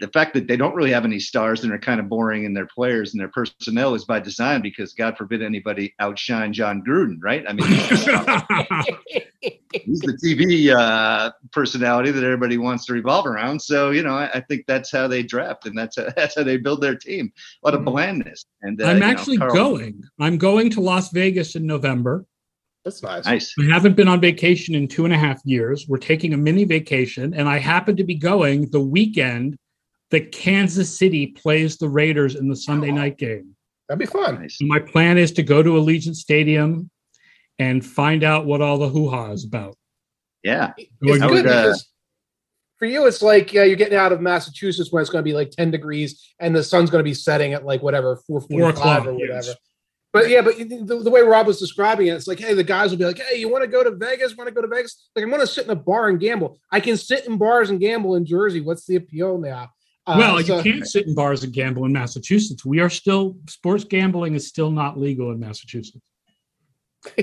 the 0.00 0.08
fact 0.08 0.34
that 0.34 0.46
they 0.46 0.56
don't 0.56 0.74
really 0.74 0.90
have 0.90 1.04
any 1.04 1.18
stars 1.18 1.64
and 1.64 1.72
are 1.72 1.78
kind 1.78 2.00
of 2.00 2.08
boring 2.08 2.44
in 2.44 2.54
their 2.54 2.66
players 2.66 3.12
and 3.12 3.20
their 3.20 3.28
personnel 3.28 3.94
is 3.94 4.04
by 4.04 4.20
design 4.20 4.62
because 4.62 4.92
God 4.92 5.16
forbid 5.16 5.42
anybody 5.42 5.94
outshine 5.98 6.52
Jon 6.52 6.82
Gruden, 6.86 7.16
right? 7.20 7.44
I 7.48 7.52
mean, 7.52 7.66
he's 7.66 8.04
the 10.00 10.18
TV 10.22 10.74
uh, 10.74 11.30
personality 11.52 12.10
that 12.10 12.24
everybody 12.24 12.58
wants 12.58 12.86
to 12.86 12.92
revolve 12.92 13.26
around. 13.26 13.60
So 13.60 13.90
you 13.90 14.02
know, 14.02 14.16
I, 14.16 14.30
I, 14.34 14.40
think 14.40 14.64
that's 14.66 14.90
how 14.90 15.08
they 15.08 15.22
draft 15.22 15.66
and 15.66 15.76
that's 15.76 15.96
how, 15.96 16.08
that's 16.16 16.36
how 16.36 16.42
they 16.42 16.56
build 16.56 16.80
their 16.80 16.96
team. 16.96 17.32
A 17.62 17.66
lot 17.66 17.74
of 17.74 17.80
mm-hmm. 17.80 17.90
blandness. 17.90 18.44
And 18.62 18.80
uh, 18.80 18.86
I'm 18.86 19.02
actually 19.02 19.38
know, 19.38 19.48
Carl- 19.48 19.54
going. 19.54 20.02
I'm 20.20 20.38
going 20.38 20.70
to 20.70 20.80
Las 20.80 21.10
Vegas 21.10 21.54
in 21.54 21.66
November. 21.66 22.26
That's 22.86 23.02
nice. 23.02 23.24
Nice. 23.24 23.54
I 23.58 23.64
haven't 23.64 23.96
been 23.96 24.06
on 24.06 24.20
vacation 24.20 24.76
in 24.76 24.86
two 24.86 25.04
and 25.04 25.12
a 25.12 25.18
half 25.18 25.40
years. 25.44 25.88
We're 25.88 25.98
taking 25.98 26.32
a 26.32 26.36
mini 26.36 26.62
vacation, 26.62 27.34
and 27.34 27.48
I 27.48 27.58
happen 27.58 27.96
to 27.96 28.04
be 28.04 28.14
going 28.14 28.70
the 28.70 28.80
weekend 28.80 29.58
that 30.10 30.32
Kansas 30.32 30.96
City 30.96 31.28
plays 31.28 31.76
the 31.76 31.88
Raiders 31.88 32.34
in 32.34 32.48
the 32.48 32.56
Sunday 32.56 32.90
oh, 32.90 32.94
night 32.94 33.18
game. 33.18 33.56
That'd 33.88 34.00
be 34.00 34.06
fun. 34.06 34.48
my 34.62 34.78
plan 34.78 35.18
is 35.18 35.32
to 35.32 35.42
go 35.42 35.62
to 35.62 35.70
Allegiant 35.70 36.16
Stadium 36.16 36.90
and 37.58 37.84
find 37.84 38.24
out 38.24 38.46
what 38.46 38.60
all 38.60 38.78
the 38.78 38.88
hoo 38.88 39.08
ha 39.08 39.30
is 39.30 39.44
about. 39.44 39.76
Yeah. 40.42 40.72
It's 40.76 40.90
good 41.00 41.22
uh, 41.22 41.42
because 41.42 41.88
for 42.78 42.86
you, 42.86 43.06
it's 43.06 43.22
like 43.22 43.52
yeah, 43.52 43.64
you're 43.64 43.76
getting 43.76 43.98
out 43.98 44.12
of 44.12 44.20
Massachusetts 44.20 44.92
when 44.92 45.00
it's 45.00 45.10
going 45.10 45.24
to 45.24 45.28
be 45.28 45.34
like 45.34 45.50
10 45.50 45.70
degrees 45.70 46.34
and 46.40 46.54
the 46.54 46.62
sun's 46.62 46.90
going 46.90 47.00
to 47.00 47.08
be 47.08 47.14
setting 47.14 47.52
at 47.54 47.64
like 47.64 47.82
whatever, 47.82 48.16
4 48.26 48.40
or 48.50 48.72
whatever. 48.72 49.12
Yes. 49.12 49.54
But 50.12 50.30
yeah, 50.30 50.40
but 50.40 50.56
the, 50.56 51.00
the, 51.04 51.10
way 51.10 51.20
Rob 51.20 51.46
was 51.46 51.60
describing 51.60 52.06
it, 52.06 52.14
it's 52.14 52.26
like, 52.26 52.40
hey, 52.40 52.54
the 52.54 52.64
guys 52.64 52.90
will 52.90 52.96
be 52.96 53.04
like, 53.04 53.18
hey, 53.18 53.38
you 53.38 53.50
want 53.50 53.64
to 53.64 53.68
go 53.68 53.84
to 53.84 53.90
Vegas? 53.90 54.34
Want 54.34 54.48
to 54.48 54.54
go 54.54 54.62
to 54.62 54.66
Vegas? 54.66 55.10
Like, 55.14 55.24
I'm 55.24 55.28
going 55.28 55.42
to 55.42 55.46
sit 55.46 55.66
in 55.66 55.70
a 55.70 55.76
bar 55.76 56.08
and 56.08 56.18
gamble. 56.18 56.58
I 56.72 56.80
can 56.80 56.96
sit 56.96 57.26
in 57.26 57.36
bars 57.36 57.68
and 57.68 57.78
gamble 57.78 58.14
in 58.14 58.24
Jersey. 58.24 58.62
What's 58.62 58.86
the 58.86 58.96
appeal 58.96 59.36
now? 59.36 59.68
Uh, 60.06 60.14
well, 60.18 60.42
so, 60.42 60.58
you 60.58 60.62
can't 60.62 60.86
sit 60.86 61.06
in 61.06 61.14
bars 61.14 61.42
and 61.42 61.52
gamble 61.52 61.84
in 61.84 61.92
Massachusetts. 61.92 62.64
We 62.64 62.78
are 62.80 62.90
still 62.90 63.36
sports 63.48 63.84
gambling 63.84 64.34
is 64.34 64.46
still 64.46 64.70
not 64.70 64.98
legal 64.98 65.32
in 65.32 65.40
Massachusetts. 65.40 66.00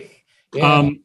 yeah. 0.54 0.78
um, 0.78 1.00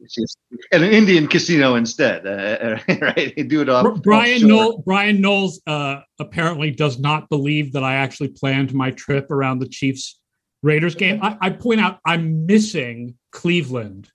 and 0.71 0.83
an 0.83 0.91
Indian 0.91 1.27
casino 1.27 1.75
instead, 1.75 2.27
uh, 2.27 2.79
right? 3.01 3.33
They 3.35 3.43
do 3.43 3.61
it 3.61 3.69
off. 3.69 4.01
Brian 4.01 4.45
Knowles, 4.45 4.83
Brian 4.85 5.21
Knowles 5.21 5.61
uh, 5.67 6.01
apparently 6.19 6.71
does 6.71 6.99
not 6.99 7.29
believe 7.29 7.73
that 7.73 7.83
I 7.83 7.95
actually 7.95 8.29
planned 8.29 8.73
my 8.73 8.91
trip 8.91 9.31
around 9.31 9.59
the 9.59 9.67
Chiefs 9.67 10.19
Raiders 10.61 10.95
game. 10.95 11.19
I, 11.23 11.37
I 11.39 11.49
point 11.51 11.79
out 11.79 11.99
I'm 12.05 12.45
missing 12.45 13.15
Cleveland 13.31 14.09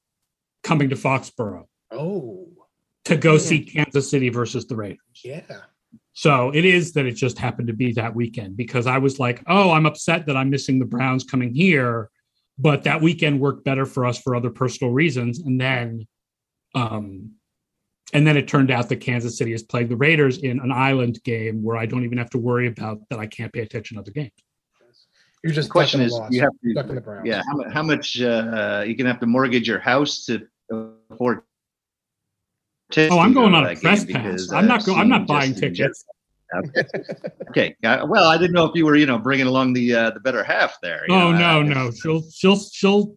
coming 0.62 0.90
to 0.90 0.96
Foxborough. 0.96 1.64
Oh. 1.90 2.48
to 3.04 3.16
go 3.16 3.38
see 3.38 3.64
Kansas 3.64 4.10
City 4.10 4.28
versus 4.28 4.66
the 4.66 4.74
Raiders. 4.74 4.98
Yeah. 5.22 5.42
So 6.14 6.50
it 6.54 6.64
is 6.64 6.92
that 6.92 7.06
it 7.06 7.16
just 7.16 7.38
happened 7.38 7.66
to 7.66 7.74
be 7.74 7.92
that 7.92 8.14
weekend 8.14 8.56
because 8.56 8.86
I 8.86 8.98
was 8.98 9.18
like, 9.18 9.42
oh, 9.48 9.72
I'm 9.72 9.84
upset 9.84 10.26
that 10.26 10.36
I'm 10.36 10.48
missing 10.48 10.78
the 10.78 10.84
Browns 10.84 11.24
coming 11.24 11.52
here, 11.52 12.08
but 12.56 12.84
that 12.84 13.02
weekend 13.02 13.40
worked 13.40 13.64
better 13.64 13.84
for 13.84 14.06
us 14.06 14.18
for 14.18 14.36
other 14.36 14.50
personal 14.50 14.92
reasons. 14.92 15.40
And 15.40 15.60
then, 15.60 16.06
um, 16.76 17.32
and 18.12 18.24
then 18.24 18.36
it 18.36 18.46
turned 18.46 18.70
out 18.70 18.88
that 18.90 19.00
Kansas 19.00 19.36
City 19.36 19.52
is 19.52 19.64
playing 19.64 19.88
the 19.88 19.96
Raiders 19.96 20.38
in 20.38 20.60
an 20.60 20.70
island 20.70 21.20
game 21.24 21.64
where 21.64 21.76
I 21.76 21.86
don't 21.86 22.04
even 22.04 22.18
have 22.18 22.30
to 22.30 22.38
worry 22.38 22.68
about 22.68 23.00
that 23.10 23.18
I 23.18 23.26
can't 23.26 23.52
pay 23.52 23.60
attention 23.60 23.96
to 23.96 24.02
other 24.02 24.12
games. 24.12 24.30
You're 25.42 25.52
just 25.52 25.68
The 25.68 25.72
question 25.72 26.00
is, 26.00 26.12
loss, 26.12 26.32
you 26.32 26.42
have 26.42 26.52
to, 26.86 26.94
the 26.94 27.00
Browns. 27.00 27.26
yeah, 27.26 27.42
how, 27.46 27.70
how 27.70 27.82
much 27.82 28.22
uh, 28.22 28.84
you 28.86 28.94
can 28.94 29.04
have 29.06 29.18
to 29.18 29.26
mortgage 29.26 29.66
your 29.66 29.80
house 29.80 30.24
to 30.26 30.46
afford. 31.10 31.42
Oh, 32.96 33.18
I'm 33.18 33.32
going 33.32 33.54
on 33.54 33.64
a 33.64 33.76
press 33.76 34.04
pass. 34.04 34.06
because 34.06 34.52
I'm 34.52 34.66
not 34.66 34.88
I've 34.88 34.96
I'm 34.96 35.08
not 35.08 35.26
buying 35.26 35.52
Justin 35.52 35.74
tickets. 35.74 36.04
Jefferson. 36.04 36.10
Okay, 37.48 37.74
uh, 37.82 38.06
well, 38.08 38.28
I 38.28 38.36
didn't 38.36 38.52
know 38.52 38.64
if 38.64 38.72
you 38.74 38.84
were, 38.84 38.94
you 38.94 39.06
know, 39.06 39.18
bringing 39.18 39.46
along 39.46 39.72
the 39.72 39.94
uh, 39.94 40.10
the 40.10 40.20
better 40.20 40.44
half 40.44 40.76
there. 40.82 41.04
Oh 41.08 41.32
know, 41.32 41.32
no, 41.32 41.60
uh, 41.60 41.62
no, 41.62 41.90
she'll 41.90 42.22
she'll 42.30 42.60
she'll 42.60 43.16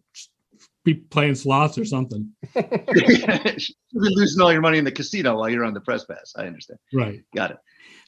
be 0.84 0.94
playing 0.94 1.34
slots 1.34 1.78
or 1.78 1.84
something. 1.84 2.32
You'll 2.54 4.04
be 4.04 4.14
losing 4.14 4.40
all 4.40 4.52
your 4.52 4.62
money 4.62 4.78
in 4.78 4.84
the 4.84 4.92
casino 4.92 5.36
while 5.36 5.48
you're 5.48 5.64
on 5.64 5.74
the 5.74 5.80
press 5.80 6.04
pass. 6.04 6.32
I 6.36 6.46
understand. 6.46 6.78
Right. 6.92 7.22
Got 7.34 7.52
it. 7.52 7.58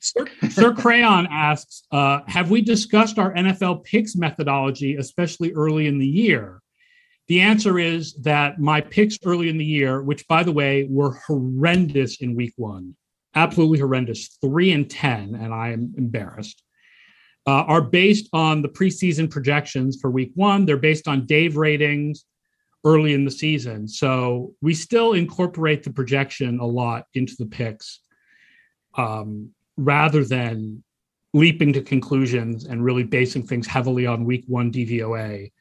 Sir, 0.01 0.27
Sir 0.49 0.75
Crayon 0.75 1.29
asks, 1.31 1.83
uh, 1.93 2.21
have 2.27 2.51
we 2.51 2.63
discussed 2.63 3.19
our 3.19 3.35
NFL 3.35 3.85
picks 3.85 4.17
methodology, 4.17 4.97
especially 4.97 5.53
early 5.53 5.89
in 5.89 5.99
the 5.99 6.07
year? 6.07 6.63
The 7.31 7.43
answer 7.43 7.79
is 7.79 8.15
that 8.23 8.59
my 8.59 8.81
picks 8.81 9.17
early 9.25 9.49
in 9.49 9.57
the 9.57 9.65
year, 9.65 10.03
which 10.03 10.27
by 10.27 10.43
the 10.43 10.51
way 10.51 10.89
were 10.91 11.15
horrendous 11.29 12.21
in 12.21 12.35
week 12.35 12.55
one, 12.57 12.97
absolutely 13.37 13.79
horrendous, 13.79 14.37
three 14.41 14.73
and 14.73 14.91
10, 14.91 15.37
and 15.37 15.55
I 15.55 15.69
am 15.69 15.95
embarrassed, 15.97 16.65
uh, 17.47 17.63
are 17.69 17.83
based 17.83 18.29
on 18.33 18.63
the 18.63 18.69
preseason 18.69 19.31
projections 19.31 19.97
for 20.01 20.11
week 20.11 20.33
one. 20.35 20.67
They're 20.67 20.77
based 20.77 21.07
on 21.07 21.25
DAVE 21.25 21.57
ratings 21.57 22.25
early 22.85 23.15
in 23.15 23.25
the 23.25 23.31
season. 23.31 23.87
So 23.87 24.57
we 24.61 24.75
still 24.75 25.13
incorporate 25.13 25.85
the 25.85 25.93
projection 25.93 26.59
a 26.59 26.67
lot 26.67 27.05
into 27.15 27.37
the 27.39 27.47
picks. 27.47 28.01
Um, 28.97 29.51
rather 29.77 30.25
than 30.25 30.83
leaping 31.33 31.73
to 31.75 31.81
conclusions 31.81 32.65
and 32.65 32.85
really 32.85 33.05
basing 33.05 33.47
things 33.47 33.69
heavily 33.69 34.05
on 34.05 34.25
week 34.25 34.43
one 34.49 34.73
DVOA. 34.73 35.53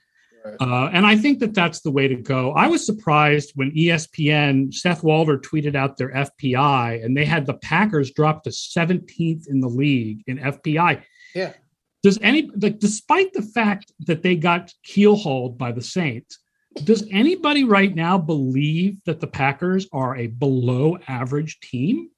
Right. 0.43 0.55
Uh, 0.59 0.89
and 0.93 1.05
I 1.05 1.15
think 1.15 1.39
that 1.39 1.53
that's 1.53 1.81
the 1.81 1.91
way 1.91 2.07
to 2.07 2.15
go. 2.15 2.51
I 2.51 2.67
was 2.67 2.85
surprised 2.85 3.51
when 3.55 3.71
ESPN, 3.71 4.73
Seth 4.73 5.03
Walder 5.03 5.37
tweeted 5.37 5.75
out 5.75 5.97
their 5.97 6.11
FPI 6.11 7.03
and 7.03 7.15
they 7.15 7.25
had 7.25 7.45
the 7.45 7.55
Packers 7.55 8.11
drop 8.11 8.43
to 8.43 8.49
17th 8.49 9.47
in 9.47 9.59
the 9.59 9.67
league 9.67 10.23
in 10.27 10.37
FPI. 10.37 11.03
Yeah. 11.35 11.53
Does 12.01 12.17
any, 12.21 12.49
like, 12.61 12.79
despite 12.79 13.33
the 13.33 13.41
fact 13.41 13.91
that 14.07 14.23
they 14.23 14.35
got 14.35 14.73
keelhauled 14.87 15.57
by 15.57 15.73
the 15.73 15.81
Saints, 15.81 16.39
does 16.83 17.05
anybody 17.11 17.65
right 17.65 17.93
now 17.93 18.17
believe 18.17 19.03
that 19.05 19.19
the 19.19 19.27
Packers 19.27 19.87
are 19.91 20.15
a 20.15 20.27
below 20.27 20.97
average 21.07 21.59
team? 21.59 22.09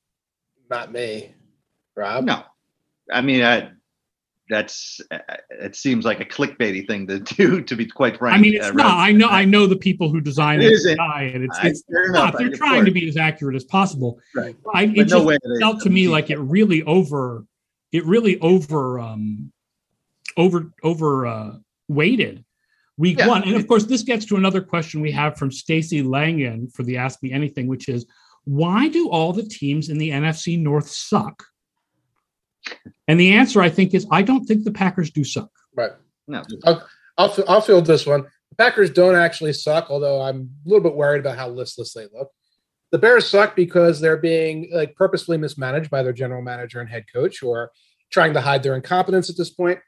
Not 0.70 0.92
me. 0.92 1.34
Rob? 1.96 2.26
No, 2.26 2.44
I 3.12 3.22
mean, 3.22 3.44
I, 3.44 3.72
that's 4.52 5.02
uh, 5.10 5.18
it 5.50 5.76
seems 5.76 6.06
like 6.06 6.20
a 6.20 6.26
clickbaity 6.26 6.86
thing 6.86 7.08
to 7.08 7.20
do. 7.38 7.62
To 7.64 7.76
be 7.76 7.86
quite 7.88 8.18
frank, 8.20 8.38
I 8.38 8.42
mean, 8.42 8.56
it's 8.56 8.68
uh, 8.68 8.72
not. 8.74 8.98
I 8.98 9.12
know. 9.12 9.28
I 9.28 9.46
know 9.46 9.66
the 9.66 9.76
people 9.76 10.10
who 10.10 10.22
design 10.22 10.62
It 10.62 10.72
it, 10.74 11.00
and 11.00 11.44
it's 11.44 11.58
it's 11.64 11.84
fair 11.92 12.12
not. 12.12 12.30
enough, 12.30 12.36
They're 12.38 12.52
trying 12.52 12.86
to 12.86 12.92
be 12.92 13.08
as 13.10 13.18
accurate 13.18 13.56
as 13.56 13.64
possible. 13.64 14.20
Right. 14.36 14.56
I, 14.76 14.84
it 14.84 14.96
no 14.96 15.04
just 15.06 15.26
way 15.26 15.38
they- 15.44 15.60
felt 15.60 15.82
to 15.82 15.90
me 15.90 16.08
like 16.08 16.30
it 16.30 16.38
really 16.38 16.84
over. 16.84 17.46
It 17.92 18.06
really 18.06 18.40
over. 18.40 19.00
Um, 19.00 19.52
over 20.38 20.72
over 20.84 21.26
uh, 21.26 21.52
weighted 21.90 22.46
week 22.98 23.18
Yeah. 23.18 23.28
one, 23.28 23.44
and 23.44 23.56
of 23.56 23.68
course, 23.68 23.84
this 23.86 24.02
gets 24.04 24.26
to 24.28 24.38
another 24.38 24.62
question 24.62 25.02
we 25.02 25.12
have 25.12 25.38
from 25.38 25.52
Stacy 25.52 26.02
Langen 26.04 26.70
for 26.74 26.84
the 26.84 26.96
Ask 26.98 27.22
Me 27.22 27.32
Anything, 27.34 27.68
which 27.68 27.90
is 27.90 28.06
why 28.46 28.88
do 28.88 29.10
all 29.10 29.34
the 29.34 29.44
teams 29.44 29.90
in 29.90 29.98
the 29.98 30.10
NFC 30.10 30.58
North 30.58 30.88
suck? 30.90 31.44
And 33.08 33.20
the 33.20 33.34
answer, 33.34 33.62
I 33.62 33.70
think, 33.70 33.94
is 33.94 34.06
I 34.12 34.22
don't 34.22 34.46
think 34.46 34.64
the 34.64 34.72
Packers 34.72 35.12
do 35.12 35.24
suck. 35.24 35.50
Right. 35.76 35.92
No, 36.28 36.44
I'll, 37.18 37.30
fi- 37.30 37.44
I'll 37.48 37.62
field 37.62 37.86
this 37.86 38.06
one. 38.06 38.24
The 38.50 38.56
Packers 38.56 38.90
don't 38.90 39.16
actually 39.16 39.54
suck, 39.54 39.90
although 39.90 40.22
I'm 40.22 40.50
a 40.66 40.70
little 40.70 40.84
bit 40.84 40.96
worried 40.96 41.20
about 41.20 41.38
how 41.38 41.50
listless 41.50 41.94
they 41.94 42.08
look. 42.14 42.30
The 42.92 42.98
Bears 42.98 43.28
suck 43.28 43.56
because 43.56 44.00
they're 44.00 44.18
being 44.18 44.70
like 44.74 44.96
purposefully 44.96 45.38
mismanaged 45.38 45.90
by 45.90 46.04
their 46.04 46.14
general 46.14 46.42
manager 46.42 46.82
and 46.82 46.90
head 46.90 47.06
coach, 47.12 47.42
or 47.42 47.72
trying 48.12 48.34
to 48.34 48.42
hide 48.42 48.64
their 48.64 48.76
incompetence 48.76 49.30
at 49.30 49.38
this 49.38 49.50
point. 49.50 49.80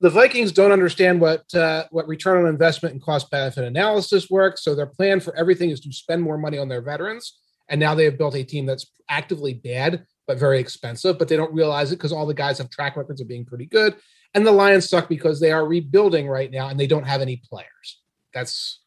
The 0.00 0.10
Vikings 0.10 0.52
don't 0.52 0.72
understand 0.72 1.20
what 1.20 1.52
uh, 1.54 1.84
what 1.90 2.06
return 2.06 2.42
on 2.42 2.48
investment 2.48 2.92
and 2.92 3.02
cost 3.02 3.30
benefit 3.30 3.64
analysis 3.64 4.30
works, 4.30 4.62
so 4.62 4.74
their 4.74 4.86
plan 4.86 5.20
for 5.20 5.36
everything 5.36 5.70
is 5.70 5.80
to 5.80 5.92
spend 5.92 6.22
more 6.22 6.38
money 6.38 6.58
on 6.58 6.68
their 6.68 6.82
veterans. 6.82 7.38
And 7.68 7.80
now 7.80 7.94
they 7.94 8.04
have 8.04 8.18
built 8.18 8.34
a 8.34 8.44
team 8.44 8.66
that's 8.66 8.86
actively 9.08 9.54
bad 9.54 10.04
but 10.26 10.38
very 10.38 10.58
expensive, 10.58 11.18
but 11.18 11.28
they 11.28 11.36
don't 11.36 11.52
realize 11.52 11.92
it 11.92 11.96
because 11.96 12.12
all 12.12 12.26
the 12.26 12.34
guys 12.34 12.58
have 12.58 12.70
track 12.70 12.96
records 12.96 13.20
of 13.20 13.28
being 13.28 13.44
pretty 13.44 13.66
good. 13.66 13.96
And 14.34 14.46
the 14.46 14.52
Lions 14.52 14.88
suck 14.88 15.08
because 15.08 15.38
they 15.38 15.52
are 15.52 15.66
rebuilding 15.66 16.26
right 16.28 16.50
now 16.50 16.68
and 16.68 16.78
they 16.78 16.86
don't 16.86 17.06
have 17.06 17.20
any 17.20 17.36
players. 17.48 18.02
That's 18.32 18.80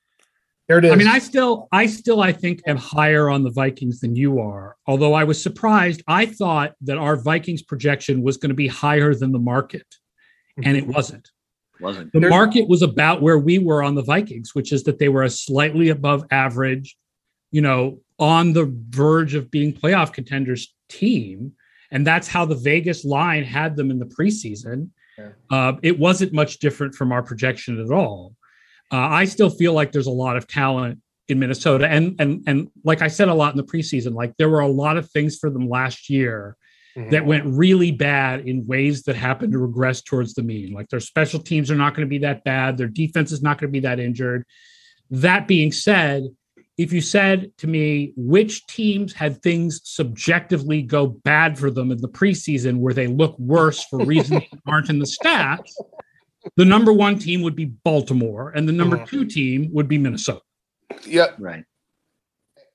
there 0.68 0.80
it 0.80 0.86
is. 0.86 0.92
I 0.92 0.96
mean, 0.96 1.08
I 1.08 1.20
still, 1.20 1.70
I 1.72 1.86
still, 1.86 2.22
I 2.22 2.34
think, 2.34 2.62
am 2.68 2.76
higher 2.76 3.30
on 3.30 3.44
the 3.44 3.50
Vikings 3.50 4.02
than 4.02 4.16
you 4.16 4.40
are. 4.40 4.76
Although 4.86 5.14
I 5.14 5.24
was 5.24 5.42
surprised, 5.42 6.04
I 6.08 6.26
thought 6.26 6.74
that 6.82 6.98
our 6.98 7.16
Vikings 7.16 7.62
projection 7.62 8.22
was 8.22 8.36
going 8.36 8.50
to 8.50 8.56
be 8.56 8.68
higher 8.68 9.16
than 9.16 9.32
the 9.32 9.40
market, 9.40 9.86
and 10.62 10.76
it 10.76 10.84
mm-hmm. 10.84 10.92
wasn't. 10.92 11.32
wasn't. 11.80 12.12
The 12.12 12.28
market 12.28 12.68
was 12.68 12.82
about 12.82 13.22
where 13.22 13.40
we 13.40 13.60
were 13.60 13.82
on 13.82 13.96
the 13.96 14.04
Vikings, 14.04 14.54
which 14.54 14.74
is 14.74 14.84
that 14.84 15.00
they 15.00 15.08
were 15.08 15.24
a 15.24 15.30
slightly 15.30 15.88
above 15.88 16.26
average, 16.32 16.98
you 17.52 17.62
know, 17.62 18.02
on 18.20 18.54
the 18.54 18.74
verge 18.90 19.36
of 19.36 19.52
being 19.52 19.74
playoff 19.74 20.14
contenders 20.14 20.74
team, 20.90 21.54
and 21.92 22.06
that's 22.06 22.28
how 22.28 22.46
the 22.46 22.56
Vegas 22.56 23.06
line 23.06 23.44
had 23.44 23.76
them 23.76 23.92
in 23.92 24.00
the 24.00 24.06
preseason. 24.06 24.90
Yeah. 25.18 25.30
Uh, 25.50 25.74
it 25.84 25.98
wasn't 25.98 26.34
much 26.34 26.60
different 26.60 26.96
from 26.96 27.12
our 27.12 27.24
projection 27.24 27.80
at 27.80 27.92
all. 27.92 28.36
Uh, 28.92 28.98
I 28.98 29.26
still 29.26 29.50
feel 29.50 29.74
like 29.74 29.92
there's 29.92 30.08
a 30.08 30.12
lot 30.12 30.38
of 30.38 30.48
talent 30.48 31.00
in 31.28 31.40
Minnesota, 31.40 31.88
and 31.88 32.16
and 32.20 32.44
and 32.48 32.70
like 32.84 33.02
I 33.02 33.08
said 33.10 33.28
a 33.28 33.34
lot 33.34 33.52
in 33.54 33.58
the 33.58 33.64
preseason, 33.64 34.14
like 34.14 34.34
there 34.38 34.50
were 34.50 34.62
a 34.62 34.68
lot 34.68 34.98
of 34.98 35.10
things 35.10 35.38
for 35.38 35.50
them 35.50 35.68
last 35.70 36.10
year 36.10 36.56
Mhm. 36.96 37.12
that 37.12 37.26
went 37.26 37.46
really 37.46 37.92
bad 37.92 38.48
in 38.48 38.66
ways 38.66 39.04
that 39.04 39.16
happened 39.16 39.52
to 39.52 39.60
regress 39.60 40.02
towards 40.02 40.34
the 40.34 40.42
mean. 40.42 40.72
Like 40.74 40.90
their 40.90 41.00
special 41.00 41.40
teams 41.40 41.70
are 41.70 41.76
not 41.76 41.94
going 41.94 42.08
to 42.08 42.10
be 42.10 42.18
that 42.20 42.44
bad, 42.44 42.78
their 42.78 42.88
defense 42.88 43.32
is 43.32 43.44
not 43.44 43.60
going 43.60 43.70
to 43.70 43.72
be 43.72 43.82
that 43.82 44.00
injured. 44.00 44.46
That 45.12 45.48
being 45.48 45.72
said, 45.72 46.24
if 46.78 46.94
you 46.94 47.02
said 47.02 47.52
to 47.58 47.68
me 47.68 48.14
which 48.16 48.66
teams 48.68 49.12
had 49.14 49.42
things 49.42 49.82
subjectively 49.84 50.82
go 50.84 51.08
bad 51.08 51.58
for 51.58 51.72
them 51.72 51.92
in 51.92 51.98
the 52.00 52.08
preseason 52.10 52.78
where 52.78 52.94
they 52.94 53.08
look 53.08 53.38
worse 53.40 53.84
for 53.86 54.06
reasons 54.06 54.44
that 54.52 54.60
aren't 54.68 54.90
in 54.90 55.00
the 55.00 55.06
stats, 55.06 55.72
the 56.56 56.66
number 56.66 56.94
one 56.94 57.18
team 57.18 57.42
would 57.42 57.56
be 57.56 57.66
Baltimore, 57.66 58.52
and 58.56 58.68
the 58.68 58.74
number 58.74 58.98
Mhm. 58.98 59.08
two 59.08 59.26
team 59.26 59.70
would 59.74 59.88
be 59.88 59.98
Minnesota. 59.98 60.42
Yep. 61.06 61.36
Right. 61.40 61.64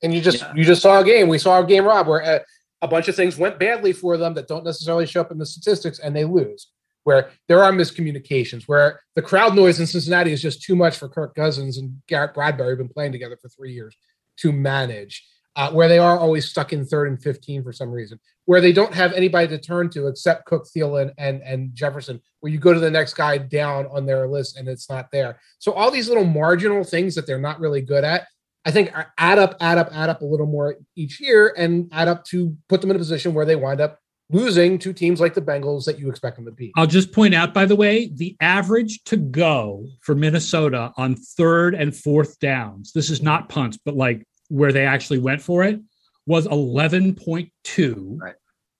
And 0.03 0.13
you 0.13 0.21
just 0.21 0.41
Yeah. 0.41 0.53
you 0.55 0.65
just 0.65 0.83
saw 0.83 1.01
a 1.01 1.05
game. 1.05 1.29
We 1.29 1.39
saw 1.39 1.61
a 1.63 1.67
game, 1.67 1.85
Rob, 1.85 2.09
where 2.09 2.23
uh, 2.23 2.39
a 2.83 2.89
bunch 2.89 3.07
of 3.09 3.15
things 3.15 3.39
went 3.39 3.59
badly 3.61 3.93
for 3.93 4.17
them 4.17 4.35
that 4.35 4.49
don't 4.49 4.65
necessarily 4.65 5.07
show 5.07 5.21
up 5.21 5.31
in 5.31 5.39
the 5.39 5.47
statistics, 5.47 6.01
and 6.01 6.15
they 6.15 6.25
lose. 6.25 6.69
Where 7.05 7.31
there 7.49 7.63
are 7.63 7.73
miscommunications, 7.73 8.65
where 8.65 9.01
the 9.17 9.23
crowd 9.23 9.57
noise 9.57 9.81
in 9.81 9.87
Cincinnati 9.87 10.33
is 10.33 10.43
just 10.43 10.63
too 10.63 10.77
much 10.77 10.97
for 10.97 11.09
Kirk 11.09 11.35
Cousins 11.35 11.79
and 11.79 12.01
Garrett 12.07 12.35
Bradbury, 12.35 12.71
who've 12.71 12.79
been 12.79 12.89
playing 12.89 13.13
together 13.13 13.37
for 13.41 13.49
three 13.49 13.73
years, 13.73 13.97
to 14.39 14.53
manage. 14.53 15.27
Uh, 15.55 15.71
where 15.71 15.87
they 15.87 15.99
are 15.99 16.19
always 16.19 16.49
stuck 16.49 16.73
in 16.73 16.87
third 16.87 17.09
and 17.09 17.23
fifteen 17.23 17.63
for 17.63 17.75
some 17.75 17.91
reason. 17.91 18.19
Where 18.47 18.63
they 18.63 18.73
don't 18.73 18.95
have 18.95 19.13
anybody 19.13 19.49
to 19.49 19.59
turn 19.59 19.91
to 19.91 20.07
except 20.07 20.47
Cook, 20.47 20.67
Thielen, 20.75 21.13
and 21.19 21.43
and 21.43 21.75
Jefferson. 21.75 22.23
Where 22.41 22.51
you 22.51 22.59
go 22.59 22.73
to 22.73 22.81
the 22.81 22.91
next 22.91 23.15
guy 23.15 23.37
down 23.37 23.87
on 23.93 24.07
their 24.07 24.27
list 24.27 24.57
and 24.57 24.67
it's 24.67 24.89
not 24.89 25.09
there. 25.13 25.39
So 25.59 25.73
all 25.73 25.91
these 25.91 26.09
little 26.09 26.25
marginal 26.25 26.85
things 26.85 27.15
that 27.17 27.27
they're 27.27 27.39
not 27.39 27.61
really 27.61 27.83
good 27.83 28.03
at 28.03 28.27
I 28.65 28.71
think 28.71 28.93
add 29.19 29.39
up, 29.39 29.57
add 29.61 29.79
up, 29.79 29.89
add 29.93 30.09
up 30.09 30.23
a 30.23 30.25
little 30.25 30.47
more 30.47 30.77
each 30.95 31.21
year 31.21 31.53
and 31.57 31.89
add 31.93 32.09
up 32.09 32.25
to 32.27 32.57
put 32.69 32.81
them 32.81 32.91
in 32.91 32.97
a 32.97 32.99
position 32.99 33.35
where 33.35 33.47
they 33.47 33.57
wind 33.57 33.81
up 33.81 33.99
losing 34.33 34.79
to 34.79 34.93
teams 34.93 35.21
like 35.21 35.35
the 35.35 35.41
Bengals 35.41 35.85
that 35.85 35.99
you 35.99 36.09
expect 36.09 36.37
them 36.37 36.47
to 36.47 36.51
beat. 36.51 36.73
I'll 36.77 36.87
just 36.87 37.13
point 37.13 37.35
out, 37.35 37.55
by 37.55 37.67
the 37.67 37.77
way, 37.77 38.09
the 38.09 38.37
average 38.41 39.05
to 39.05 39.17
go 39.17 39.87
for 40.01 40.15
Minnesota 40.15 40.93
on 40.97 41.15
third 41.15 41.75
and 41.75 41.95
fourth 41.95 42.39
downs, 42.41 42.93
this 42.93 43.11
is 43.11 43.23
not 43.23 43.49
punts, 43.49 43.79
but 43.85 43.95
like 43.95 44.27
where 44.49 44.73
they 44.73 44.87
actually 44.87 45.19
went 45.19 45.43
for 45.43 45.63
it, 45.63 45.81
was 46.27 46.47
11.2. 46.49 48.21
Right. 48.21 48.35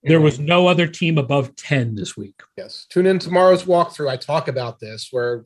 There 0.05 0.21
was 0.21 0.41
no 0.41 0.67
other 0.67 0.89
team 0.89 1.17
above 1.17 1.55
10 1.55 1.95
this 1.95 2.17
week. 2.17 2.41
Yes. 2.57 2.87
Tune 2.91 3.07
in 3.07 3.21
tomorrow's 3.21 3.65
walkthrough. 3.65 4.11
I 4.11 4.17
talk 4.17 4.49
about 4.49 4.81
this 4.81 5.09
where 5.13 5.45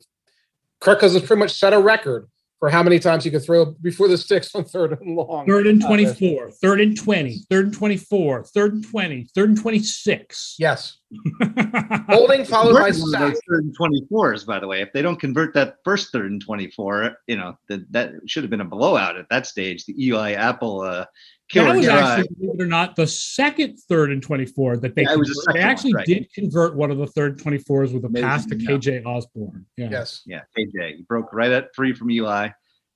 Kirk 0.79 0.99
Cousins 0.99 1.25
pretty 1.25 1.39
much 1.39 1.53
set 1.53 1.73
a 1.73 1.79
record 1.79 2.27
for 2.59 2.69
how 2.69 2.81
many 2.81 2.99
times 2.99 3.23
he 3.23 3.31
could 3.31 3.43
throw 3.43 3.65
before 3.65 4.07
the 4.07 4.17
sticks 4.17 4.53
on 4.55 4.65
third 4.65 4.99
and 4.99 5.15
long. 5.15 5.45
Third 5.45 5.67
and 5.67 5.81
24, 5.81 6.51
third 6.51 6.81
and 6.81 6.97
20, 6.97 7.45
third 7.49 7.65
and 7.65 7.73
24, 7.73 8.45
third 8.45 8.73
and 8.73 8.87
20, 8.87 9.27
third 9.35 9.49
and 9.49 9.59
26. 9.59 10.55
Yes. 10.57 10.97
Holding 12.09 12.43
followed 12.45 12.73
by 12.73 12.91
Convert 12.91 13.35
sack. 13.35 13.35
third 13.49 13.63
and 13.63 13.77
24s, 13.77 14.45
by 14.45 14.59
the 14.59 14.67
way. 14.67 14.81
If 14.81 14.91
they 14.93 15.01
don't 15.01 15.19
convert 15.19 15.53
that 15.53 15.75
first 15.83 16.11
third 16.11 16.31
and 16.31 16.41
24, 16.41 17.17
you 17.27 17.37
know, 17.37 17.57
that, 17.69 17.91
that 17.91 18.11
should 18.25 18.43
have 18.43 18.49
been 18.49 18.61
a 18.61 18.65
blowout 18.65 19.17
at 19.17 19.27
that 19.29 19.47
stage. 19.47 19.85
The 19.85 19.95
Eli 20.05 20.33
Apple 20.33 20.81
uh, 20.81 20.89
that 20.99 21.07
killer 21.49 21.75
was 21.77 21.85
drive. 21.85 22.03
actually, 22.19 22.35
believe 22.39 22.59
it 22.59 22.63
or 22.63 22.67
not, 22.67 22.95
the 22.95 23.07
second 23.07 23.77
third 23.87 24.11
and 24.11 24.21
24 24.21 24.77
that 24.77 24.95
they 24.95 25.03
Yeah, 25.03 25.15
was 25.15 25.27
they 25.29 25.33
second 25.33 25.61
one, 25.61 25.69
actually 25.69 25.93
right. 25.93 26.05
did 26.05 26.33
convert 26.33 26.75
one 26.75 26.91
of 26.91 26.97
the 26.97 27.07
third 27.07 27.39
24s 27.39 27.93
with 27.93 28.03
a 28.03 28.07
Amazing, 28.07 28.27
pass 28.27 28.45
to 28.47 28.57
yeah. 28.61 28.69
KJ 28.71 29.05
Osborne. 29.05 29.65
Yeah. 29.77 29.89
Yes. 29.89 30.23
Yeah, 30.25 30.41
KJ. 30.57 30.97
He 30.97 31.01
broke 31.03 31.31
right 31.33 31.51
at 31.51 31.73
free 31.75 31.93
from 31.93 32.11
Eli. 32.11 32.49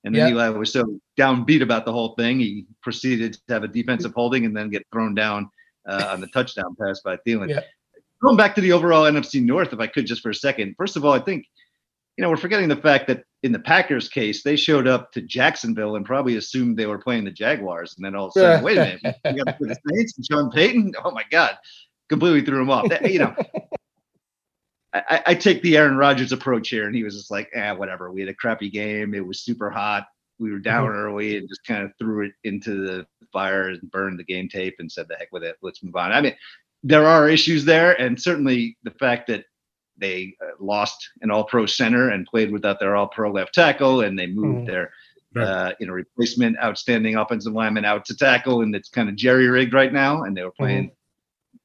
And 0.03 0.16
Yeah. 0.16 0.26
then 0.26 0.34
Eli 0.34 0.49
was 0.49 0.74
so 0.74 0.99
downbeat 1.18 1.62
about 1.62 1.86
the 1.86 1.93
whole 1.93 2.16
thing, 2.16 2.39
he 2.39 2.66
proceeded 2.82 3.34
to 3.47 3.53
have 3.53 3.64
a 3.64 3.68
defensive 3.68 4.14
holding 4.16 4.45
and 4.45 4.55
then 4.57 4.70
get 4.70 4.86
thrown 4.91 5.14
down 5.16 5.49
uh, 5.88 6.07
on 6.12 6.20
the 6.22 6.28
touchdown 6.28 6.76
pass 6.80 6.99
by 7.01 7.18
Thielen. 7.18 7.49
Yeah. 7.49 7.62
Going 8.24 8.38
back 8.38 8.56
to 8.56 8.62
the 8.62 8.72
overall 8.72 9.04
NFC 9.12 9.44
North, 9.44 9.74
if 9.74 9.80
I 9.80 9.88
could 9.88 10.06
just 10.06 10.22
for 10.22 10.30
a 10.30 10.36
second. 10.36 10.76
First 10.78 10.96
of 10.96 11.06
all, 11.06 11.14
I 11.14 11.20
think, 11.20 11.46
you 12.18 12.22
know, 12.22 12.30
we're 12.30 12.38
forgetting 12.38 12.70
the 12.70 12.76
fact 12.76 13.08
that 13.08 13.24
in 13.44 13.52
the 13.52 13.60
Packers 13.60 14.08
case, 14.10 14.44
they 14.44 14.56
showed 14.56 14.88
up 14.88 15.12
to 15.14 15.22
Jacksonville 15.22 15.96
and 15.96 16.06
probably 16.06 16.36
assumed 16.36 16.78
they 16.78 16.86
were 16.86 17.00
playing 17.00 17.24
the 17.26 17.32
Jaguars. 17.32 17.96
And 17.98 18.06
then 18.06 18.16
all 18.16 18.28
of 18.28 18.34
a 18.36 18.40
sudden, 18.40 18.64
wait 18.64 18.78
a 18.78 19.00
minute, 19.02 19.16
we 19.26 19.34
got 19.44 19.52
to 19.52 19.54
play 19.58 19.70
the 19.70 19.78
Saints 19.96 20.18
and 20.18 20.26
Sean 20.26 20.52
Payton? 20.52 20.94
Oh 21.04 21.12
my 21.12 21.24
God. 21.32 21.58
Completely 22.10 22.44
threw 22.46 22.62
him 22.62 22.70
off. 22.70 22.90
That- 22.90 23.12
you 23.12 23.20
know, 23.20 23.36
I, 24.94 25.22
I 25.28 25.36
take 25.36 25.62
the 25.62 25.78
Aaron 25.78 25.96
Rodgers 25.96 26.32
approach 26.34 26.70
here, 26.70 26.86
and 26.86 26.96
he 26.96 27.04
was 27.04 27.16
just 27.16 27.32
like, 27.32 27.50
"eh, 27.54 27.72
whatever." 27.72 28.12
We 28.12 28.20
had 28.22 28.30
a 28.30 28.34
crappy 28.34 28.70
game. 28.70 29.14
It 29.14 29.26
was 29.26 29.40
super 29.42 29.70
hot. 29.70 30.06
We 30.38 30.52
were 30.52 30.60
down 30.60 30.90
early, 30.90 31.38
and 31.38 31.48
just 31.48 31.66
kind 31.66 31.84
of 31.84 31.94
threw 31.98 32.26
it 32.26 32.34
into 32.44 32.86
the 32.86 33.08
fire 33.32 33.70
and 33.70 33.90
burned 33.90 34.20
the 34.20 34.26
game 34.26 34.50
tape, 34.50 34.76
and 34.80 34.92
said, 34.92 35.08
"The 35.08 35.16
heck 35.16 35.32
with 35.32 35.44
it. 35.44 35.56
Let's 35.62 35.82
move 35.82 35.96
on." 35.96 36.12
I 36.12 36.20
mean, 36.20 36.36
there 36.84 37.06
are 37.06 37.30
issues 37.30 37.66
there, 37.66 38.00
and 38.02 38.20
certainly 38.20 38.78
the 38.84 38.92
fact 38.92 39.28
that 39.28 39.46
they 39.98 40.36
uh, 40.42 40.52
lost 40.60 41.10
an 41.22 41.30
All-Pro 41.30 41.66
center 41.68 42.10
and 42.10 42.26
played 42.26 42.52
without 42.52 42.80
their 42.80 42.96
All-Pro 42.96 43.32
left 43.32 43.54
tackle, 43.54 44.02
and 44.02 44.18
they 44.18 44.28
moved 44.28 44.62
Mhm. 44.64 44.66
their 44.68 44.94
Right. 45.34 45.44
uh, 45.48 45.74
you 45.80 45.88
know 45.88 45.94
replacement 45.94 46.58
outstanding 46.60 47.16
offensive 47.16 47.54
lineman 47.54 47.86
out 47.86 48.04
to 48.06 48.18
tackle, 48.18 48.62
and 48.64 48.76
it's 48.76 48.90
kind 48.90 49.08
of 49.08 49.16
jerry 49.16 49.48
rigged 49.48 49.74
right 49.74 49.94
now, 49.94 50.24
and 50.24 50.36
they 50.36 50.44
were 50.44 50.52
playing 50.52 50.92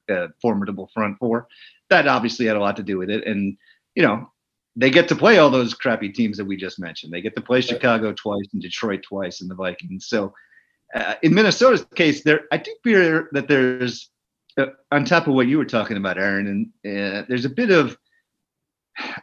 a 0.08 0.28
formidable 0.40 0.88
front 0.94 1.18
four. 1.18 1.48
That 1.88 2.06
obviously 2.06 2.46
had 2.46 2.56
a 2.56 2.60
lot 2.60 2.76
to 2.76 2.82
do 2.84 2.96
with 2.98 3.10
it, 3.10 3.26
and 3.26 3.56
you 3.96 4.02
know 4.04 4.30
they 4.76 4.90
get 4.90 5.08
to 5.08 5.16
play 5.16 5.38
all 5.38 5.48
those 5.50 5.72
crappy 5.74 6.10
teams 6.10 6.36
that 6.36 6.44
we 6.44 6.56
just 6.56 6.78
mentioned. 6.78 7.12
They 7.12 7.22
get 7.22 7.34
to 7.36 7.40
play 7.40 7.60
Chicago 7.62 8.12
twice 8.12 8.46
and 8.52 8.60
Detroit 8.62 9.02
twice 9.02 9.40
and 9.40 9.50
the 9.50 9.54
Vikings. 9.54 10.06
So 10.06 10.34
uh, 10.94 11.14
in 11.22 11.34
Minnesota's 11.34 11.84
case, 11.94 12.22
there 12.22 12.42
I 12.52 12.58
do 12.58 12.72
fear 12.84 13.28
that 13.32 13.48
there's 13.48 14.10
uh, 14.58 14.66
on 14.90 15.04
top 15.04 15.26
of 15.26 15.34
what 15.34 15.46
you 15.48 15.58
were 15.58 15.64
talking 15.64 15.96
about, 15.96 16.18
Aaron, 16.18 16.46
and 16.84 16.96
uh, 16.98 17.24
there's 17.28 17.44
a 17.44 17.50
bit 17.50 17.70
of 17.70 17.96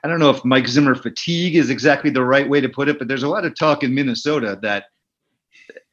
I 0.04 0.08
don't 0.08 0.20
know 0.20 0.30
if 0.30 0.46
Mike 0.46 0.68
Zimmer 0.68 0.94
fatigue 0.94 1.56
is 1.56 1.70
exactly 1.72 2.12
the 2.12 2.24
right 2.24 2.48
way 2.48 2.62
to 2.62 2.70
put 2.70 2.90
it, 2.90 3.00
but 3.00 3.08
there's 3.08 3.24
a 3.24 3.28
lot 3.30 3.44
of 3.46 3.56
talk 3.56 3.84
in 3.84 3.94
Minnesota 3.96 4.60
that 4.62 4.86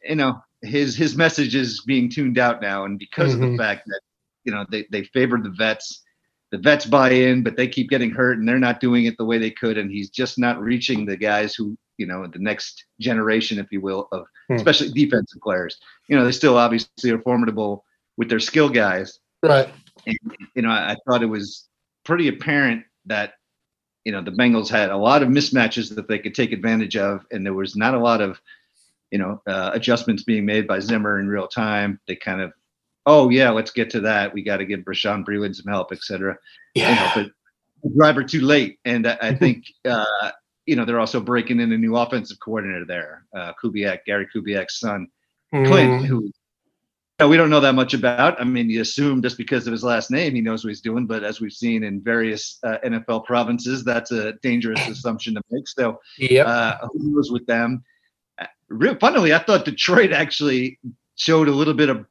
you 0.07 0.17
know 0.17 0.43
his 0.63 0.97
his 0.97 1.17
message 1.17 1.55
is 1.55 1.83
being 1.87 2.11
tuned 2.11 2.39
out 2.39 2.61
now, 2.61 2.85
and 2.85 2.99
because 2.99 3.33
of 3.35 3.41
Mhm. 3.41 3.53
the 3.53 3.57
fact 3.63 3.85
that 3.87 4.01
you 4.45 4.53
know 4.53 4.67
they 4.71 4.87
they 4.91 5.05
favored 5.05 5.45
the 5.45 5.51
vets, 5.51 6.03
the 6.51 6.59
vets 6.59 6.85
buy 6.85 7.11
in, 7.11 7.43
but 7.43 7.57
they 7.57 7.69
keep 7.69 7.89
getting 7.89 8.11
hurt, 8.11 8.39
and 8.39 8.47
they're 8.47 8.59
not 8.59 8.81
doing 8.81 9.07
it 9.07 9.17
the 9.17 9.25
way 9.25 9.39
they 9.39 9.51
could, 9.51 9.79
and 9.79 9.91
he's 9.91 10.11
just 10.11 10.39
not 10.39 10.61
reaching 10.61 11.07
the 11.07 11.17
guys 11.17 11.55
who 11.55 11.77
you 11.97 12.07
know 12.07 12.27
the 12.27 12.39
next 12.39 12.85
generation, 13.01 13.59
if 13.59 13.73
you 13.73 13.81
will, 13.81 14.09
of 14.13 14.27
Hmm. 14.49 14.57
especially 14.57 14.91
defensive 14.91 15.41
players. 15.43 15.79
You 16.09 16.17
know 16.19 16.25
they 16.25 16.33
still 16.33 16.59
obviously 16.59 17.11
are 17.13 17.23
formidable 17.23 17.85
with 18.19 18.29
their 18.29 18.41
skill 18.41 18.69
guys, 18.69 19.19
Right. 19.43 19.69
you 20.07 20.63
know, 20.63 20.71
I, 20.71 20.93
I 20.93 20.97
thought 21.07 21.23
it 21.23 21.27
was 21.27 21.69
pretty 22.05 22.29
apparent 22.29 22.85
that, 23.07 23.35
you 24.05 24.13
know, 24.13 24.23
the 24.23 24.31
Bengals 24.31 24.69
had 24.69 24.91
a 24.91 24.97
lot 24.97 25.23
of 25.23 25.29
mismatches 25.29 25.95
that 25.95 26.09
they 26.09 26.19
could 26.19 26.35
take 26.35 26.53
advantage 26.53 26.97
of, 26.97 27.25
and 27.31 27.45
there 27.45 27.55
was 27.55 27.77
not 27.77 27.95
a 27.95 27.99
lot 27.99 28.21
of, 28.21 28.41
you 29.11 29.19
know, 29.19 29.43
uh, 29.47 29.71
adjustments 29.75 30.23
being 30.23 30.45
made 30.47 30.67
by 30.67 30.79
Zimmer 30.81 31.21
in 31.21 31.29
real 31.29 31.47
time. 31.49 32.01
They 32.07 32.17
kind 32.17 32.41
of, 32.41 32.53
oh 33.07 33.29
yeah, 33.29 33.51
let's 33.51 33.71
get 33.71 33.91
to 33.91 34.01
that. 34.01 34.33
We 34.33 34.43
got 34.43 34.59
to 34.59 34.65
give 34.65 34.81
Bashaud 34.81 35.25
Breeland 35.25 35.55
some 35.57 35.71
help, 35.73 35.93
et 35.93 36.03
cetera. 36.03 36.37
You 36.75 36.83
know, 36.85 36.89
Yeah. 36.91 37.13
but 37.15 37.93
driver 37.97 38.23
too 38.23 38.43
late, 38.43 38.79
and 38.85 39.07
I, 39.07 39.19
I 39.21 39.35
think, 39.35 39.65
uh, 39.85 40.31
you 40.67 40.77
know, 40.77 40.85
they're 40.85 41.01
also 41.01 41.21
breaking 41.21 41.61
in 41.61 41.73
a 41.73 41.79
new 41.79 41.97
offensive 41.97 42.39
coordinator 42.41 42.85
there, 42.85 43.25
uh, 43.35 43.53
Kubiak, 43.63 44.05
Gary 44.07 44.27
Kubiak's 44.35 44.79
son. 44.79 45.09
Clint, 45.53 46.03
Mhm. 46.03 46.07
who 46.07 46.31
we 47.27 47.37
don't 47.37 47.51
know 47.51 47.61
that 47.61 47.75
much 47.75 47.95
about. 47.95 48.41
I 48.41 48.45
mean, 48.45 48.71
you 48.71 48.81
assume 48.81 49.23
just 49.23 49.37
because 49.37 49.67
of 49.67 49.73
his 49.73 49.83
last 49.85 50.11
name, 50.11 50.35
he 50.35 50.41
knows 50.41 50.65
what 50.65 50.69
he's 50.71 50.81
doing. 50.81 51.07
But 51.07 51.25
as 51.25 51.41
we've 51.41 51.53
seen 51.53 51.83
in 51.85 52.01
various 52.01 52.59
uh, 52.63 52.79
NFL 52.85 53.25
provinces, 53.25 53.85
that's 53.85 54.13
a 54.13 54.33
dangerous 54.43 54.81
assumption 54.89 55.35
to 55.35 55.43
make. 55.51 55.67
So, 55.69 56.01
Yep. 56.19 56.47
uh, 56.47 56.77
who 56.93 57.15
knows 57.15 57.31
with 57.31 57.47
them? 57.47 57.83
Uh, 58.41 58.47
real 58.69 58.97
funnily, 58.97 59.33
I 59.35 59.39
thought 59.39 59.65
Detroit 59.65 60.13
actually 60.13 60.79
showed 61.17 61.49
a 61.49 61.53
little 61.53 61.75
bit 61.75 61.89
of 61.91 62.07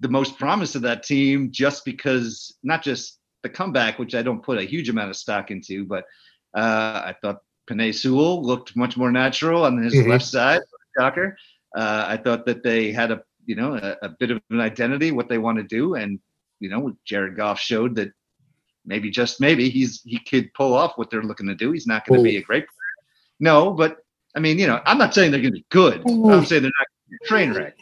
the 0.00 0.08
most 0.08 0.38
promise 0.38 0.74
of 0.74 0.82
that 0.82 1.02
team, 1.04 1.50
just 1.52 1.84
because 1.84 2.56
not 2.62 2.82
just 2.82 3.18
the 3.42 3.48
comeback, 3.48 3.98
which 3.98 4.14
I 4.14 4.22
don't 4.22 4.42
put 4.42 4.58
a 4.58 4.62
huge 4.64 4.88
amount 4.88 5.10
of 5.10 5.16
stock 5.16 5.50
into, 5.50 5.84
but 5.84 6.04
uh, 6.54 7.02
I 7.06 7.14
thought 7.22 7.38
Penei 7.68 7.94
Sewell 7.94 8.42
looked 8.44 8.76
much 8.76 8.96
more 8.96 9.10
natural 9.12 9.64
on 9.64 9.78
his 9.82 9.94
Mhm. 9.94 10.08
left 10.08 10.24
side. 10.24 10.60
Shocker. 10.98 11.36
Uh, 11.76 12.04
I 12.06 12.16
thought 12.18 12.44
that 12.46 12.62
they 12.62 12.92
had 12.92 13.10
a 13.10 13.22
you 13.46 13.54
know 13.56 13.74
a, 13.74 13.96
a 14.02 14.08
bit 14.08 14.30
of 14.30 14.40
an 14.50 14.60
identity, 14.60 15.10
what 15.12 15.28
they 15.28 15.38
want 15.38 15.58
to 15.58 15.64
do, 15.64 15.94
and 15.94 16.18
you 16.60 16.68
know 16.68 16.96
Jared 17.04 17.36
Goff 17.36 17.58
showed 17.58 17.94
that 17.96 18.12
maybe 18.84 19.10
just 19.10 19.40
maybe 19.40 19.68
he's 19.68 20.02
he 20.04 20.18
could 20.18 20.52
pull 20.54 20.74
off 20.74 20.92
what 20.96 21.10
they're 21.10 21.22
looking 21.22 21.46
to 21.48 21.54
do. 21.54 21.72
He's 21.72 21.86
not 21.86 22.06
going 22.06 22.20
to 22.20 22.24
be 22.30 22.36
a 22.36 22.42
great 22.42 22.64
player, 22.64 23.06
no, 23.40 23.72
but 23.72 23.98
I 24.36 24.40
mean 24.40 24.58
you 24.58 24.66
know 24.66 24.80
I'm 24.86 24.98
not 24.98 25.14
saying 25.14 25.30
they're 25.30 25.40
going 25.40 25.52
to 25.52 25.58
be 25.58 25.66
good. 25.70 26.02
I'm 26.06 26.44
saying 26.44 26.62
they're 26.62 26.72
not 26.80 26.86
going 26.88 27.08
to 27.08 27.10
be 27.10 27.18
a 27.22 27.26
train 27.28 27.52
wreck. 27.52 27.74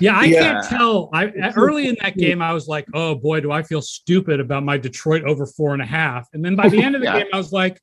Yeah, 0.00 0.18
I 0.18 0.24
Yeah. 0.26 0.40
can't 0.40 0.64
tell. 0.68 1.10
I 1.12 1.26
early 1.56 1.88
in 1.88 1.96
that 2.02 2.16
game, 2.16 2.42
I 2.42 2.52
was 2.52 2.66
like, 2.66 2.86
"Oh 2.94 3.14
boy, 3.14 3.40
do 3.40 3.52
I 3.52 3.62
feel 3.62 3.82
stupid 3.82 4.40
about 4.40 4.64
my 4.64 4.76
Detroit 4.78 5.22
over 5.24 5.46
four 5.46 5.74
and 5.74 5.82
a 5.82 5.86
half." 5.86 6.28
And 6.32 6.44
then 6.44 6.56
by 6.56 6.68
the 6.68 6.82
end 6.82 6.94
of 6.94 7.00
the 7.02 7.06
Yeah. 7.12 7.18
game, 7.18 7.26
I 7.32 7.36
was 7.36 7.52
like, 7.52 7.80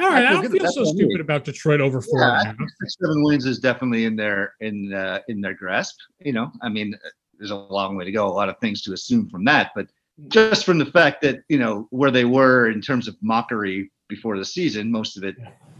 "All 0.00 0.08
right, 0.08 0.24
I 0.24 0.28
I 0.28 0.32
don't 0.32 0.50
feel 0.52 0.66
so 0.70 0.80
what 0.82 0.88
I 0.88 0.92
stupid 0.92 1.20
about 1.20 1.44
Detroit 1.44 1.80
over 1.80 2.00
four 2.00 2.20
Yeah, 2.20 2.28
and 2.28 2.36
a 2.36 2.40
I 2.40 2.44
half." 2.46 2.56
six, 2.80 2.96
seven 3.00 3.22
wins 3.22 3.46
is 3.46 3.58
definitely 3.58 4.04
in 4.04 4.16
their 4.16 4.54
in 4.60 4.92
uh, 4.92 5.20
in 5.28 5.40
their 5.40 5.54
grasp. 5.54 5.96
You 6.20 6.32
know, 6.32 6.52
I 6.62 6.68
mean, 6.68 6.94
uh, 6.94 7.08
there's 7.38 7.50
a 7.50 7.56
long 7.56 7.96
way 7.96 8.04
to 8.04 8.12
go. 8.12 8.26
A 8.26 8.28
lot 8.28 8.48
of 8.48 8.58
things 8.58 8.82
to 8.82 8.92
assume 8.92 9.28
from 9.28 9.44
that, 9.46 9.72
but 9.74 9.86
just 10.28 10.64
from 10.64 10.78
the 10.78 10.86
fact 10.86 11.22
that 11.22 11.40
you 11.48 11.58
know 11.58 11.86
where 11.90 12.10
they 12.10 12.24
were 12.24 12.70
in 12.70 12.80
terms 12.80 13.06
of 13.08 13.16
mockery 13.22 13.90
before 14.08 14.38
the 14.38 14.44
season, 14.44 14.90
most 14.90 15.16
of 15.16 15.24
it 15.24 15.36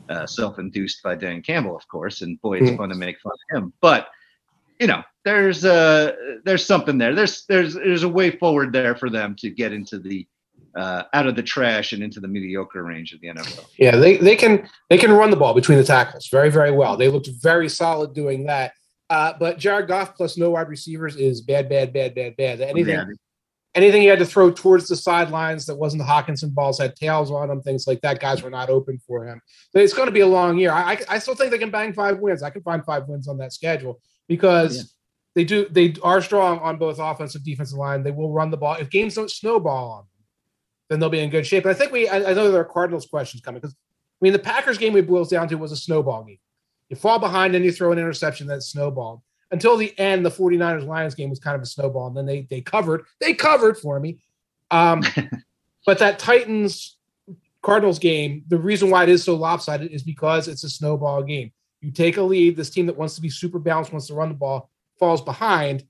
uh, 0.09 0.27
self-induced 0.27 1.03
by 1.03 1.15
Dan 1.15 1.43
Campbell, 1.43 1.77
of 1.77 1.87
course. 1.89 2.23
And 2.23 2.41
boy, 2.41 2.59
it's 2.59 2.71
Mm. 2.71 2.77
fun 2.77 2.89
to 2.91 2.95
make 2.95 3.19
fun 3.21 3.33
of 3.51 3.57
him. 3.63 3.73
But 3.81 4.09
you 4.81 4.87
know, 4.87 5.03
there's 5.25 5.65
uh 5.65 6.13
there's 6.45 6.65
something 6.65 6.99
there. 6.99 7.15
There's 7.15 7.45
there's 7.47 7.75
there's 7.75 8.05
a 8.05 8.09
way 8.09 8.31
forward 8.31 8.73
there 8.73 8.95
for 8.95 9.11
them 9.11 9.35
to 9.41 9.51
get 9.51 9.73
into 9.73 9.99
the 9.99 10.27
uh, 10.77 11.05
out 11.13 11.27
of 11.27 11.35
the 11.37 11.43
trash 11.43 11.93
and 11.93 12.03
into 12.03 12.21
the 12.21 12.29
mediocre 12.29 12.83
range 12.83 13.13
of 13.13 13.21
the 13.21 13.29
NFL. 13.29 13.67
Yeah, 13.79 13.97
they, 13.97 14.17
they 14.17 14.37
can 14.37 14.69
they 14.91 14.99
can 14.99 15.11
run 15.13 15.31
the 15.31 15.37
ball 15.37 15.55
between 15.55 15.79
the 15.79 15.85
tackles 15.85 16.29
very 16.31 16.51
very 16.51 16.71
well. 16.71 16.97
They 16.97 17.09
looked 17.09 17.29
very 17.43 17.69
solid 17.69 18.15
doing 18.15 18.45
that. 18.47 18.73
Uh, 19.11 19.33
but 19.41 19.59
Jared 19.59 19.89
Goff 19.89 20.15
plus 20.15 20.37
no 20.37 20.51
wide 20.51 20.69
receivers 20.69 21.17
is 21.17 21.41
bad, 21.41 21.69
bad, 21.69 21.93
bad, 21.95 22.15
bad, 22.15 22.37
bad. 22.37 22.61
Anything 22.61 22.95
Yeah. 22.95 23.05
anything 23.75 24.03
he 24.03 24.09
had 24.09 24.19
to 24.19 24.27
throw 24.27 24.51
towards 24.51 24.87
the 24.89 24.97
sidelines 24.97 25.65
that 25.67 25.77
wasn't 25.77 26.03
the 26.03 26.07
Hockenson 26.07 26.53
balls 26.55 26.79
had 26.79 26.95
tails 26.95 27.31
on 27.31 27.49
them, 27.49 27.63
things 27.63 27.87
like 27.87 28.01
that. 28.03 28.21
Guys 28.21 28.43
were 28.43 28.51
not 28.51 28.69
open 28.69 28.99
for 29.07 29.25
him. 29.27 29.41
So 29.73 29.79
it's 29.79 29.95
going 29.95 30.09
to 30.09 30.13
be 30.13 30.21
a 30.21 30.27
long 30.27 30.59
year. 30.59 30.73
I, 30.73 30.93
I, 30.93 30.99
I 31.09 31.19
still 31.21 31.35
think 31.35 31.51
they 31.51 31.59
can 31.59 31.71
bang 31.71 31.93
five 31.95 32.19
wins. 32.19 32.43
I 32.43 32.51
can 32.51 32.63
find 32.63 32.85
five 32.85 33.09
wins 33.09 33.29
on 33.29 33.39
that 33.39 33.53
schedule 33.55 33.99
because 34.29 34.77
Yeah. 34.77 34.83
they 35.37 35.45
do 35.45 35.67
they 35.71 35.95
are 36.03 36.21
strong 36.21 36.59
on 36.59 36.77
both 36.77 36.99
offensive 36.99 37.45
defensive 37.45 37.79
line. 37.79 38.03
They 38.03 38.11
will 38.11 38.33
run 38.33 38.51
the 38.51 38.57
ball. 38.59 38.75
If 38.75 38.91
games 38.91 39.15
don't 39.15 39.31
snowball 39.31 39.91
on 39.93 39.99
them, 40.01 40.18
then 40.89 41.01
they'll 41.01 41.09
be 41.09 41.21
in 41.21 41.31
good 41.31 41.47
shape. 41.47 41.65
And 41.65 41.75
I 41.75 41.75
think 41.75 41.93
we 41.93 42.09
I, 42.09 42.31
I 42.31 42.35
know 42.35 42.51
there 42.51 42.61
are 42.61 42.65
Cardinals 42.65 43.07
questions 43.07 43.43
coming 43.43 43.61
because 43.61 43.75
I 43.75 44.21
mean 44.21 44.33
the 44.33 44.39
Packers 44.39 44.79
game 44.79 44.93
we 44.93 45.01
boils 45.01 45.31
down 45.31 45.49
to 45.49 45.57
was 45.57 45.73
a 45.73 45.77
snowball 45.77 46.25
game. 46.25 46.39
You 46.89 46.97
fall 46.97 47.19
behind 47.19 47.55
and 47.55 47.65
you 47.65 47.73
throw 47.73 47.93
an 47.93 47.99
interception 47.99 48.47
that 48.49 48.63
snowballed. 48.63 49.21
Until 49.51 49.77
the 49.77 49.99
end, 49.99 50.25
the 50.25 50.31
49ers 50.31 50.87
Lions 50.87 51.15
game 51.15 51.31
was 51.31 51.39
kind 51.39 51.57
of 51.57 51.63
a 51.63 51.67
snowball. 51.67 52.09
And 52.09 52.17
then 52.17 52.27
they 52.27 52.43
they 52.51 52.61
covered. 52.61 53.05
They 53.21 53.35
covered 53.35 53.79
for 53.79 54.01
me. 54.01 54.23
Um, 54.71 55.03
but 55.87 55.99
that 55.99 56.19
Titans 56.19 56.97
Cardinals 57.63 57.99
game, 57.99 58.45
the 58.49 58.59
reason 58.59 58.91
why 58.91 59.03
it 59.03 59.09
is 59.09 59.25
so 59.25 59.35
lopsided 59.35 59.91
is 59.91 60.03
because 60.03 60.49
it's 60.49 60.65
a 60.65 60.71
snowball 60.71 61.23
game. 61.23 61.53
You 61.81 61.91
take 61.93 62.17
a 62.17 62.23
lead, 62.23 62.57
this 62.57 62.71
team 62.71 62.87
that 62.87 62.97
wants 62.97 63.15
to 63.15 63.21
be 63.21 63.31
super 63.31 63.59
balanced, 63.59 63.93
wants 63.93 64.09
to 64.09 64.15
run 64.15 64.29
the 64.29 64.35
ball, 64.35 64.71
falls 64.99 65.23
behind, 65.23 65.85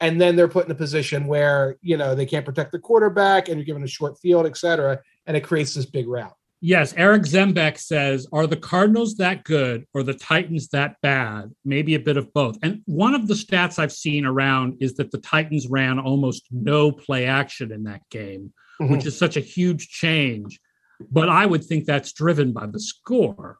and 0.00 0.20
then 0.20 0.36
they're 0.36 0.48
put 0.48 0.66
in 0.66 0.70
a 0.70 0.76
position 0.76 1.26
where 1.26 1.76
you 1.82 1.96
know 1.96 2.14
they 2.14 2.26
can't 2.26 2.44
protect 2.44 2.72
the 2.72 2.78
quarterback 2.78 3.48
and 3.48 3.58
you're 3.58 3.64
given 3.64 3.82
a 3.82 3.88
short 3.88 4.18
field, 4.18 4.46
et 4.46 4.56
cetera, 4.56 5.00
and 5.26 5.36
it 5.36 5.42
creates 5.42 5.74
this 5.74 5.86
big 5.86 6.08
route. 6.08 6.34
Yes, 6.60 6.94
Eric 6.96 7.22
Zembeck 7.22 7.78
says, 7.78 8.26
"Are 8.32 8.46
the 8.46 8.56
Cardinals 8.56 9.16
that 9.16 9.44
good 9.44 9.86
or 9.92 10.02
the 10.02 10.14
Titans 10.14 10.68
that 10.68 10.96
bad? 11.02 11.52
Maybe 11.64 11.94
a 11.94 12.00
bit 12.00 12.16
of 12.16 12.32
both." 12.32 12.58
And 12.62 12.82
one 12.86 13.14
of 13.14 13.28
the 13.28 13.34
stats 13.34 13.78
I've 13.78 13.92
seen 13.92 14.24
around 14.24 14.78
is 14.80 14.94
that 14.94 15.10
the 15.10 15.18
Titans 15.18 15.68
ran 15.68 15.98
almost 15.98 16.46
no 16.50 16.92
play 16.92 17.26
action 17.26 17.72
in 17.72 17.84
that 17.84 18.02
game, 18.10 18.52
mm-hmm. 18.80 18.92
which 18.92 19.06
is 19.06 19.16
such 19.16 19.36
a 19.36 19.40
huge 19.40 19.88
change. 19.88 20.58
But 21.10 21.28
I 21.28 21.44
would 21.44 21.62
think 21.62 21.84
that's 21.84 22.12
driven 22.12 22.52
by 22.52 22.66
the 22.66 22.80
score. 22.80 23.58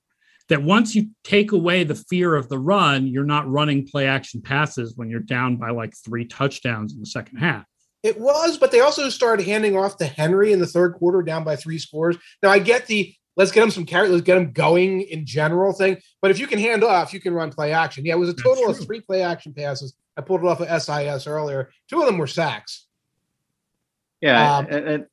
That 0.49 0.63
once 0.63 0.95
you 0.95 1.09
take 1.25 1.51
away 1.51 1.83
the 1.83 1.97
fear 1.97 2.37
of 2.37 2.49
the 2.49 2.59
run, 2.59 3.07
you're 3.09 3.25
not 3.25 3.51
running 3.51 3.87
play 3.87 4.07
action 4.07 4.41
passes 4.41 4.95
when 4.97 5.11
you're 5.11 5.21
down 5.21 5.57
by 5.57 5.71
like 5.71 5.93
three 5.97 6.25
touchdowns 6.25 6.95
in 6.95 7.01
the 7.01 7.07
second 7.07 7.39
half. 7.39 7.65
It 8.03 8.21
was, 8.21 8.57
but 8.57 8.71
they 8.71 8.81
also 8.81 9.09
started 9.09 9.45
handing 9.45 9.77
off 9.77 9.97
to 9.97 10.07
Henry 10.07 10.53
in 10.53 10.61
the 10.61 10.67
third 10.67 10.95
quarter, 10.95 11.23
down 11.23 11.43
by 11.43 11.57
three 11.57 11.79
scores. 11.79 12.17
Now 12.43 12.51
I 12.51 12.61
get 12.61 12.87
the 12.87 13.13
let's 13.37 13.51
get 13.51 13.63
him 13.63 13.71
some 13.71 13.85
carry, 13.85 14.09
let's 14.09 14.23
get 14.23 14.37
him 14.37 14.53
going 14.53 15.03
in 15.03 15.27
general 15.27 15.73
thing. 15.73 15.99
But 16.23 16.31
if 16.31 16.39
you 16.39 16.47
can 16.47 16.59
hand 16.59 16.83
off, 16.83 17.13
you 17.13 17.21
can 17.21 17.35
run 17.35 17.51
play 17.51 17.73
action. 17.73 18.05
Yeah, 18.05 18.15
it 18.15 18.19
was 18.19 18.29
a 18.29 18.35
total 18.35 18.71
of 18.71 18.79
three 18.79 19.01
play 19.01 19.23
action 19.23 19.53
passes. 19.53 19.95
I 20.17 20.23
pulled 20.23 20.41
it 20.41 20.47
off 20.47 20.61
of 20.61 20.83
SIS 20.83 21.27
earlier. 21.27 21.71
Two 21.89 22.01
of 22.01 22.07
them 22.07 22.19
were 22.19 22.27
sacks. 22.27 22.87
Yeah, 24.21 24.57
um, 24.57 24.67
and, 24.71 24.89
and, 24.89 25.07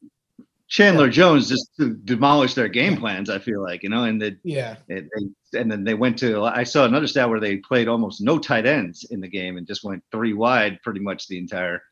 Chandler. 0.74 1.08
Jones 1.08 1.48
just 1.48 1.70
demolished 2.04 2.56
their 2.56 2.68
game 2.68 2.98
plans. 2.98 3.30
I 3.30 3.38
feel 3.38 3.62
like 3.62 3.84
you 3.84 3.90
know, 3.90 4.06
and 4.06 4.20
the 4.20 4.36
yeah, 4.44 4.78
it, 4.88 5.08
they, 5.52 5.60
and 5.60 5.72
then 5.72 5.84
they 5.84 5.94
went 5.94 6.18
to. 6.20 6.44
I 6.46 6.64
saw 6.64 6.86
another 6.86 7.06
stat 7.06 7.30
where 7.30 7.40
they 7.40 7.58
played 7.58 7.88
almost 7.88 8.22
no 8.22 8.40
tight 8.40 8.66
ends 8.66 9.06
in 9.12 9.22
the 9.22 9.28
game 9.28 9.58
and 9.58 9.68
just 9.68 9.84
went 9.84 10.04
three 10.12 10.34
wide 10.34 10.80
pretty 10.82 11.00
much 11.00 11.28
the 11.28 11.38
entire 11.38 11.84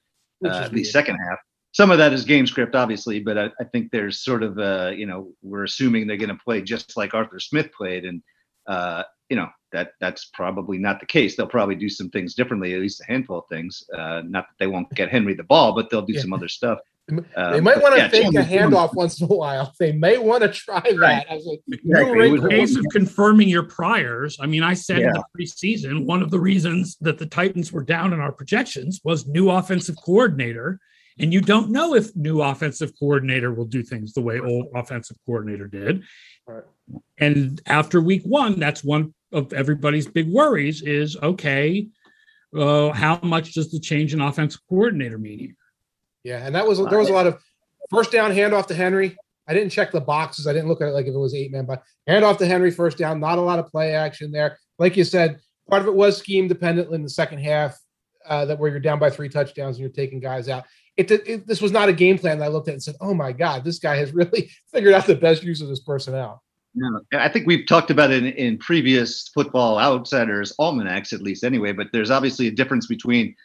uh, 0.43 0.67
the 0.69 0.83
second 0.83 1.17
half. 1.17 1.37
Some 1.73 1.91
of 1.91 1.99
that 1.99 2.11
is 2.11 2.25
game 2.25 2.47
script, 2.47 2.73
obviously, 2.73 3.19
but 3.19 3.37
I, 3.37 3.49
I 3.59 3.65
think 3.65 3.91
there's 3.91 4.25
sort 4.25 4.41
of, 4.41 4.57
uh, 4.57 4.91
you 4.93 5.05
know, 5.05 5.31
we're 5.43 5.63
assuming 5.63 6.05
they're 6.07 6.17
going 6.17 6.29
to 6.29 6.43
play 6.43 6.61
just 6.61 6.97
like 6.97 7.13
Arthur 7.13 7.39
Smith 7.39 7.71
played, 7.77 8.03
and 8.03 8.23
uh, 8.65 9.03
you 9.29 9.35
know 9.35 9.47
that 9.73 9.91
that's 9.99 10.31
probably 10.33 10.79
not 10.79 10.99
the 10.99 11.05
case. 11.05 11.35
They'll 11.35 11.45
probably 11.45 11.75
do 11.75 11.87
some 11.87 12.09
things 12.09 12.33
differently, 12.33 12.73
at 12.73 12.81
least 12.81 13.01
a 13.01 13.05
handful 13.05 13.37
of 13.37 13.45
things. 13.47 13.83
Uh, 13.95 14.23
not 14.25 14.47
that 14.47 14.55
they 14.59 14.65
won't 14.65 14.89
get 14.95 15.11
Henry 15.11 15.35
the 15.35 15.43
ball, 15.43 15.75
but 15.75 15.91
they'll 15.91 16.01
do 16.01 16.13
yeah. 16.13 16.21
some 16.21 16.33
other 16.33 16.49
stuff. 16.49 16.79
They 17.17 17.41
um, 17.41 17.63
might 17.63 17.81
want 17.81 17.95
to 17.95 18.01
yeah, 18.01 18.07
fake 18.09 18.35
a 18.35 18.43
handoff 18.43 18.93
once 18.93 19.19
in 19.19 19.25
a 19.25 19.35
while. 19.35 19.73
They 19.79 19.91
may 19.91 20.17
want 20.17 20.43
to 20.43 20.49
try 20.49 20.79
that 20.79 21.25
as 21.27 21.45
a 21.47 21.57
exactly. 21.67 22.29
In 22.29 22.49
case 22.49 22.75
of 22.75 22.85
confirming 22.91 23.49
your 23.49 23.63
priors, 23.63 24.37
I 24.39 24.45
mean, 24.45 24.63
I 24.63 24.73
said 24.73 24.99
yeah. 24.99 25.07
in 25.07 25.13
the 25.13 25.23
preseason 25.37 26.05
one 26.05 26.21
of 26.21 26.29
the 26.29 26.39
reasons 26.39 26.97
that 27.01 27.17
the 27.17 27.25
Titans 27.25 27.71
were 27.71 27.83
down 27.83 28.13
in 28.13 28.19
our 28.19 28.31
projections 28.31 29.01
was 29.03 29.27
new 29.27 29.49
offensive 29.49 29.95
coordinator, 30.03 30.79
and 31.19 31.33
you 31.33 31.41
don't 31.41 31.71
know 31.71 31.95
if 31.95 32.15
new 32.15 32.41
offensive 32.41 32.91
coordinator 32.99 33.53
will 33.53 33.65
do 33.65 33.81
things 33.81 34.13
the 34.13 34.21
way 34.21 34.39
old 34.39 34.67
offensive 34.75 35.17
coordinator 35.25 35.67
did. 35.67 36.03
Right. 36.47 36.63
And 37.17 37.61
after 37.65 38.01
week 38.01 38.23
one, 38.23 38.59
that's 38.59 38.83
one 38.83 39.13
of 39.31 39.53
everybody's 39.53 40.07
big 40.07 40.29
worries: 40.29 40.81
is 40.83 41.17
okay, 41.17 41.87
uh, 42.55 42.91
how 42.91 43.19
much 43.23 43.53
does 43.53 43.71
the 43.71 43.79
change 43.79 44.13
in 44.13 44.21
offensive 44.21 44.61
coordinator 44.69 45.17
mean? 45.17 45.55
Yeah, 46.23 46.45
and 46.45 46.55
that 46.55 46.67
was 46.67 46.77
there 46.77 46.99
was 46.99 47.09
a 47.09 47.13
lot 47.13 47.27
of 47.27 47.41
first 47.89 48.11
down 48.11 48.31
handoff 48.31 48.67
to 48.67 48.75
Henry. 48.75 49.15
I 49.47 49.53
didn't 49.53 49.71
check 49.71 49.91
the 49.91 50.01
boxes. 50.01 50.47
I 50.47 50.53
didn't 50.53 50.69
look 50.69 50.81
at 50.81 50.87
it 50.87 50.91
like 50.91 51.07
if 51.07 51.13
it 51.13 51.17
was 51.17 51.33
eight 51.33 51.51
man, 51.51 51.65
but 51.65 51.83
handoff 52.07 52.37
to 52.39 52.45
Henry 52.45 52.71
first 52.71 52.97
down. 52.97 53.19
Not 53.19 53.37
a 53.37 53.41
lot 53.41 53.59
of 53.59 53.67
play 53.67 53.93
action 53.93 54.31
there. 54.31 54.57
Like 54.77 54.95
you 54.95 55.03
said, 55.03 55.39
part 55.69 55.81
of 55.81 55.87
it 55.87 55.93
was 55.93 56.17
scheme 56.17 56.47
dependent 56.47 56.91
in 56.91 57.03
the 57.03 57.09
second 57.09 57.39
half. 57.39 57.77
Uh, 58.27 58.45
that 58.45 58.59
where 58.59 58.69
you're 58.69 58.79
down 58.79 58.99
by 58.99 59.09
three 59.09 59.27
touchdowns 59.27 59.77
and 59.77 59.81
you're 59.81 59.89
taking 59.89 60.19
guys 60.19 60.47
out. 60.47 60.63
It, 60.95 61.09
it, 61.09 61.47
this 61.47 61.59
was 61.59 61.71
not 61.71 61.89
a 61.89 61.93
game 61.93 62.19
plan 62.19 62.37
that 62.37 62.45
I 62.45 62.47
looked 62.49 62.67
at 62.67 62.75
and 62.75 62.83
said, 62.83 62.95
"Oh 63.01 63.15
my 63.15 63.31
God, 63.31 63.63
this 63.63 63.79
guy 63.79 63.95
has 63.95 64.13
really 64.13 64.51
figured 64.71 64.93
out 64.93 65.07
the 65.07 65.15
best 65.15 65.41
use 65.41 65.61
of 65.61 65.69
his 65.69 65.79
personnel." 65.79 66.43
Yeah, 66.73 66.99
I 67.19 67.27
think 67.27 67.47
we've 67.47 67.65
talked 67.67 67.91
about 67.91 68.11
it 68.11 68.23
in, 68.23 68.33
in 68.33 68.57
previous 68.57 69.27
football 69.33 69.77
outsiders 69.77 70.53
almanacs, 70.59 71.11
at 71.11 71.21
least 71.21 71.43
anyway. 71.43 71.73
But 71.73 71.87
there's 71.91 72.11
obviously 72.11 72.47
a 72.47 72.51
difference 72.51 72.87
between 72.87 73.35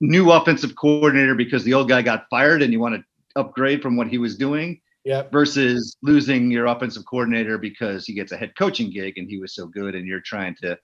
new 0.00 0.30
offensive 0.30 0.74
coordinator 0.76 1.34
because 1.34 1.64
the 1.64 1.74
old 1.74 1.88
guy 1.88 2.02
got 2.02 2.26
fired 2.30 2.62
and 2.62 2.72
you 2.72 2.80
want 2.80 2.94
to 2.94 3.02
upgrade 3.36 3.82
from 3.82 3.96
what 3.96 4.08
he 4.08 4.18
was 4.18 4.36
doing 4.36 4.80
yep. 5.04 5.30
versus 5.30 5.96
losing 6.02 6.50
your 6.50 6.66
offensive 6.66 7.04
coordinator 7.06 7.58
because 7.58 8.04
he 8.04 8.12
gets 8.12 8.32
a 8.32 8.36
head 8.36 8.52
coaching 8.56 8.90
gig 8.90 9.18
and 9.18 9.28
he 9.28 9.38
was 9.38 9.54
so 9.54 9.66
good 9.66 9.94
and 9.94 10.06
you're 10.06 10.20
trying 10.20 10.54
to 10.60 10.78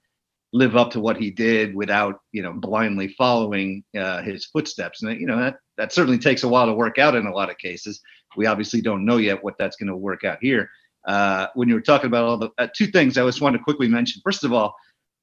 live 0.53 0.77
up 0.77 0.91
to 0.93 1.01
what 1.01 1.17
he 1.17 1.31
did 1.31 1.75
without 1.75 2.21
you 2.31 2.41
know 2.41 2.53
blindly 2.53 3.09
following 3.19 3.83
uh, 3.99 4.23
his 4.23 4.47
footsteps. 4.47 5.03
And 5.03 5.21
you 5.21 5.27
know 5.27 5.39
that 5.39 5.57
that 5.77 5.93
certainly 5.93 6.19
takes 6.19 6.45
a 6.45 6.49
while 6.49 6.67
to 6.67 6.73
work 6.73 6.99
out 6.99 7.17
in 7.17 7.27
a 7.27 7.35
lot 7.35 7.51
of 7.51 7.59
cases. 7.59 8.01
We 8.37 8.47
obviously 8.47 8.81
don't 8.81 9.05
know 9.05 9.17
yet 9.17 9.43
what 9.43 9.59
that's 9.59 9.77
going 9.77 9.89
to 9.89 9.97
work 9.97 10.25
out 10.25 10.39
here. 10.41 10.71
Uh, 11.07 11.49
when 11.55 11.69
you 11.69 11.75
were 11.75 11.81
talking 11.81 12.07
about 12.07 12.25
all 12.25 12.39
the 12.39 12.51
uh, 12.57 12.67
two 12.75 12.87
things 12.87 13.19
i 13.19 13.27
just 13.27 13.41
want 13.41 13.55
to 13.55 13.63
quickly 13.63 13.89
mention. 13.89 14.23
First 14.25 14.45
of 14.45 14.53
all 14.53 14.75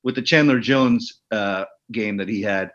with 0.04 0.16
the 0.16 0.22
chandler 0.22 0.60
jones 0.60 1.22
uh, 1.32 1.66
game 1.92 2.18
that 2.18 2.28
he 2.28 2.42
had 2.42 2.72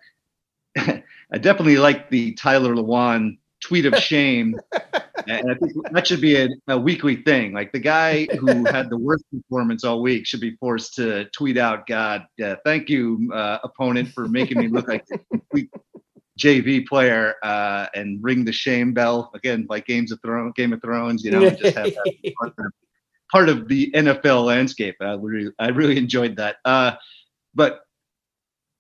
I 1.33 1.39
definitely 1.39 1.77
like 1.77 2.11
the 2.11 2.35
Taylor 2.35 2.75
Lewan 2.75 3.39
tweet 3.63 3.87
of 3.87 3.97
shame. 3.97 4.59
and 5.27 5.51
I 5.51 5.55
think 5.55 5.73
that 5.91 6.07
should 6.07 6.21
be 6.21 6.37
a, 6.37 6.49
a, 6.69 6.79
weekly 6.79 7.17
thing. 7.17 7.53
Like 7.53 7.73
the 7.73 7.81
guy 7.81 8.27
who 8.27 8.65
had 8.71 8.91
the 8.91 8.97
worst 8.97 9.25
performance 9.33 9.85
all 9.85 10.03
week 10.03 10.27
should 10.27 10.41
be 10.41 10.57
forced 10.57 10.95
to 10.95 11.25
tweet 11.31 11.59
out, 11.59 11.87
God, 11.87 12.27
uh, 12.43 12.57
thank 12.65 12.89
you, 12.89 13.31
uh, 13.35 13.59
opponent, 13.65 14.11
for 14.11 14.29
making 14.29 14.59
me 14.59 14.69
look 14.69 14.89
like 14.89 15.05
a 15.13 15.19
complete 15.31 15.71
JV 16.39 16.87
player 16.87 17.35
uh, 17.43 17.87
and 17.95 18.23
ring 18.23 18.45
the 18.45 18.53
shame 18.53 18.93
bell 18.93 19.31
again, 19.35 19.67
like 19.69 19.87
Games 19.87 20.13
of 20.13 20.21
Thrones, 20.21 20.53
Game 20.55 20.73
of 20.73 20.83
Thrones. 20.83 21.25
You 21.25 21.33
know, 21.33 21.51
just 21.51 21.77
have 21.77 21.87
that 21.87 22.35
part 22.39 22.55
of, 22.59 22.73
part 23.33 23.49
of 23.49 23.69
the 23.69 23.91
NFL 23.93 24.45
landscape. 24.45 24.97
I 25.01 25.15
really, 25.15 25.51
I 25.59 25.69
really 25.69 25.97
enjoyed 25.97 26.37
that. 26.37 26.57
Uh, 26.65 26.93
but 27.55 27.81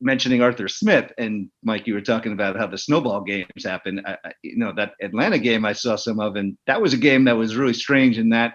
mentioning 0.00 0.42
Arthur 0.42 0.68
Smith 0.68 1.12
and 1.18 1.48
Mike, 1.62 1.86
you 1.86 1.94
were 1.94 2.00
talking 2.00 2.32
about 2.32 2.56
how 2.56 2.66
the 2.66 2.78
snowball 2.78 3.22
games 3.22 3.64
happen. 3.64 4.02
I, 4.06 4.16
you 4.42 4.56
know 4.56 4.72
that 4.76 4.92
Atlanta 5.00 5.38
game 5.38 5.64
I 5.64 5.72
saw 5.72 5.96
some 5.96 6.20
of, 6.20 6.36
and 6.36 6.56
that 6.66 6.80
was 6.80 6.92
a 6.92 6.98
game 6.98 7.24
that 7.24 7.36
was 7.36 7.56
really 7.56 7.74
strange 7.74 8.18
in 8.18 8.30
that 8.30 8.54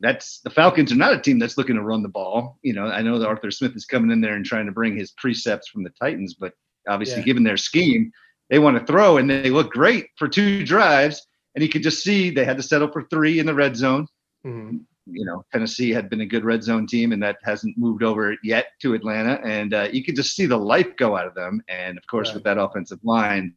that's 0.00 0.40
the 0.40 0.50
Falcons 0.50 0.92
are 0.92 0.96
not 0.96 1.12
a 1.12 1.20
team 1.20 1.38
that's 1.38 1.58
looking 1.58 1.76
to 1.76 1.82
run 1.82 2.02
the 2.02 2.08
ball. 2.08 2.58
You 2.62 2.72
know, 2.72 2.86
I 2.86 3.02
know 3.02 3.18
that 3.18 3.28
Arthur 3.28 3.50
Smith 3.50 3.76
is 3.76 3.84
coming 3.84 4.10
in 4.10 4.20
there 4.20 4.34
and 4.34 4.44
trying 4.44 4.66
to 4.66 4.72
bring 4.72 4.96
his 4.96 5.12
precepts 5.12 5.68
from 5.68 5.82
the 5.82 5.92
Titans, 6.00 6.34
but 6.34 6.52
obviously, 6.88 7.18
yeah. 7.18 7.26
given 7.26 7.44
their 7.44 7.56
scheme, 7.56 8.10
they 8.48 8.58
want 8.58 8.78
to 8.78 8.86
throw, 8.86 9.18
and 9.18 9.28
they 9.28 9.50
look 9.50 9.70
great 9.70 10.06
for 10.16 10.28
two 10.28 10.64
drives. 10.64 11.26
And 11.54 11.64
you 11.64 11.68
could 11.68 11.82
just 11.82 12.04
see 12.04 12.30
they 12.30 12.44
had 12.44 12.58
to 12.58 12.62
settle 12.62 12.92
for 12.92 13.02
three 13.04 13.40
in 13.40 13.46
the 13.46 13.54
red 13.54 13.76
zone. 13.76 14.06
Mm-hmm 14.46 14.78
you 15.06 15.24
know 15.24 15.44
Tennessee 15.52 15.90
had 15.90 16.08
been 16.10 16.20
a 16.20 16.26
good 16.26 16.44
red 16.44 16.62
zone 16.62 16.86
team, 16.86 17.12
and 17.12 17.22
that 17.22 17.38
hasn't 17.42 17.78
moved 17.78 18.02
over 18.02 18.36
yet 18.42 18.66
to 18.80 18.94
Atlanta. 18.94 19.40
And 19.44 19.74
uh, 19.74 19.88
you 19.92 20.04
could 20.04 20.16
just 20.16 20.36
see 20.36 20.46
the 20.46 20.56
life 20.56 20.96
go 20.96 21.16
out 21.16 21.26
of 21.26 21.34
them. 21.34 21.62
And 21.68 21.98
of 21.98 22.06
course, 22.06 22.28
right. 22.28 22.34
with 22.36 22.44
that 22.44 22.58
offensive 22.58 23.00
line, 23.02 23.54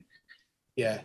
yeah, 0.76 1.02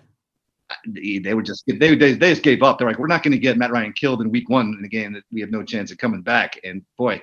they, 0.86 1.34
were 1.34 1.42
just 1.42 1.64
they, 1.66 1.94
they 1.94 2.14
they 2.14 2.30
just 2.30 2.42
gave 2.42 2.62
up. 2.62 2.78
They're 2.78 2.88
like, 2.88 2.98
we're 2.98 3.06
not 3.06 3.22
going 3.22 3.32
to 3.32 3.38
get 3.38 3.56
Matt 3.56 3.72
Ryan 3.72 3.92
killed 3.92 4.20
in 4.22 4.30
Week 4.30 4.48
One 4.48 4.76
in 4.78 4.84
a 4.84 4.88
game 4.88 5.12
that 5.12 5.24
we 5.32 5.40
have 5.40 5.50
no 5.50 5.62
chance 5.62 5.90
of 5.90 5.98
coming 5.98 6.22
back. 6.22 6.58
And 6.64 6.82
boy. 6.96 7.22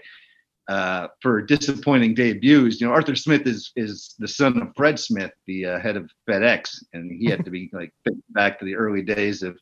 Uh, 0.68 1.08
for 1.22 1.44
disappointing 1.44 2.16
debuts, 2.16 2.82
you 2.82 2.88
know 2.88 2.92
Arthur 2.92 3.16
Smith 3.16 3.46
is 3.46 3.72
is 3.76 4.16
the 4.18 4.28
son 4.28 4.60
of 4.60 4.70
Fred 4.76 4.98
Smith, 4.98 5.30
the 5.46 5.64
uh, 5.64 5.80
head 5.80 5.96
of 5.96 6.10
FedEx, 6.28 6.84
and 6.94 7.12
he 7.12 7.30
had 7.30 7.46
to 7.46 7.52
be 7.52 7.70
like 7.72 7.94
back 8.30 8.58
to 8.58 8.66
the 8.66 8.74
early 8.74 9.04
days 9.04 9.44
of, 9.44 9.60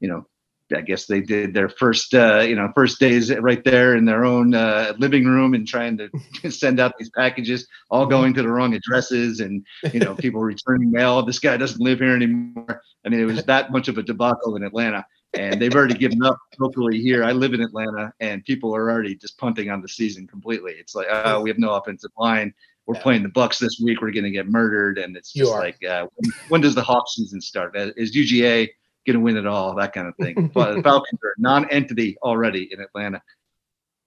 you 0.00 0.08
know, 0.08 0.26
I 0.74 0.80
guess 0.80 1.06
they 1.06 1.20
did 1.20 1.54
their 1.54 1.68
first, 1.68 2.14
uh, 2.14 2.40
you 2.40 2.56
know, 2.56 2.70
first 2.74 2.98
days 2.98 3.32
right 3.34 3.62
there 3.62 3.94
in 3.94 4.04
their 4.04 4.24
own 4.24 4.54
uh, 4.54 4.94
living 4.98 5.24
room 5.24 5.54
and 5.54 5.66
trying 5.66 5.98
to 5.98 6.10
send 6.50 6.80
out 6.80 6.94
these 6.98 7.10
packages, 7.10 7.68
all 7.90 8.06
going 8.06 8.34
to 8.34 8.42
the 8.42 8.48
wrong 8.48 8.74
addresses, 8.74 9.40
and 9.40 9.64
you 9.92 10.00
know, 10.00 10.14
people 10.14 10.40
returning 10.40 10.90
mail. 10.90 11.22
This 11.22 11.38
guy 11.38 11.56
doesn't 11.56 11.80
live 11.80 12.00
here 12.00 12.14
anymore. 12.14 12.82
I 13.04 13.08
mean, 13.08 13.20
it 13.20 13.24
was 13.24 13.44
that 13.44 13.70
much 13.70 13.88
of 13.88 13.98
a 13.98 14.02
debacle 14.02 14.56
in 14.56 14.64
Atlanta, 14.64 15.06
and 15.34 15.60
they've 15.60 15.74
already 15.74 15.94
given 15.94 16.22
up 16.24 16.38
locally 16.58 17.00
here. 17.00 17.22
I 17.22 17.32
live 17.32 17.54
in 17.54 17.60
Atlanta, 17.60 18.12
and 18.20 18.44
people 18.44 18.74
are 18.74 18.90
already 18.90 19.14
just 19.14 19.38
punting 19.38 19.70
on 19.70 19.82
the 19.82 19.88
season 19.88 20.26
completely. 20.26 20.72
It's 20.72 20.94
like, 20.94 21.06
oh, 21.10 21.40
we 21.42 21.50
have 21.50 21.58
no 21.58 21.74
offensive 21.74 22.10
line. 22.18 22.52
We're 22.86 22.96
yeah. 22.96 23.02
playing 23.02 23.22
the 23.22 23.28
Bucks 23.28 23.58
this 23.58 23.80
week. 23.82 24.00
We're 24.00 24.12
going 24.12 24.24
to 24.24 24.30
get 24.30 24.48
murdered, 24.48 24.98
and 24.98 25.16
it's 25.16 25.32
just 25.32 25.52
like, 25.52 25.84
uh, 25.84 26.06
when, 26.14 26.32
when, 26.48 26.60
does 26.60 26.74
the 26.74 26.82
Hawk 26.82 27.08
season 27.08 27.40
start? 27.40 27.76
Uh, 27.76 27.90
is 27.96 28.14
UGA 28.14 28.68
going 29.06 29.14
to 29.14 29.20
win 29.20 29.36
it 29.36 29.46
all, 29.46 29.74
that 29.76 29.92
kind 29.92 30.08
of 30.08 30.14
thing. 30.16 30.50
but 30.54 30.74
the 30.74 30.82
Falcons 30.82 31.20
are 31.24 31.30
a 31.30 31.40
non-entity 31.40 32.16
already 32.22 32.68
in 32.72 32.80
Atlanta. 32.80 33.22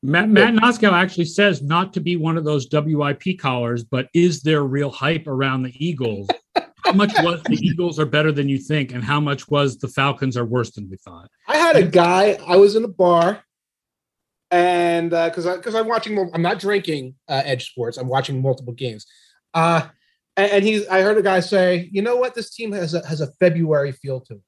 Matt, 0.01 0.29
Matt 0.29 0.53
Noskow 0.53 0.93
actually 0.93 1.25
says 1.25 1.61
not 1.61 1.93
to 1.93 1.99
be 1.99 2.15
one 2.15 2.37
of 2.37 2.45
those 2.45 2.67
WIP 2.71 3.37
callers, 3.37 3.83
but 3.83 4.07
is 4.13 4.41
there 4.41 4.63
real 4.63 4.91
hype 4.91 5.27
around 5.27 5.63
the 5.63 5.73
Eagles? 5.85 6.29
how 6.85 6.93
much 6.93 7.13
was 7.21 7.41
the 7.43 7.57
Eagles 7.61 7.99
are 7.99 8.05
better 8.05 8.31
than 8.31 8.47
you 8.47 8.57
think, 8.57 8.93
and 8.93 9.03
how 9.03 9.19
much 9.19 9.49
was 9.49 9.77
the 9.77 9.87
Falcons 9.87 10.37
are 10.37 10.45
worse 10.45 10.71
than 10.71 10.89
we 10.89 10.97
thought? 10.97 11.29
I 11.47 11.57
had 11.57 11.75
a 11.75 11.83
guy. 11.83 12.37
I 12.47 12.55
was 12.55 12.75
in 12.75 12.83
a 12.83 12.87
bar, 12.87 13.43
and 14.51 15.09
because 15.09 15.45
uh, 15.45 15.57
because 15.57 15.75
I'm 15.75 15.87
watching, 15.87 16.17
I'm 16.33 16.41
not 16.41 16.59
drinking 16.59 17.15
uh, 17.27 17.41
Edge 17.45 17.69
Sports. 17.69 17.97
I'm 17.97 18.07
watching 18.07 18.41
multiple 18.41 18.73
games. 18.73 19.05
Uh, 19.53 19.87
and, 20.37 20.51
and 20.51 20.63
he's. 20.63 20.87
I 20.87 21.01
heard 21.01 21.17
a 21.17 21.21
guy 21.21 21.41
say, 21.41 21.89
"You 21.91 22.01
know 22.01 22.15
what? 22.15 22.35
This 22.35 22.51
team 22.51 22.71
has 22.71 22.93
a, 22.93 23.05
has 23.05 23.21
a 23.21 23.31
February 23.33 23.91
feel 23.91 24.21
to 24.21 24.35
it." 24.35 24.41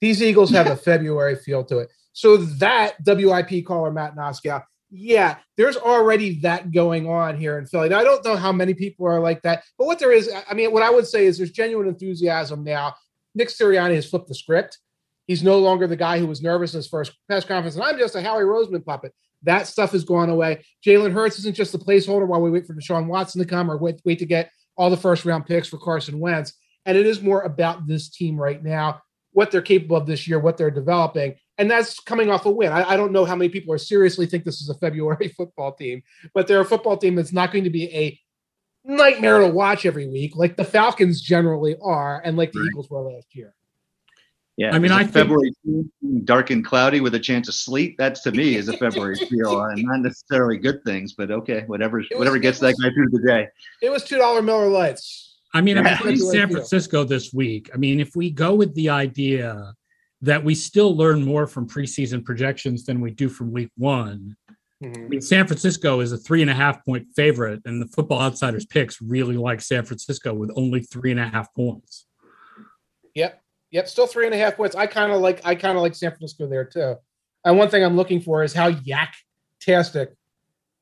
These 0.00 0.22
Eagles 0.22 0.50
have 0.50 0.66
a 0.66 0.76
February 0.90 1.36
feel 1.36 1.64
to 1.64 1.78
it. 1.78 1.90
So 2.12 2.36
that 2.36 2.96
WIP 3.04 3.64
caller 3.64 3.90
Matt 3.90 4.16
Noskow, 4.16 4.62
yeah, 4.90 5.36
there's 5.56 5.76
already 5.76 6.40
that 6.40 6.72
going 6.72 7.08
on 7.08 7.38
here 7.38 7.58
in 7.58 7.66
Philly. 7.66 7.88
Now 7.88 8.00
I 8.00 8.04
don't 8.04 8.24
know 8.24 8.36
how 8.36 8.52
many 8.52 8.74
people 8.74 9.06
are 9.06 9.20
like 9.20 9.42
that, 9.42 9.62
but 9.78 9.86
what 9.86 9.98
there 9.98 10.12
is, 10.12 10.30
I 10.48 10.54
mean, 10.54 10.72
what 10.72 10.82
I 10.82 10.90
would 10.90 11.06
say 11.06 11.26
is 11.26 11.38
there's 11.38 11.52
genuine 11.52 11.86
enthusiasm 11.86 12.64
now. 12.64 12.94
Nick 13.34 13.48
Sirianni 13.48 13.94
has 13.94 14.08
flipped 14.08 14.26
the 14.26 14.34
script. 14.34 14.78
He's 15.26 15.44
no 15.44 15.60
longer 15.60 15.86
the 15.86 15.96
guy 15.96 16.18
who 16.18 16.26
was 16.26 16.42
nervous 16.42 16.74
in 16.74 16.78
his 16.78 16.88
first 16.88 17.12
press 17.28 17.44
conference, 17.44 17.76
and 17.76 17.84
I'm 17.84 17.98
just 17.98 18.16
a 18.16 18.22
Howie 18.22 18.42
Roseman 18.42 18.84
puppet. 18.84 19.14
That 19.42 19.66
stuff 19.66 19.92
has 19.92 20.04
gone 20.04 20.28
away. 20.28 20.64
Jalen 20.84 21.12
Hurts 21.12 21.38
isn't 21.38 21.56
just 21.56 21.74
a 21.74 21.78
placeholder 21.78 22.26
while 22.26 22.42
we 22.42 22.50
wait 22.50 22.66
for 22.66 22.74
Deshaun 22.74 23.06
Watson 23.06 23.40
to 23.40 23.46
come 23.46 23.70
or 23.70 23.78
wait, 23.78 24.00
wait 24.04 24.18
to 24.18 24.26
get 24.26 24.50
all 24.76 24.90
the 24.90 24.96
first 24.96 25.24
round 25.24 25.46
picks 25.46 25.68
for 25.68 25.78
Carson 25.78 26.18
Wentz. 26.18 26.54
And 26.84 26.96
it 26.96 27.06
is 27.06 27.22
more 27.22 27.42
about 27.42 27.86
this 27.86 28.08
team 28.08 28.36
right 28.36 28.62
now, 28.62 29.02
what 29.32 29.50
they're 29.50 29.62
capable 29.62 29.96
of 29.96 30.06
this 30.06 30.26
year, 30.26 30.38
what 30.38 30.56
they're 30.56 30.70
developing. 30.70 31.34
And 31.58 31.70
that's 31.70 32.00
coming 32.00 32.30
off 32.30 32.46
a 32.46 32.50
win. 32.50 32.72
I, 32.72 32.90
I 32.90 32.96
don't 32.96 33.12
know 33.12 33.24
how 33.24 33.36
many 33.36 33.48
people 33.48 33.72
are 33.74 33.78
seriously 33.78 34.26
think 34.26 34.44
this 34.44 34.60
is 34.60 34.68
a 34.68 34.74
February 34.74 35.28
football 35.36 35.72
team, 35.72 36.02
but 36.34 36.46
they're 36.46 36.60
a 36.60 36.64
football 36.64 36.96
team 36.96 37.14
that's 37.14 37.32
not 37.32 37.52
going 37.52 37.64
to 37.64 37.70
be 37.70 37.84
a 37.94 38.18
nightmare 38.84 39.40
to 39.40 39.48
watch 39.48 39.86
every 39.86 40.08
week, 40.08 40.36
like 40.36 40.56
the 40.56 40.64
Falcons 40.64 41.20
generally 41.20 41.76
are, 41.82 42.20
and 42.24 42.36
like 42.36 42.52
the 42.52 42.60
right. 42.60 42.68
Eagles 42.68 42.90
were 42.90 43.02
last 43.02 43.34
year. 43.34 43.54
Yeah, 44.56 44.74
I 44.74 44.78
mean, 44.78 44.92
I 44.92 45.04
February 45.04 45.52
dark 46.24 46.50
and 46.50 46.62
cloudy 46.62 47.00
with 47.00 47.14
a 47.14 47.18
chance 47.18 47.48
of 47.48 47.54
sleet. 47.54 47.96
That's 47.96 48.20
to 48.22 48.32
me 48.32 48.56
is 48.56 48.68
a 48.68 48.76
February 48.76 49.16
feel, 49.30 49.62
and 49.62 49.82
not 49.82 50.00
necessarily 50.00 50.58
good 50.58 50.84
things, 50.84 51.14
but 51.14 51.30
okay, 51.30 51.64
whatever, 51.66 51.98
was, 51.98 52.06
whatever 52.14 52.38
gets 52.38 52.60
was, 52.60 52.76
that 52.76 52.82
guy 52.82 52.92
through 52.92 53.08
the 53.10 53.26
day. 53.26 53.48
It 53.80 53.90
was 53.90 54.04
two 54.04 54.18
dollar 54.18 54.42
Miller 54.42 54.68
Lights. 54.68 55.29
I 55.52 55.60
mean, 55.60 55.76
yeah. 55.76 55.98
I'm 56.02 56.16
San 56.16 56.50
Francisco 56.50 57.04
this 57.04 57.32
week. 57.32 57.70
I 57.74 57.76
mean, 57.76 58.00
if 58.00 58.14
we 58.14 58.30
go 58.30 58.54
with 58.54 58.74
the 58.74 58.90
idea 58.90 59.74
that 60.22 60.44
we 60.44 60.54
still 60.54 60.96
learn 60.96 61.24
more 61.24 61.46
from 61.46 61.66
preseason 61.66 62.24
projections 62.24 62.84
than 62.84 63.00
we 63.00 63.10
do 63.10 63.28
from 63.28 63.52
week 63.52 63.70
one. 63.76 64.36
Mm-hmm. 64.82 65.04
I 65.04 65.08
mean, 65.08 65.20
San 65.20 65.46
Francisco 65.46 66.00
is 66.00 66.12
a 66.12 66.18
three 66.18 66.42
and 66.42 66.50
a 66.50 66.54
half 66.54 66.84
point 66.84 67.06
favorite, 67.14 67.60
and 67.64 67.80
the 67.80 67.86
Football 67.88 68.20
Outsiders 68.20 68.66
picks 68.66 69.00
really 69.00 69.36
like 69.36 69.60
San 69.60 69.84
Francisco 69.84 70.32
with 70.34 70.50
only 70.56 70.80
three 70.80 71.10
and 71.10 71.20
a 71.20 71.28
half 71.28 71.52
points. 71.54 72.06
Yep. 73.14 73.42
Yep, 73.72 73.88
still 73.88 74.06
three 74.06 74.26
and 74.26 74.34
a 74.34 74.38
half 74.38 74.56
points. 74.56 74.74
I 74.74 74.86
kind 74.86 75.12
of 75.12 75.20
like 75.20 75.40
I 75.44 75.54
kind 75.54 75.76
of 75.76 75.82
like 75.82 75.94
San 75.94 76.10
Francisco 76.10 76.48
there 76.48 76.64
too. 76.64 76.96
And 77.44 77.56
one 77.56 77.68
thing 77.68 77.84
I'm 77.84 77.96
looking 77.96 78.20
for 78.20 78.42
is 78.42 78.52
how 78.52 78.70
YAC 78.70 79.08
tastic 79.60 80.12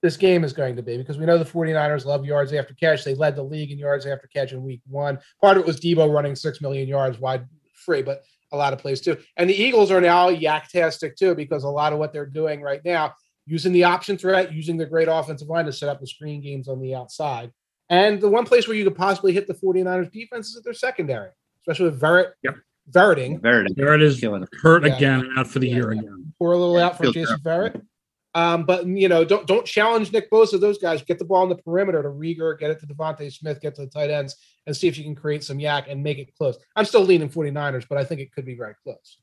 this 0.02 0.16
game 0.16 0.44
is 0.44 0.52
going 0.52 0.76
to 0.76 0.82
be 0.82 0.96
because 0.96 1.18
we 1.18 1.26
know 1.26 1.38
the 1.38 1.44
49ers 1.44 2.04
love 2.04 2.24
yards 2.24 2.52
after 2.52 2.74
catch. 2.74 3.04
They 3.04 3.14
led 3.14 3.36
the 3.36 3.42
league 3.42 3.70
in 3.70 3.78
yards 3.78 4.06
after 4.06 4.28
catch 4.28 4.52
in 4.52 4.62
week 4.62 4.80
one. 4.86 5.18
Part 5.40 5.56
of 5.56 5.62
it 5.62 5.66
was 5.66 5.80
Deebo 5.80 6.12
running 6.12 6.36
six 6.36 6.60
million 6.60 6.88
yards 6.88 7.18
wide 7.18 7.46
free, 7.74 8.02
but 8.02 8.22
a 8.52 8.56
lot 8.56 8.72
of 8.72 8.78
plays 8.78 9.00
too. 9.00 9.16
And 9.36 9.50
the 9.50 9.54
Eagles 9.54 9.90
are 9.90 10.00
now 10.00 10.30
YAC 10.30 10.68
tastic 10.68 11.16
too 11.16 11.34
because 11.34 11.64
a 11.64 11.68
lot 11.68 11.92
of 11.92 11.98
what 11.98 12.12
they're 12.12 12.26
doing 12.26 12.62
right 12.62 12.80
now, 12.84 13.14
using 13.46 13.72
the 13.72 13.84
option 13.84 14.16
threat, 14.16 14.52
using 14.52 14.76
their 14.76 14.86
great 14.86 15.08
offensive 15.08 15.48
line 15.48 15.64
to 15.66 15.72
set 15.72 15.88
up 15.88 16.00
the 16.00 16.06
screen 16.06 16.40
games 16.40 16.68
on 16.68 16.80
the 16.80 16.94
outside. 16.94 17.50
And 17.90 18.20
the 18.20 18.28
one 18.28 18.44
place 18.44 18.68
where 18.68 18.76
you 18.76 18.84
could 18.84 18.96
possibly 18.96 19.32
hit 19.32 19.46
the 19.46 19.54
49ers 19.54 20.12
defense 20.12 20.50
is 20.50 20.56
at 20.56 20.64
their 20.64 20.74
secondary, 20.74 21.30
especially 21.62 21.90
with 21.90 22.00
Verrett 22.00 22.32
yep. 22.42 22.54
Verretting. 22.90 23.40
Verretting. 23.40 23.76
Verrett 23.76 24.02
is 24.02 24.22
hurt 24.62 24.86
yeah. 24.86 24.96
again, 24.96 25.30
out 25.36 25.46
for 25.46 25.58
the 25.58 25.68
yeah. 25.68 25.74
year 25.74 25.90
again. 25.90 26.32
Poor 26.38 26.52
a 26.52 26.58
little 26.58 26.78
out 26.78 26.96
for 26.96 27.10
Jason 27.10 27.38
Verrett. 27.40 27.82
Um, 28.34 28.64
but 28.64 28.86
you 28.86 29.08
know, 29.08 29.24
don't 29.24 29.46
don't 29.46 29.66
challenge 29.66 30.12
Nick 30.12 30.30
Bosa. 30.30 30.60
Those 30.60 30.78
guys 30.78 31.02
get 31.02 31.18
the 31.18 31.24
ball 31.24 31.42
on 31.42 31.48
the 31.48 31.56
perimeter 31.56 32.02
to 32.02 32.08
Reagor, 32.08 32.58
get 32.58 32.70
it 32.70 32.80
to 32.80 32.86
DeVonta 32.86 33.32
Smith, 33.32 33.60
get 33.60 33.74
to 33.76 33.82
the 33.82 33.88
tight 33.88 34.10
ends, 34.10 34.36
and 34.66 34.76
see 34.76 34.86
if 34.86 34.98
you 34.98 35.04
can 35.04 35.14
create 35.14 35.42
some 35.42 35.58
YAC 35.58 35.90
and 35.90 36.02
make 36.02 36.18
it 36.18 36.34
close. 36.36 36.58
I'm 36.76 36.84
still 36.84 37.02
leaning 37.02 37.30
49ers, 37.30 37.86
but 37.88 37.98
I 37.98 38.04
think 38.04 38.20
it 38.20 38.32
could 38.32 38.44
be 38.44 38.54
very 38.54 38.74
close. 38.82 39.18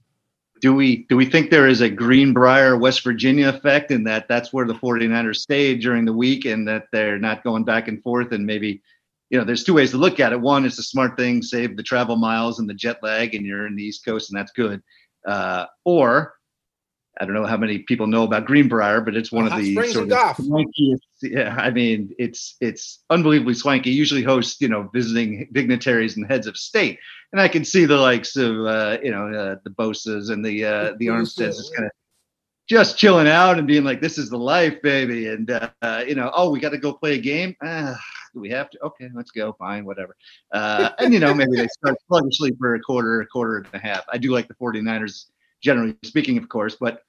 Do 0.62 0.74
we 0.74 1.06
do 1.08 1.18
we 1.18 1.26
think 1.26 1.50
there 1.50 1.68
is 1.68 1.82
a 1.82 1.90
Greenbrier, 1.90 2.78
West 2.78 3.04
Virginia 3.04 3.50
effect 3.50 3.92
in 3.92 4.04
that 4.06 4.28
that's 4.28 4.52
where 4.52 4.66
the 4.66 4.74
49ers 4.74 5.38
stayed 5.38 5.82
during 5.82 6.06
the 6.06 6.14
week 6.14 6.46
and 6.46 6.68
that 6.68 6.86
they're 6.92 7.20
not 7.20 7.44
going 7.44 7.64
back 7.64 7.88
and 7.88 8.02
forth 8.02 8.32
and 8.32 8.46
maybe 8.46 8.82
you 9.30 9.40
know, 9.40 9.44
there's 9.44 9.64
two 9.64 9.74
ways 9.74 9.92
to 9.92 9.98
look 9.98 10.20
at 10.20 10.34
it. 10.34 10.40
One 10.40 10.66
is 10.66 10.78
a 10.78 10.84
smart 10.84 11.18
thing, 11.18 11.42
save 11.42 11.76
the 11.76 11.84
travel 11.84 12.16
miles 12.16 12.60
and 12.60 12.70
the 12.70 12.74
jet 12.74 13.02
lag, 13.02 13.34
and 13.34 13.46
you're 13.46 13.68
in 13.68 13.76
the 13.76 13.84
East 13.84 14.06
Coast, 14.06 14.30
and 14.30 14.40
that's 14.40 14.52
good. 14.52 14.82
Uh, 15.26 15.66
or 15.84 16.36
I 17.20 17.26
don't 17.26 17.34
know 17.34 17.46
how 17.46 17.58
many 17.58 17.80
people 17.80 18.08
know 18.08 18.24
about 18.24 18.46
Greenbrier, 18.46 19.02
but 19.02 19.16
it's 19.16 19.32
one 19.32 19.46
uh, 19.46 19.56
of 19.56 19.62
the 19.62 19.76
sort 19.88 20.12
of 20.12 20.18
swankiest. 20.36 21.00
Yeah, 21.22 21.56
I 21.58 21.70
mean, 21.72 22.14
it's 22.18 22.58
it's 22.60 23.04
unbelievably 23.10 23.54
swanky. 23.54 23.92
Usually 23.92 24.24
hosts, 24.24 24.60
you 24.60 24.68
know, 24.68 24.90
visiting 24.94 25.48
dignitaries 25.54 26.18
and 26.18 26.28
heads 26.28 26.48
of 26.48 26.58
state, 26.58 27.00
and 27.32 27.40
I 27.40 27.48
can 27.48 27.64
see 27.64 27.86
the 27.86 27.98
likes 27.98 28.36
of 28.36 28.66
uh, 28.66 28.98
you 29.02 29.12
know 29.12 29.28
uh, 29.28 29.56
the 29.64 29.70
Bosas 29.70 30.30
and 30.30 30.44
the 30.44 30.66
uh, 30.66 30.94
the 30.98 31.08
Armsteads 31.08 31.58
just 31.58 31.76
kind 31.76 31.86
of 31.86 31.92
just 32.68 32.98
chilling 32.98 33.28
out 33.28 33.58
and 33.58 33.68
being 33.68 33.84
like, 33.84 34.02
"This 34.02 34.18
is 34.18 34.30
the 34.30 34.38
life, 34.38 34.82
baby," 34.82 35.28
and 35.28 35.50
uh, 35.52 36.04
you 36.08 36.16
know, 36.16 36.32
oh, 36.36 36.50
we 36.50 36.60
got 36.60 36.72
to 36.72 36.78
go 36.78 36.94
play 36.94 37.16
a 37.16 37.20
game. 37.20 37.56
Ah, 37.64 38.00
do 38.34 38.40
we 38.40 38.50
have 38.50 38.70
to? 38.72 38.80
Okay, 38.84 39.10
let's 39.14 39.32
go. 39.32 39.54
Fine, 39.54 39.86
whatever. 39.86 40.16
Uh, 40.52 40.90
and 41.00 41.14
you 41.14 41.20
know, 41.20 41.34
maybe 41.34 41.56
they 41.56 41.68
start 41.68 41.98
sluggishly 42.08 42.52
for 42.60 42.76
a 42.76 42.80
quarter, 42.80 43.22
a 43.22 43.28
quarter 43.28 43.58
and 43.58 43.68
a 43.74 43.80
half. 43.80 44.04
I 44.12 44.18
do 44.18 44.32
like 44.32 44.48
the 44.48 44.56
49ers, 44.56 45.26
generally 45.66 45.98
speaking, 46.04 46.38
of 46.38 46.48
course, 46.48 46.78
but 46.80 47.02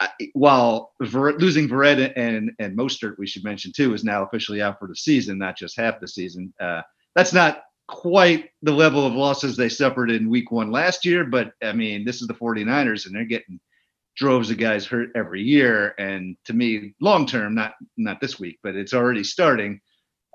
I, 0.00 0.08
while 0.32 0.92
Ver, 1.02 1.34
losing 1.38 1.68
Verrett 1.68 2.12
and 2.16 2.50
and 2.58 2.76
Mostert, 2.76 3.18
we 3.18 3.26
should 3.26 3.44
mention 3.44 3.70
too, 3.72 3.94
is 3.94 4.02
now 4.02 4.24
officially 4.24 4.62
out 4.62 4.78
for 4.78 4.88
the 4.88 4.96
season, 4.96 5.38
not 5.38 5.56
just 5.56 5.76
half 5.76 6.00
the 6.00 6.08
season. 6.08 6.52
Uh, 6.58 6.82
that's 7.14 7.32
not 7.32 7.62
quite 7.86 8.50
the 8.62 8.72
level 8.72 9.06
of 9.06 9.12
losses 9.12 9.56
they 9.56 9.68
suffered 9.68 10.10
in 10.10 10.28
week 10.28 10.50
one 10.50 10.70
last 10.70 11.04
year, 11.04 11.24
but 11.24 11.52
I 11.62 11.72
mean, 11.72 12.04
this 12.04 12.20
is 12.20 12.28
the 12.28 12.34
49ers 12.34 13.06
and 13.06 13.14
they're 13.14 13.24
getting 13.24 13.60
droves 14.16 14.50
of 14.50 14.58
guys 14.58 14.86
hurt 14.86 15.10
every 15.14 15.42
year. 15.42 15.94
And 15.98 16.36
to 16.46 16.52
me, 16.52 16.94
long 17.00 17.26
term, 17.26 17.54
not 17.54 17.74
not 17.96 18.20
this 18.20 18.38
week, 18.38 18.58
but 18.62 18.74
it's 18.74 18.94
already 18.94 19.24
starting. 19.24 19.80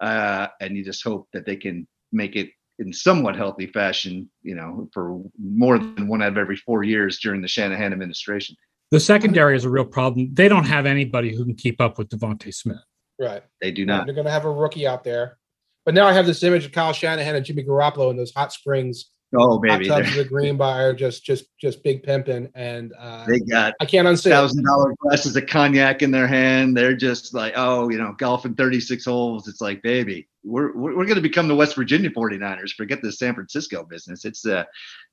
Uh, 0.01 0.47
and 0.61 0.75
you 0.75 0.83
just 0.83 1.03
hope 1.03 1.27
that 1.33 1.45
they 1.45 1.55
can 1.55 1.87
make 2.11 2.35
it 2.35 2.49
in 2.79 2.91
somewhat 2.91 3.35
healthy 3.35 3.67
fashion, 3.67 4.29
you 4.41 4.55
know, 4.55 4.89
for 4.93 5.21
more 5.39 5.77
than 5.77 6.07
one 6.07 6.21
out 6.21 6.29
of 6.29 6.37
every 6.37 6.55
four 6.55 6.83
years 6.83 7.19
during 7.19 7.41
the 7.41 7.47
Shanahan 7.47 7.93
administration. 7.93 8.55
The 8.91 8.99
secondary 8.99 9.55
is 9.55 9.65
a 9.65 9.69
real 9.69 9.85
problem. 9.85 10.29
They 10.33 10.47
don't 10.47 10.65
have 10.65 10.85
anybody 10.85 11.35
who 11.35 11.45
can 11.45 11.55
keep 11.55 11.81
up 11.81 11.97
with 11.97 12.09
DeVonta 12.09 12.53
Smith. 12.53 12.77
Right. 13.19 13.43
They 13.61 13.71
do 13.71 13.85
not. 13.85 14.05
They're 14.05 14.15
going 14.15 14.25
to 14.25 14.31
have 14.31 14.45
a 14.45 14.51
rookie 14.51 14.87
out 14.87 15.03
there. 15.03 15.37
But 15.85 15.93
now 15.95 16.05
I 16.05 16.13
have 16.13 16.25
this 16.25 16.43
image 16.43 16.65
of 16.65 16.71
Kyle 16.71 16.93
Shanahan 16.93 17.35
and 17.35 17.45
Jimmy 17.45 17.63
Garoppolo 17.63 18.09
in 18.09 18.17
those 18.17 18.33
hot 18.33 18.53
springs 18.53 19.09
Oh, 19.35 19.59
baby, 19.59 19.89
of 19.89 20.13
the 20.13 20.25
Greenbrier, 20.25 20.93
just 20.93 21.23
just 21.23 21.45
just 21.59 21.83
big 21.83 22.03
pimping, 22.03 22.49
and 22.53 22.93
uh, 22.99 23.25
they 23.25 23.39
got 23.39 23.73
I 23.79 23.85
can't 23.85 24.07
unsay 24.07 24.29
thousand 24.29 24.63
dollar 24.63 24.93
glasses 24.99 25.35
of 25.35 25.47
cognac 25.47 26.01
in 26.01 26.11
their 26.11 26.27
hand. 26.27 26.77
They're 26.77 26.95
just 26.95 27.33
like, 27.33 27.53
oh, 27.55 27.89
you 27.89 27.97
know, 27.97 28.13
golfing 28.17 28.53
thirty 28.53 28.79
six 28.79 29.05
holes. 29.05 29.47
It's 29.47 29.61
like, 29.61 29.81
baby, 29.81 30.27
we're 30.43 30.75
we're, 30.75 30.95
we're 30.97 31.05
going 31.05 31.15
to 31.15 31.21
become 31.21 31.47
the 31.47 31.55
West 31.55 31.75
Virginia 31.75 32.09
49ers. 32.09 32.73
Forget 32.73 33.01
the 33.01 33.11
San 33.11 33.33
Francisco 33.33 33.83
business. 33.83 34.25
It's 34.25 34.45
uh, 34.45 34.65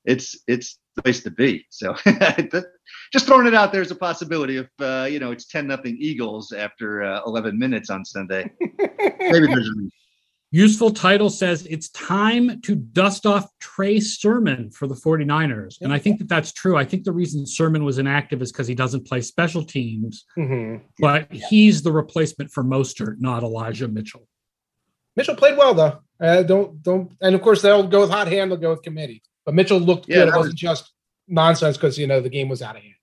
it's 0.04 0.38
it's 0.46 0.78
the 0.96 1.02
place 1.02 1.22
to 1.22 1.30
be. 1.30 1.64
So 1.70 1.94
just 3.12 3.26
throwing 3.26 3.46
it 3.46 3.54
out 3.54 3.72
there 3.72 3.82
as 3.82 3.90
a 3.90 3.96
possibility. 3.96 4.58
If 4.58 4.68
uh, 4.80 5.06
you 5.10 5.18
know, 5.18 5.30
it's 5.30 5.46
ten 5.46 5.66
nothing 5.66 5.96
Eagles 5.98 6.52
after 6.52 7.02
uh, 7.02 7.22
eleven 7.26 7.58
minutes 7.58 7.90
on 7.90 8.04
Sunday, 8.04 8.50
maybe 8.60 9.46
there's 9.46 9.68
a 9.68 9.90
Useful 10.52 10.90
title 10.90 11.30
says 11.30 11.64
it's 11.70 11.90
time 11.90 12.60
to 12.62 12.74
dust 12.74 13.24
off 13.24 13.48
Trey 13.60 14.00
Sermon 14.00 14.70
for 14.72 14.88
the 14.88 14.96
49ers. 14.96 15.80
And 15.80 15.92
I 15.92 15.98
think 16.00 16.18
that 16.18 16.28
that's 16.28 16.52
true. 16.52 16.76
I 16.76 16.84
think 16.84 17.04
the 17.04 17.12
reason 17.12 17.46
Sermon 17.46 17.84
was 17.84 17.98
inactive 17.98 18.42
is 18.42 18.50
because 18.50 18.66
he 18.66 18.74
doesn't 18.74 19.06
play 19.06 19.20
special 19.20 19.64
teams, 19.64 20.24
mm-hmm. 20.36 20.84
but 20.98 21.32
yeah. 21.32 21.46
he's 21.48 21.82
the 21.82 21.92
replacement 21.92 22.50
for 22.50 22.64
Mostert, 22.64 23.20
not 23.20 23.44
Elijah 23.44 23.86
Mitchell. 23.86 24.26
Mitchell 25.14 25.36
played 25.36 25.56
well 25.56 25.74
though. 25.74 26.00
Uh, 26.20 26.42
don't 26.42 26.82
don't, 26.82 27.12
and 27.20 27.34
of 27.34 27.42
course 27.42 27.62
they'll 27.62 27.86
go 27.86 28.00
with 28.00 28.10
hot 28.10 28.26
hand. 28.26 28.50
They'll 28.50 28.58
go 28.58 28.70
with 28.70 28.82
committee. 28.82 29.22
But 29.44 29.54
Mitchell 29.54 29.78
looked 29.78 30.08
yeah, 30.08 30.16
good. 30.16 30.28
It 30.28 30.36
wasn't 30.36 30.54
was, 30.54 30.60
just 30.60 30.92
nonsense 31.28 31.76
because 31.76 31.98
you 31.98 32.06
know 32.06 32.20
the 32.20 32.28
game 32.28 32.48
was 32.48 32.60
out 32.60 32.76
of 32.76 32.82
hand. 32.82 32.94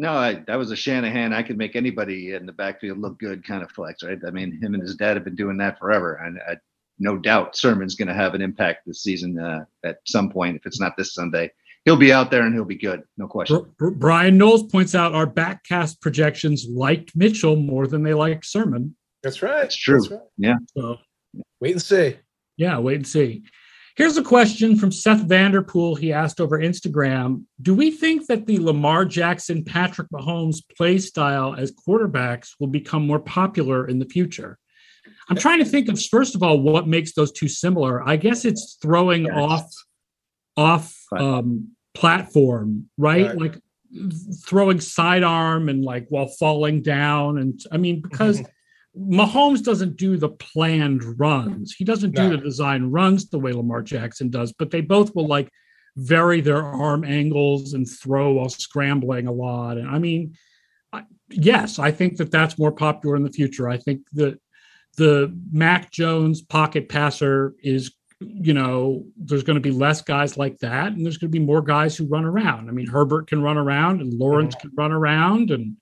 No, 0.00 0.14
I, 0.14 0.42
that 0.46 0.56
was 0.56 0.70
a 0.70 0.76
Shanahan. 0.76 1.34
I 1.34 1.42
could 1.42 1.58
make 1.58 1.76
anybody 1.76 2.32
in 2.32 2.46
the 2.46 2.52
backfield 2.52 2.98
look 2.98 3.18
good 3.18 3.46
kind 3.46 3.62
of 3.62 3.70
flex, 3.70 4.02
right? 4.02 4.18
I 4.26 4.30
mean, 4.30 4.58
him 4.58 4.72
and 4.72 4.82
his 4.82 4.96
dad 4.96 5.14
have 5.14 5.24
been 5.24 5.36
doing 5.36 5.58
that 5.58 5.78
forever, 5.78 6.14
and 6.14 6.38
I, 6.48 6.56
no 6.98 7.18
doubt 7.18 7.54
Sermon's 7.54 7.96
going 7.96 8.08
to 8.08 8.14
have 8.14 8.34
an 8.34 8.40
impact 8.40 8.86
this 8.86 9.02
season 9.02 9.38
uh, 9.38 9.66
at 9.84 9.98
some 10.06 10.30
point. 10.30 10.56
If 10.56 10.64
it's 10.64 10.80
not 10.80 10.96
this 10.96 11.12
Sunday, 11.12 11.50
he'll 11.84 11.98
be 11.98 12.14
out 12.14 12.30
there 12.30 12.46
and 12.46 12.54
he'll 12.54 12.64
be 12.64 12.78
good, 12.78 13.02
no 13.18 13.26
question. 13.26 13.74
Brian 13.78 14.38
Knowles 14.38 14.62
points 14.62 14.94
out 14.94 15.14
our 15.14 15.26
backcast 15.26 16.00
projections 16.00 16.66
liked 16.66 17.14
Mitchell 17.14 17.56
more 17.56 17.86
than 17.86 18.02
they 18.02 18.14
liked 18.14 18.46
Sermon. 18.46 18.96
That's 19.22 19.42
right. 19.42 19.66
It's 19.66 19.76
true. 19.76 20.00
Right. 20.08 20.20
Yeah. 20.38 20.56
So, 20.78 20.96
wait 21.60 21.72
and 21.72 21.82
see. 21.82 22.16
Yeah, 22.56 22.78
wait 22.78 22.96
and 22.96 23.06
see. 23.06 23.42
Here's 24.00 24.16
a 24.16 24.22
question 24.22 24.76
from 24.76 24.90
Seth 24.90 25.28
Vanderpool. 25.28 25.94
He 25.94 26.10
asked 26.10 26.40
over 26.40 26.58
Instagram 26.58 27.44
Do 27.60 27.74
we 27.74 27.90
think 27.90 28.28
that 28.28 28.46
the 28.46 28.58
Lamar 28.58 29.04
Jackson, 29.04 29.62
Patrick 29.62 30.08
Mahomes 30.10 30.62
play 30.74 30.96
style 30.96 31.54
as 31.54 31.70
quarterbacks 31.70 32.54
will 32.58 32.68
become 32.68 33.06
more 33.06 33.18
popular 33.18 33.86
in 33.86 33.98
the 33.98 34.06
future? 34.06 34.58
I'm 35.28 35.36
trying 35.36 35.58
to 35.58 35.66
think 35.66 35.90
of, 35.90 36.02
first 36.02 36.34
of 36.34 36.42
all, 36.42 36.60
what 36.60 36.88
makes 36.88 37.12
those 37.12 37.30
two 37.30 37.46
similar. 37.46 38.02
I 38.08 38.16
guess 38.16 38.46
it's 38.46 38.78
throwing 38.80 39.26
yes. 39.26 39.34
off 39.36 39.70
off 40.56 40.96
um, 41.12 41.72
platform, 41.92 42.88
right? 42.96 43.26
right? 43.26 43.36
Like 43.38 43.60
throwing 44.46 44.80
sidearm 44.80 45.68
and 45.68 45.84
like 45.84 46.06
while 46.08 46.28
falling 46.28 46.80
down. 46.80 47.36
And 47.36 47.60
I 47.70 47.76
mean, 47.76 48.00
because 48.00 48.40
Mahomes 48.98 49.62
doesn't 49.62 49.96
do 49.96 50.16
the 50.16 50.28
planned 50.28 51.02
runs, 51.18 51.74
he 51.76 51.84
doesn't 51.84 52.14
do 52.14 52.24
No. 52.24 52.30
the 52.30 52.38
design 52.38 52.90
runs 52.90 53.28
the 53.28 53.38
way 53.38 53.52
Lamar 53.52 53.82
Jackson 53.82 54.30
does, 54.30 54.52
but 54.52 54.70
they 54.70 54.80
both 54.80 55.14
will 55.14 55.26
like 55.26 55.50
vary 55.96 56.40
their 56.40 56.62
arm 56.62 57.04
angles 57.04 57.74
and 57.74 57.88
throw 57.88 58.32
while 58.32 58.48
scrambling 58.48 59.26
a 59.26 59.32
lot. 59.32 59.78
And 59.78 59.88
I 59.88 59.98
mean, 59.98 60.34
I, 60.92 61.04
yes, 61.28 61.78
I 61.78 61.90
think 61.90 62.16
that 62.16 62.30
that's 62.30 62.58
more 62.58 62.72
popular 62.72 63.16
in 63.16 63.22
the 63.22 63.30
future. 63.30 63.68
I 63.68 63.76
think 63.76 64.02
that 64.12 64.40
the 64.96 65.36
Mac 65.52 65.90
Jones 65.90 66.42
pocket 66.42 66.88
passer 66.88 67.54
is 67.62 67.92
you 68.20 68.52
know, 68.52 69.06
there's 69.16 69.42
going 69.42 69.54
to 69.54 69.60
be 69.60 69.70
less 69.70 70.02
guys 70.02 70.36
like 70.36 70.58
that, 70.58 70.92
and 70.92 71.04
there's 71.04 71.16
going 71.16 71.32
to 71.32 71.38
be 71.38 71.44
more 71.44 71.62
guys 71.62 71.96
who 71.96 72.06
run 72.06 72.24
around. 72.24 72.68
I 72.68 72.72
mean, 72.72 72.86
Herbert 72.86 73.28
can 73.28 73.42
run 73.42 73.56
around, 73.56 74.00
and 74.02 74.12
Lawrence 74.12 74.54
mm-hmm. 74.54 74.68
can 74.68 74.76
run 74.76 74.92
around, 74.92 75.50
and 75.50 75.76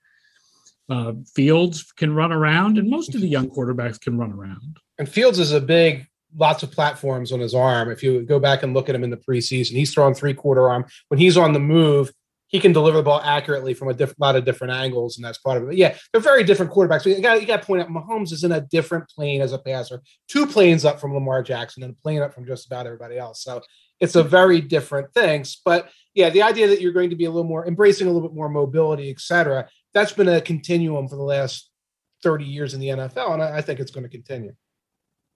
uh, 0.88 1.12
Fields 1.34 1.92
can 1.92 2.14
run 2.14 2.32
around, 2.32 2.78
and 2.78 2.88
most 2.88 3.14
of 3.14 3.20
the 3.20 3.28
young 3.28 3.50
quarterbacks 3.50 4.00
can 4.00 4.18
run 4.18 4.32
around. 4.32 4.78
And 4.98 5.08
Fields 5.08 5.38
is 5.38 5.52
a 5.52 5.60
big, 5.60 6.06
lots 6.36 6.62
of 6.62 6.70
platforms 6.70 7.32
on 7.32 7.40
his 7.40 7.54
arm. 7.54 7.90
If 7.90 8.02
you 8.02 8.22
go 8.22 8.38
back 8.38 8.62
and 8.62 8.74
look 8.74 8.88
at 8.88 8.94
him 8.94 9.04
in 9.04 9.10
the 9.10 9.16
preseason, 9.16 9.72
he's 9.72 9.92
throwing 9.92 10.14
three 10.14 10.34
quarter 10.34 10.68
arm. 10.68 10.86
When 11.08 11.20
he's 11.20 11.36
on 11.36 11.52
the 11.52 11.60
move, 11.60 12.10
he 12.48 12.58
can 12.58 12.72
deliver 12.72 12.96
the 12.96 13.02
ball 13.02 13.20
accurately 13.22 13.74
from 13.74 13.88
a 13.88 13.94
diff- 13.94 14.14
lot 14.18 14.34
of 14.34 14.46
different 14.46 14.72
angles, 14.72 15.18
and 15.18 15.24
that's 15.24 15.36
part 15.36 15.58
of 15.58 15.64
it. 15.64 15.66
But 15.66 15.76
yeah, 15.76 15.96
they're 16.12 16.20
very 16.22 16.42
different 16.44 16.72
quarterbacks. 16.72 17.04
But 17.04 17.08
you 17.08 17.20
got 17.20 17.40
you 17.40 17.46
to 17.46 17.58
point 17.58 17.82
out 17.82 17.90
Mahomes 17.90 18.32
is 18.32 18.42
in 18.42 18.52
a 18.52 18.60
different 18.62 19.06
plane 19.10 19.42
as 19.42 19.52
a 19.52 19.58
passer, 19.58 20.02
two 20.28 20.46
planes 20.46 20.86
up 20.86 20.98
from 20.98 21.12
Lamar 21.12 21.42
Jackson 21.42 21.82
and 21.82 21.92
a 21.92 22.02
plane 22.02 22.22
up 22.22 22.32
from 22.32 22.46
just 22.46 22.66
about 22.66 22.86
everybody 22.86 23.18
else. 23.18 23.42
So 23.42 23.60
it's 24.00 24.16
a 24.16 24.22
very 24.22 24.62
different 24.62 25.12
things. 25.12 25.60
But 25.62 25.90
yeah, 26.14 26.30
the 26.30 26.42
idea 26.42 26.68
that 26.68 26.80
you're 26.80 26.92
going 26.92 27.10
to 27.10 27.16
be 27.16 27.26
a 27.26 27.30
little 27.30 27.48
more 27.48 27.66
embracing 27.66 28.06
a 28.06 28.10
little 28.10 28.26
bit 28.26 28.34
more 28.34 28.48
mobility, 28.48 29.10
et 29.10 29.20
cetera, 29.20 29.68
that's 29.94 30.12
been 30.12 30.28
a 30.28 30.40
continuum 30.40 31.08
for 31.08 31.16
the 31.16 31.22
last 31.22 31.70
30 32.22 32.44
years 32.44 32.74
in 32.74 32.80
the 32.80 32.88
NFL, 32.88 33.32
and 33.34 33.42
I, 33.42 33.58
I 33.58 33.62
think 33.62 33.80
it's 33.80 33.90
going 33.90 34.04
to 34.04 34.10
continue. 34.10 34.54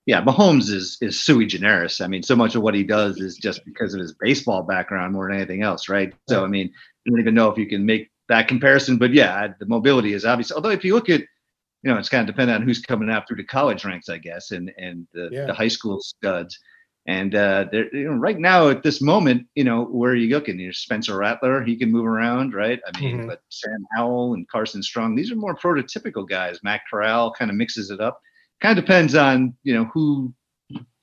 Yeah, 0.05 0.21
Mahomes 0.23 0.69
is 0.69 0.99
is 1.01 1.21
sui 1.21 1.47
generis. 1.47 2.01
I 2.01 2.09
mean, 2.09 2.25
so 2.25 2.35
much 2.35 2.57
of 2.57 2.63
what 2.63 2.75
he 2.75 2.83
does 2.83 3.19
is 3.21 3.37
just 3.37 3.65
because 3.65 3.95
of 3.95 4.01
his 4.01 4.15
baseball 4.19 4.65
background 4.65 5.13
more 5.13 5.29
than 5.29 5.37
anything 5.37 5.63
else, 5.63 5.89
right? 5.89 6.13
So 6.29 6.45
I 6.45 6.49
mean, 6.49 6.73
I 7.07 7.11
don't 7.11 7.21
even 7.21 7.35
know 7.35 7.51
if 7.51 7.57
you 7.57 7.67
can 7.69 7.87
make 7.87 8.11
that 8.29 8.49
comparison, 8.49 8.99
but 8.99 9.13
yeah, 9.13 9.49
the 9.61 9.67
mobility 9.67 10.13
is 10.13 10.25
obvious. 10.25 10.51
Although 10.51 10.71
if 10.71 10.85
you 10.85 10.95
look 10.95 11.09
at, 11.09 11.21
you 11.21 11.91
know, 11.93 11.99
it's 11.99 12.09
kind 12.09 12.29
of 12.29 12.35
dependent 12.35 12.61
on 12.61 12.67
who's 12.67 12.81
coming 12.81 13.11
out 13.11 13.29
through 13.29 13.37
the 13.37 13.45
college 13.45 13.85
ranks, 13.85 14.09
I 14.09 14.19
guess, 14.19 14.51
and 14.51 14.73
and 14.77 15.07
the, 15.13 15.29
Yeah. 15.31 15.47
the 15.47 15.55
high 15.55 15.69
school 15.69 16.01
studs. 16.01 16.59
And 17.07 17.35
uh, 17.35 17.67
there, 17.73 17.95
you 17.95 18.05
know, 18.05 18.15
right 18.15 18.39
now 18.39 18.69
at 18.69 18.85
this 18.85 19.01
moment, 19.03 19.47
you 19.57 19.65
know, 19.65 19.85
where 19.85 20.13
are 20.13 20.17
you 20.17 20.29
looking? 20.33 20.59
You're 20.61 20.73
Spencer 20.73 21.17
Rattler, 21.17 21.63
he 21.65 21.77
can 21.77 21.91
move 21.91 22.07
around, 22.07 22.55
right? 22.55 22.81
I 22.87 23.01
mean, 23.01 23.23
Mhm. 23.23 23.27
but 23.27 23.41
Sam 23.49 23.85
Howell 23.97 24.35
and 24.35 24.49
Carson 24.49 24.83
Strong, 24.85 25.17
these 25.17 25.33
are 25.33 25.37
more 25.37 25.57
prototypical 25.57 26.29
guys. 26.29 26.61
Matt 26.63 26.83
Corral 26.89 27.33
kind 27.33 27.51
of 27.51 27.57
mixes 27.57 27.91
it 27.91 28.01
up. 28.01 28.21
Kind 28.61 28.79
of 28.79 28.85
depends 28.85 29.17
on 29.17 29.55
you 29.65 29.75
know 29.75 29.87
who 29.87 30.33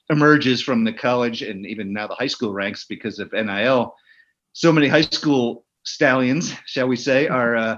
emerges 0.10 0.62
from 0.62 0.84
the 0.86 0.94
college 0.94 1.42
and 1.42 1.66
even 1.66 1.92
now 1.94 2.08
the 2.08 2.16
high 2.16 2.28
school 2.28 2.54
ranks 2.54 2.86
because 2.86 3.20
of 3.20 3.34
NIL. 3.34 3.94
So 4.54 4.72
many 4.72 4.88
high 4.88 5.02
school 5.02 5.66
stallions, 5.84 6.54
shall 6.66 6.88
we 6.88 6.96
say, 6.96 7.28
are 7.28 7.56
uh, 7.58 7.78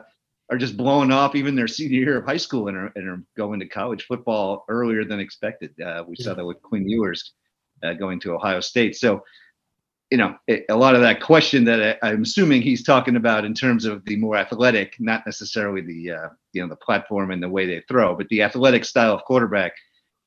are 0.51 0.57
just 0.57 0.77
blowing 0.77 1.11
off 1.11 1.33
even 1.35 1.55
their 1.55 1.67
senior 1.67 1.99
year 1.99 2.17
of 2.19 2.25
high 2.25 2.37
school 2.37 2.67
and 2.67 2.77
are, 2.77 2.91
and 2.95 3.07
are 3.07 3.23
going 3.35 3.59
to 3.61 3.67
college 3.67 4.03
football 4.03 4.63
earlier 4.67 5.03
than 5.03 5.19
expected. 5.19 5.71
Uh, 5.81 6.03
we 6.07 6.15
saw 6.17 6.33
that 6.35 6.45
with 6.45 6.61
Quinn 6.61 6.87
Ewers 6.87 7.33
uh, 7.83 7.93
going 7.93 8.19
to 8.21 8.33
Ohio 8.33 8.59
State. 8.59 8.95
So, 8.95 9.23
you 10.09 10.17
know, 10.17 10.35
it, 10.47 10.65
a 10.69 10.75
lot 10.75 10.95
of 10.95 11.01
that 11.01 11.21
question 11.21 11.65
that 11.65 11.99
I, 12.03 12.09
I'm 12.09 12.23
assuming 12.23 12.61
he's 12.61 12.83
talking 12.83 13.15
about 13.15 13.45
in 13.45 13.53
terms 13.53 13.85
of 13.85 14.03
the 14.05 14.17
more 14.17 14.35
athletic, 14.35 14.95
not 14.99 15.25
necessarily 15.25 15.81
the 15.81 16.11
uh, 16.11 16.29
you 16.53 16.61
know 16.61 16.67
the 16.67 16.75
platform 16.75 17.31
and 17.31 17.41
the 17.41 17.49
way 17.49 17.65
they 17.65 17.81
throw, 17.87 18.15
but 18.15 18.27
the 18.29 18.41
athletic 18.41 18.85
style 18.85 19.13
of 19.13 19.23
quarterback. 19.23 19.73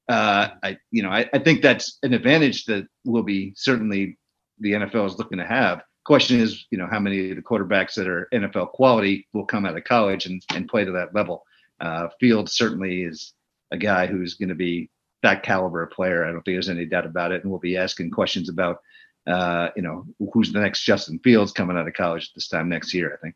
Uh, 0.08 0.48
I 0.62 0.76
you 0.90 1.02
know 1.02 1.10
I, 1.10 1.28
I 1.32 1.38
think 1.38 1.62
that's 1.62 1.98
an 2.02 2.12
advantage 2.12 2.64
that 2.66 2.86
will 3.04 3.22
be 3.22 3.52
certainly 3.56 4.18
the 4.58 4.72
NFL 4.72 5.06
is 5.06 5.18
looking 5.18 5.38
to 5.38 5.46
have. 5.46 5.82
Question 6.04 6.40
is, 6.40 6.66
you 6.70 6.78
know, 6.78 6.86
how 6.90 7.00
many 7.00 7.30
of 7.30 7.36
the 7.36 7.42
quarterbacks 7.42 7.94
that 7.94 8.06
are 8.06 8.28
NFL 8.32 8.72
quality 8.72 9.26
will 9.32 9.46
come 9.46 9.64
out 9.64 9.76
of 9.76 9.84
college 9.84 10.26
and, 10.26 10.42
and 10.54 10.68
play 10.68 10.84
to 10.84 10.92
that 10.92 11.14
level. 11.14 11.44
Uh, 11.80 12.08
Fields 12.20 12.52
certainly 12.52 13.02
is 13.02 13.32
a 13.70 13.76
guy 13.76 14.06
who's 14.06 14.34
going 14.34 14.50
to 14.50 14.54
be 14.54 14.90
that 15.24 15.42
caliber 15.42 15.82
of 15.82 15.90
player. 15.90 16.24
I 16.24 16.28
don't 16.28 16.42
think 16.42 16.54
there's 16.54 16.68
any 16.68 16.86
doubt 16.86 17.06
about 17.06 17.32
it. 17.32 17.42
And 17.42 17.50
we'll 17.50 17.60
be 17.60 17.76
asking 17.76 18.10
questions 18.10 18.48
about, 18.48 18.78
uh, 19.26 19.68
you 19.74 19.82
know, 19.82 20.04
who's 20.32 20.52
the 20.52 20.60
next 20.60 20.84
Justin 20.84 21.18
Fields 21.18 21.52
coming 21.52 21.76
out 21.76 21.88
of 21.88 21.94
college 21.94 22.32
this 22.34 22.48
time 22.48 22.68
next 22.68 22.94
year, 22.94 23.12
I 23.12 23.20
think. 23.20 23.34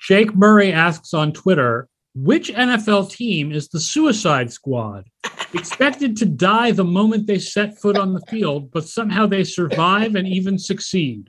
Jake 0.00 0.34
Murray 0.34 0.72
asks 0.72 1.14
on 1.14 1.32
Twitter, 1.32 1.88
which 2.14 2.52
NFL 2.52 3.10
team 3.10 3.52
is 3.52 3.68
the 3.68 3.80
Suicide 3.80 4.52
Squad? 4.52 5.08
Expected 5.54 6.16
to 6.18 6.26
die 6.26 6.70
the 6.70 6.84
moment 6.84 7.26
they 7.26 7.38
set 7.38 7.78
foot 7.78 7.98
on 7.98 8.12
the 8.12 8.20
field, 8.28 8.70
but 8.70 8.84
somehow 8.84 9.26
they 9.26 9.42
survive 9.44 10.14
and 10.14 10.26
even 10.26 10.58
succeed. 10.58 11.28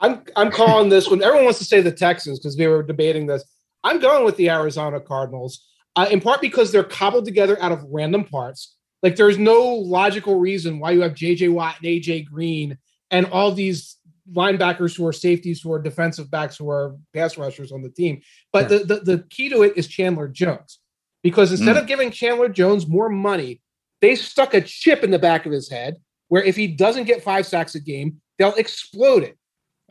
I'm 0.00 0.22
I'm 0.36 0.50
calling 0.50 0.90
this 0.90 1.08
one. 1.08 1.22
Everyone 1.22 1.46
wants 1.46 1.58
to 1.60 1.64
say 1.64 1.80
the 1.80 1.90
Texans 1.90 2.38
because 2.38 2.56
we 2.56 2.66
were 2.66 2.82
debating 2.82 3.26
this. 3.26 3.44
I'm 3.82 3.98
going 3.98 4.24
with 4.24 4.36
the 4.36 4.50
Arizona 4.50 5.00
Cardinals, 5.00 5.66
uh, 5.96 6.06
in 6.10 6.20
part 6.20 6.40
because 6.40 6.70
they're 6.72 6.84
cobbled 6.84 7.24
together 7.24 7.56
out 7.60 7.72
of 7.72 7.84
random 7.90 8.24
parts. 8.24 8.74
Like 9.02 9.16
there's 9.16 9.38
no 9.38 9.62
logical 9.74 10.38
reason 10.38 10.78
why 10.78 10.92
you 10.92 11.02
have 11.02 11.14
J.J. 11.14 11.48
Watt 11.48 11.76
and 11.78 11.86
A.J. 11.86 12.22
Green 12.22 12.78
and 13.10 13.26
all 13.26 13.52
these 13.52 13.96
linebackers 14.32 14.96
who 14.96 15.06
are 15.06 15.12
safeties 15.12 15.60
who 15.60 15.72
are 15.72 15.80
defensive 15.80 16.30
backs 16.30 16.56
who 16.56 16.68
are 16.68 16.96
pass 17.14 17.38
rushers 17.38 17.70
on 17.72 17.82
the 17.82 17.90
team. 17.90 18.20
But 18.52 18.68
the, 18.68 18.78
the 18.80 18.96
the 19.00 19.24
key 19.30 19.48
to 19.50 19.62
it 19.62 19.74
is 19.76 19.86
Chandler 19.86 20.26
Jones, 20.28 20.80
because 21.22 21.50
instead 21.52 21.76
Mm. 21.76 21.80
of 21.82 21.86
giving 21.86 22.10
Chandler 22.10 22.48
Jones 22.48 22.86
more 22.88 23.08
money, 23.08 23.60
they 24.00 24.16
stuck 24.16 24.54
a 24.54 24.60
chip 24.60 25.04
in 25.04 25.10
the 25.10 25.18
back 25.18 25.46
of 25.46 25.52
his 25.52 25.70
head 25.70 25.96
where 26.28 26.42
if 26.42 26.56
he 26.56 26.66
doesn't 26.66 27.04
get 27.04 27.22
five 27.22 27.46
sacks 27.46 27.76
a 27.76 27.80
game, 27.80 28.20
they'll 28.38 28.54
explode 28.54 29.22
it. 29.22 29.38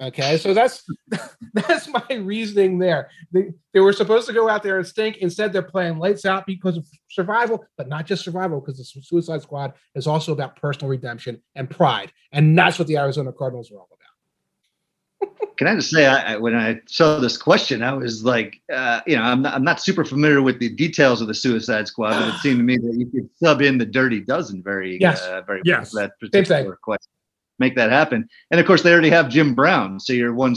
Okay, 0.02 0.38
so 0.38 0.54
that's 0.54 0.84
that's 1.54 1.88
my 1.88 2.04
reasoning 2.16 2.78
there. 2.80 3.10
They, 3.32 3.54
they 3.74 3.80
were 3.80 3.94
supposed 3.94 4.28
to 4.28 4.34
go 4.34 4.50
out 4.50 4.62
there 4.62 4.78
and 4.78 4.86
stink. 4.86 5.18
Instead, 5.18 5.54
they're 5.54 5.62
playing 5.62 6.00
lights 6.00 6.26
out 6.26 6.46
because 6.46 6.76
of 6.76 6.86
survival, 7.10 7.66
but 7.78 7.88
not 7.88 8.06
just 8.06 8.24
survival, 8.26 8.60
because 8.60 8.78
the 8.78 8.84
Suicide 9.02 9.42
Squad 9.42 9.74
is 9.96 10.06
also 10.06 10.34
about 10.34 10.58
personal 10.58 10.90
redemption 10.90 11.42
and 11.56 11.70
pride, 11.70 12.12
and 12.34 12.58
that's 12.58 12.78
what 12.78 12.90
the 12.90 12.98
Arizona 12.98 13.32
Cardinals 13.32 13.72
are 13.72 13.76
all 13.78 13.88
about. 13.90 13.96
Can 15.58 15.68
I 15.68 15.76
just 15.76 15.90
say, 15.92 16.06
I, 16.06 16.34
I, 16.34 16.38
when 16.38 16.56
I 16.56 16.82
saw 16.88 17.18
this 17.20 17.38
question, 17.38 17.82
I 17.82 17.94
was 17.94 18.26
like, 18.26 18.62
uh, 18.74 19.00
you 19.08 19.16
know, 19.16 19.22
I'm 19.22 19.42
not, 19.44 19.54
I'm 19.54 19.64
not 19.64 19.80
super 19.80 20.04
familiar 20.04 20.42
with 20.42 20.60
the 20.60 20.68
details 20.76 21.22
of 21.22 21.28
the 21.30 21.34
Suicide 21.34 21.88
Squad, 21.88 22.20
but 22.20 22.36
it 22.36 22.38
seemed 22.40 22.58
to 22.58 22.64
me 22.64 22.78
that 22.78 22.94
you 22.98 23.06
could 23.06 23.30
sub 23.42 23.62
in 23.62 23.78
the 23.78 23.86
Dirty 23.86 24.20
Dozen 24.20 24.62
very, 24.62 24.98
Yes. 25.00 25.22
uh, 25.22 25.42
very 25.48 25.62
Yes. 25.64 25.94
well 25.94 26.10
for 26.20 26.28
that 26.28 26.34
Same 26.34 26.44
particular 26.44 26.72
thing. 26.74 26.78
question. 26.84 27.12
Make 27.60 27.76
that 27.76 27.92
happen, 27.92 28.28
and 28.52 28.60
of 28.60 28.66
course, 28.66 28.82
they 28.82 28.92
already 28.92 29.10
have 29.10 29.30
Jim 29.30 29.56
Brown, 29.56 30.00
so 30.00 30.14
you're 30.14 30.34
one 30.34 30.56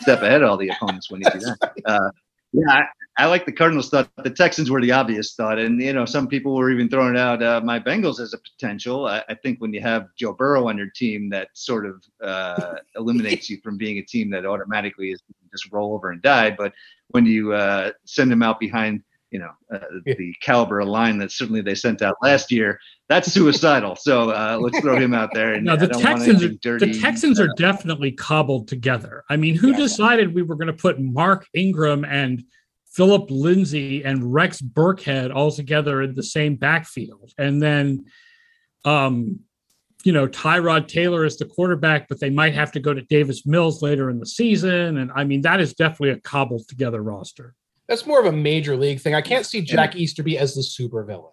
step 0.00 0.22
ahead 0.22 0.42
of 0.42 0.50
all 0.50 0.56
the 0.56 0.68
opponents 0.68 1.10
when 1.10 1.20
you 1.20 1.30
do 1.30 1.40
that. 1.40 1.72
Uh, 1.84 2.10
yeah, 2.52 2.68
I, 2.68 2.84
I 3.16 3.26
like 3.26 3.46
the 3.46 3.52
Cardinals 3.52 3.90
thought 3.90 4.08
the 4.22 4.30
Texans 4.30 4.70
were 4.70 4.80
the 4.80 4.92
obvious 4.92 5.34
thought, 5.34 5.58
and 5.58 5.80
you 5.80 5.92
know 5.92 6.04
some 6.04 6.28
people 6.28 6.54
were 6.54 6.70
even 6.70 6.88
throwing 6.88 7.16
out 7.16 7.42
uh, 7.42 7.60
my 7.62 7.78
Bengals 7.78 8.20
as 8.20 8.32
a 8.32 8.38
potential. 8.38 9.06
I, 9.06 9.22
I 9.28 9.34
think 9.34 9.60
when 9.60 9.72
you 9.72 9.80
have 9.80 10.08
Joe 10.16 10.32
Burrow 10.32 10.68
on 10.68 10.78
your 10.78 10.90
team, 10.94 11.28
that 11.30 11.48
sort 11.52 11.84
of 11.84 12.02
uh, 12.22 12.76
eliminates 12.96 13.50
you 13.50 13.58
from 13.62 13.76
being 13.76 13.98
a 13.98 14.02
team 14.02 14.30
that 14.30 14.46
automatically 14.46 15.10
is 15.10 15.20
just 15.52 15.72
roll 15.72 15.94
over 15.94 16.10
and 16.10 16.22
die. 16.22 16.50
But 16.50 16.72
when 17.08 17.26
you 17.26 17.52
uh, 17.52 17.92
send 18.04 18.30
them 18.30 18.42
out 18.42 18.58
behind, 18.58 19.02
you 19.34 19.40
know, 19.40 19.50
uh, 19.74 19.80
Yeah. 20.06 20.14
the 20.16 20.32
caliber 20.40 20.78
of 20.78 20.86
line 20.88 21.18
that 21.18 21.32
certainly 21.32 21.60
they 21.60 21.74
sent 21.74 22.02
out 22.02 22.14
last 22.22 22.52
year, 22.52 22.78
that's 23.08 23.32
suicidal. 23.32 23.96
so 23.96 24.30
uh, 24.30 24.56
let's 24.60 24.78
throw 24.78 24.96
him 24.96 25.12
out 25.12 25.34
there. 25.34 25.54
And 25.54 25.64
No, 25.64 25.74
the 25.76 25.88
Texans, 25.88 26.44
are, 26.44 26.48
dirty. 26.62 26.92
the 26.92 27.00
Texans 27.00 27.40
are 27.40 27.48
definitely 27.56 28.12
cobbled 28.12 28.68
together. 28.68 29.24
I 29.28 29.36
mean, 29.36 29.56
who 29.56 29.72
Yeah. 29.72 29.78
decided 29.78 30.32
we 30.34 30.42
were 30.42 30.54
going 30.54 30.68
to 30.68 30.72
put 30.72 31.00
Mark 31.00 31.46
Ingram 31.52 32.04
and 32.04 32.44
Phillip 32.92 33.26
Lindsay 33.28 34.04
and 34.04 34.32
Rex 34.32 34.62
Burkhead 34.62 35.34
all 35.34 35.50
together 35.50 36.00
in 36.00 36.14
the 36.14 36.22
same 36.22 36.54
backfield? 36.54 37.32
And 37.36 37.60
then, 37.60 38.04
um, 38.84 39.40
you 40.04 40.12
know, 40.12 40.28
Tyrod 40.28 40.86
Taylor 40.86 41.24
is 41.24 41.38
the 41.38 41.46
quarterback, 41.46 42.06
but 42.08 42.20
they 42.20 42.30
might 42.30 42.54
have 42.54 42.70
to 42.72 42.78
go 42.80 42.94
to 42.94 43.02
Davis 43.02 43.44
Mills 43.46 43.82
later 43.82 44.10
in 44.10 44.20
the 44.20 44.26
season. 44.26 44.98
And 44.98 45.10
I 45.12 45.24
mean, 45.24 45.40
that 45.42 45.60
is 45.60 45.74
definitely 45.74 46.10
a 46.10 46.20
cobbled 46.20 46.68
together 46.68 47.02
roster. 47.02 47.54
That's 47.88 48.06
more 48.06 48.18
of 48.20 48.26
a 48.26 48.32
major 48.32 48.76
league 48.76 49.00
thing. 49.00 49.14
I 49.14 49.20
can't 49.20 49.44
see 49.44 49.60
Jack 49.60 49.94
Easterby 49.94 50.38
as 50.38 50.54
the 50.54 50.62
supervillain. 50.62 51.30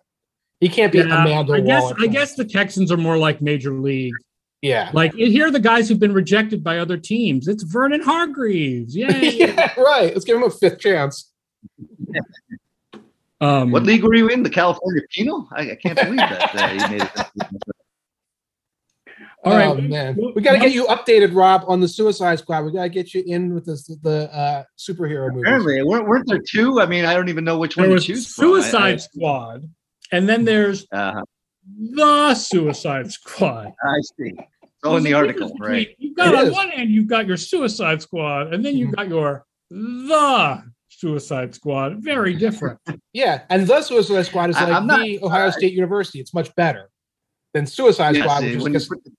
He 0.59 0.69
can't 0.69 0.91
be 0.91 0.99
Yeah, 0.99 1.21
Amanda 1.21 1.53
I 1.53 1.61
guess 1.61 1.81
Waller. 1.83 1.95
I 2.01 2.07
guess 2.07 2.35
the 2.35 2.45
Texans 2.45 2.91
are 2.91 2.97
more 2.97 3.17
like 3.17 3.41
major 3.41 3.73
league. 3.73 4.13
yeah. 4.61 4.91
Like 4.93 5.13
here 5.15 5.47
are 5.47 5.51
the 5.51 5.59
guys 5.59 5.87
who've 5.89 5.99
been 5.99 6.13
rejected 6.13 6.63
by 6.63 6.77
other 6.79 6.97
teams. 6.97 7.47
It's 7.47 7.63
Vernon 7.63 8.01
Hargreaves. 8.01 8.95
Yay. 8.97 9.31
yeah, 9.37 9.73
right. 9.79 10.13
Let's 10.13 10.25
give 10.25 10.35
him 10.37 10.43
a 10.43 10.49
fifth 10.51 10.79
chance. 10.79 11.31
Um, 13.39 13.71
What 13.71 13.83
league 13.83 14.03
were 14.03 14.13
you 14.13 14.27
in? 14.27 14.43
The 14.43 14.49
California 14.51 15.01
Penal? 15.09 15.47
I, 15.51 15.71
I 15.71 15.75
can't 15.75 15.97
believe 15.99 16.17
that 16.17 16.55
uh, 16.55 16.73
you 16.73 16.97
made 16.97 17.09
it. 17.47 17.55
All 19.43 19.53
right, 19.53 19.65
oh 19.69 19.75
man, 19.81 20.15
we 20.35 20.41
got 20.43 20.51
to 20.53 20.59
get 20.59 20.71
you 20.71 20.85
updated, 20.85 21.33
Rob, 21.35 21.63
on 21.67 21.79
the 21.79 21.87
Suicide 21.87 22.37
Squad. 22.37 22.61
We 22.63 22.71
got 22.73 22.83
to 22.83 22.89
get 22.89 23.13
you 23.15 23.23
in 23.25 23.55
with 23.55 23.65
the 23.65 23.97
the 24.03 24.31
uh, 24.31 24.63
superhero 24.77 25.29
movie. 25.33 25.41
Apparently, 25.47 25.81
weren't, 25.83 26.07
weren't 26.07 26.27
there 26.27 26.41
two? 26.47 26.79
I 26.79 26.85
mean, 26.85 27.05
I 27.05 27.15
don't 27.15 27.27
even 27.27 27.43
know 27.43 27.57
which 27.57 27.75
There 27.75 27.89
one 27.89 27.97
to 27.97 28.03
choose 28.03 28.35
Suicide 28.35 28.93
I- 28.93 28.97
Squad, 28.97 29.67
and 30.11 30.29
then 30.29 30.45
there's 30.45 30.85
uh, 30.91 31.21
the 31.79 32.35
Suicide 32.35 33.11
Squad. 33.11 33.71
I 33.83 33.97
see. 34.17 34.31
It's 34.61 34.83
all 34.83 34.97
in 34.97 35.03
the 35.03 35.13
article, 35.13 35.47
difference 35.47 35.67
right? 35.71 35.95
You've 35.97 36.15
got 36.15 36.33
It 36.33 36.39
on 36.39 36.45
is. 36.47 36.53
one 36.53 36.69
hand, 36.69 36.91
you've 36.91 37.07
got 37.07 37.25
your 37.25 37.37
Suicide 37.37 38.01
Squad, 38.03 38.53
and 38.53 38.63
then 38.63 38.75
you've 38.77 38.91
Mhm. 38.91 38.95
got 38.95 39.09
your 39.09 39.45
the 39.71 40.63
Suicide 40.89 41.55
Squad. 41.55 42.03
Very 42.03 42.35
different. 42.35 42.79
Yeah, 43.13 43.41
and 43.49 43.65
the 43.67 43.81
Suicide 43.81 44.27
Squad 44.27 44.51
is 44.51 44.55
like 44.55 44.69
I'm 44.69 44.85
not- 44.85 45.01
the 45.01 45.19
Ohio 45.23 45.49
State 45.49 45.73
University. 45.73 46.19
It's 46.19 46.33
much 46.33 46.53
better 46.55 46.91
than 47.55 47.65
Suicide 47.65 48.15
Yeah, 48.15 48.21
Squad, 48.23 48.39
see, 48.41 48.45
which 48.49 48.55
is 48.57 48.63
when 48.63 48.73
you 48.73 48.77
just 48.79 48.89
put 48.89 49.03
the- 49.03 49.11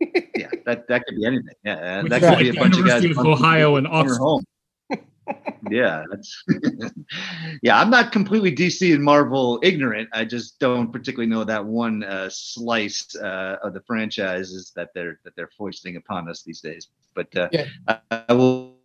yeah, 0.00 0.48
that 0.66 0.86
that 0.88 1.04
could 1.06 1.16
be 1.16 1.26
anything. 1.26 1.54
Yeah, 1.64 2.02
Which 2.02 2.10
that 2.10 2.20
could 2.20 2.26
like 2.30 2.38
be 2.40 2.48
a 2.48 2.52
the 2.52 2.58
bunch 2.58 2.78
of 2.78 2.86
guys. 2.86 3.04
Of 3.04 3.18
Ohio 3.18 3.76
and 3.76 3.86
Oxford. 3.86 4.18
home. 4.18 4.44
yeah, 5.70 6.04
that's 6.10 6.44
yeah. 7.62 7.78
I'm 7.80 7.90
not 7.90 8.12
completely 8.12 8.54
DC 8.54 8.94
and 8.94 9.02
Marvel 9.02 9.58
ignorant. 9.62 10.08
I 10.12 10.24
just 10.24 10.58
don't 10.58 10.92
particularly 10.92 11.28
know 11.30 11.44
that 11.44 11.64
one 11.64 12.02
uh, 12.04 12.28
slice 12.30 13.14
uh, 13.16 13.56
of 13.62 13.74
the 13.74 13.80
franchises 13.82 14.72
that 14.76 14.90
they're 14.94 15.18
that 15.24 15.34
they're 15.36 15.50
foisting 15.58 15.96
upon 15.96 16.28
us 16.28 16.42
these 16.42 16.60
days. 16.60 16.88
But 17.14 17.34
uh, 17.36 17.48
Yeah. 17.52 17.66
I, 17.88 17.98
I 18.28 18.32
will. 18.32 18.76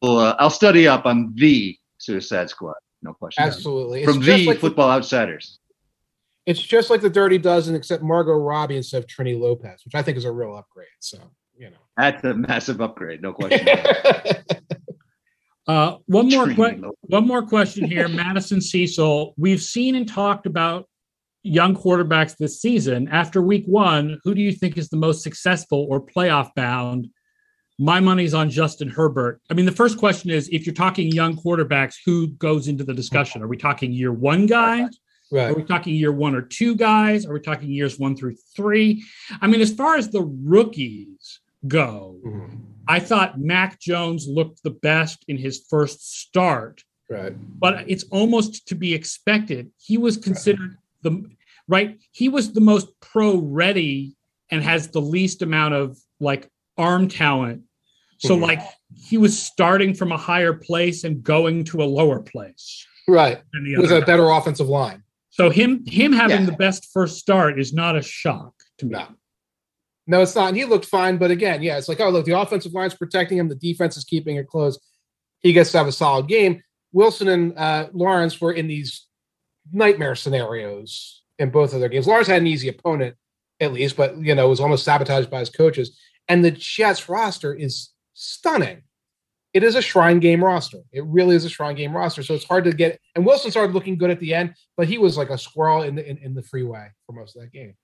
will, 0.00 0.18
uh, 0.18 0.36
I'll 0.38 0.50
study 0.50 0.86
up 0.88 1.06
on 1.06 1.32
the 1.36 1.76
Suicide 1.98 2.48
Squad. 2.50 2.74
No 3.02 3.12
question. 3.12 3.42
absolutely 3.44 4.04
From 4.04 4.22
just 4.22 4.38
the 4.38 4.46
like 4.46 4.58
Football 4.58 4.90
Outsiders. 4.90 5.58
It's 6.46 6.60
just 6.60 6.90
like 6.90 7.00
the 7.00 7.10
Dirty 7.10 7.38
Dozen, 7.38 7.74
except 7.74 8.02
Margot 8.02 8.32
Robbie 8.32 8.76
instead 8.76 9.02
of 9.02 9.06
Trini 9.08 9.38
Lopez, 9.38 9.82
which 9.84 9.94
I 9.94 10.02
think 10.02 10.18
is 10.18 10.24
a 10.24 10.32
real 10.32 10.56
upgrade. 10.56 10.88
So 11.00 11.18
you 11.56 11.70
know. 11.70 11.76
That's 11.96 12.24
a 12.24 12.34
massive 12.34 12.80
upgrade. 12.80 13.22
No 13.22 13.32
question. 13.32 13.66
Uh, 15.66 15.96
one 16.06 16.28
more 16.28 16.46
que- 16.46 16.90
one 17.02 17.26
more 17.26 17.42
question 17.42 17.86
here, 17.86 18.06
Madison 18.08 18.60
Cecil. 18.60 19.32
We've 19.38 19.62
seen 19.62 19.94
and 19.94 20.06
talked 20.06 20.44
about 20.44 20.88
young 21.42 21.74
quarterbacks 21.74 22.36
this 22.36 22.60
season. 22.60 23.08
After 23.08 23.40
week 23.40 23.64
one, 23.66 24.18
who 24.24 24.34
do 24.34 24.42
you 24.42 24.52
think 24.52 24.76
is 24.76 24.90
the 24.90 24.96
most 24.98 25.22
successful 25.22 25.86
or 25.88 26.04
playoff 26.04 26.50
bound? 26.54 27.08
My 27.78 27.98
money's 27.98 28.34
on 28.34 28.50
Justin 28.50 28.88
Herbert. 28.88 29.40
I 29.50 29.54
mean, 29.54 29.64
the 29.64 29.72
first 29.72 29.98
question 29.98 30.30
is 30.30 30.48
if 30.52 30.66
you're 30.66 30.74
talking 30.74 31.08
young 31.08 31.34
quarterbacks, 31.34 31.96
who 32.04 32.28
goes 32.28 32.68
into 32.68 32.84
the 32.84 32.94
discussion? 32.94 33.42
Are 33.42 33.48
we 33.48 33.56
talking 33.56 33.90
year 33.90 34.12
one 34.12 34.46
guys? 34.46 34.90
Are 35.34 35.54
we 35.54 35.62
talking 35.64 35.94
year 35.94 36.12
one 36.12 36.34
or 36.34 36.42
two 36.42 36.74
guys? 36.76 37.26
Are 37.26 37.32
we 37.32 37.40
talking 37.40 37.68
years 37.70 37.98
one 37.98 38.16
through 38.16 38.36
three? 38.54 39.04
I 39.40 39.46
mean, 39.46 39.60
as 39.60 39.72
far 39.72 39.96
as 39.96 40.08
the 40.10 40.22
rookies 40.22 41.40
go, 41.66 42.18
Mhm. 42.24 42.60
I 42.86 43.00
thought 43.00 43.40
Mac 43.40 43.80
Jones 43.80 44.26
looked 44.28 44.62
the 44.62 44.70
best 44.70 45.24
in 45.28 45.38
his 45.38 45.64
first 45.68 46.18
start, 46.20 46.84
Right. 47.08 47.34
but 47.58 47.84
it's 47.88 48.04
almost 48.04 48.66
to 48.68 48.74
be 48.74 48.92
expected. 48.94 49.70
He 49.78 49.96
was 49.96 50.16
considered 50.16 50.76
the 51.02 51.24
right, 51.66 51.98
he 52.12 52.28
was 52.28 52.52
the 52.52 52.60
most 52.60 52.88
pro 53.00 53.38
ready 53.38 54.14
and 54.50 54.62
has 54.62 54.88
the 54.88 55.00
least 55.00 55.40
amount 55.42 55.72
of 55.74 55.98
like 56.20 56.50
arm 56.76 57.08
talent. 57.08 57.62
So, 58.18 58.36
Mhm. 58.36 58.42
like, 58.42 58.60
he 58.94 59.16
was 59.18 59.38
starting 59.38 59.94
from 59.94 60.12
a 60.12 60.16
higher 60.16 60.52
place 60.52 61.04
and 61.04 61.22
going 61.22 61.64
to 61.64 61.82
a 61.82 61.84
lower 61.84 62.20
place 62.20 62.86
Right. 63.08 63.38
With 63.78 63.92
a 63.92 64.00
guy. 64.00 64.06
better 64.06 64.28
offensive 64.30 64.68
line. 64.68 65.02
So 65.34 65.50
him 65.50 65.84
him 65.86 66.12
having 66.12 66.40
Yeah. 66.40 66.46
the 66.46 66.52
best 66.52 66.90
first 66.92 67.18
start 67.18 67.58
is 67.58 67.72
not 67.72 67.96
a 67.96 68.02
shock 68.02 68.54
to 68.78 68.86
me. 68.86 68.92
No. 68.92 69.08
No, 70.06 70.20
it's 70.22 70.36
not. 70.36 70.48
And 70.48 70.56
he 70.56 70.64
looked 70.64 70.84
fine, 70.84 71.16
but 71.16 71.30
again, 71.32 71.60
yeah, 71.62 71.76
it's 71.76 71.88
like, 71.88 71.98
oh, 72.00 72.08
look, 72.10 72.24
the 72.24 72.38
offensive 72.38 72.72
line's 72.72 72.94
protecting 72.94 73.38
him, 73.38 73.48
the 73.48 73.54
defense 73.56 73.96
is 73.96 74.04
keeping 74.04 74.36
it 74.36 74.46
close. 74.46 74.78
He 75.40 75.52
gets 75.52 75.72
to 75.72 75.78
have 75.78 75.88
a 75.88 75.92
solid 75.92 76.28
game. 76.28 76.62
Wilson 76.92 77.26
and 77.28 77.58
uh, 77.58 77.88
Lawrence 77.92 78.40
were 78.40 78.52
in 78.52 78.68
these 78.68 79.06
nightmare 79.72 80.14
scenarios 80.14 81.22
in 81.40 81.50
both 81.50 81.72
of 81.74 81.80
their 81.80 81.88
games. 81.88 82.06
Lawrence 82.06 82.28
had 82.28 82.42
an 82.42 82.46
easy 82.46 82.68
opponent, 82.68 83.16
at 83.58 83.72
least, 83.72 83.96
but 83.96 84.16
you 84.18 84.34
know, 84.36 84.48
was 84.48 84.60
almost 84.60 84.84
sabotaged 84.84 85.30
by 85.30 85.40
his 85.40 85.50
coaches. 85.50 85.98
And 86.28 86.44
the 86.44 86.52
Jets 86.52 87.08
roster 87.08 87.52
is 87.52 87.90
stunning. 88.12 88.82
It 89.54 89.62
is 89.62 89.76
a 89.76 89.82
shrine 89.82 90.18
game 90.18 90.42
roster. 90.42 90.78
It 90.92 91.04
really 91.06 91.36
is 91.36 91.44
a 91.44 91.48
shrine 91.48 91.76
game 91.76 91.96
roster. 91.96 92.22
So 92.24 92.34
it's 92.34 92.44
hard 92.44 92.64
to 92.64 92.72
get. 92.72 93.00
And 93.14 93.24
Wilson 93.24 93.50
started 93.52 93.72
looking 93.72 93.96
good 93.96 94.10
at 94.10 94.18
the 94.20 94.34
end, 94.34 94.54
but 94.76 94.88
he 94.88 94.98
was 94.98 95.16
like 95.16 95.30
a 95.30 95.38
squirrel 95.38 95.82
in 95.82 95.94
the 95.94 96.04
in, 96.08 96.18
in 96.18 96.34
the 96.34 96.42
freeway 96.42 96.88
for 97.06 97.12
most 97.12 97.36
of 97.36 97.42
that 97.42 97.52
game. 97.52 97.74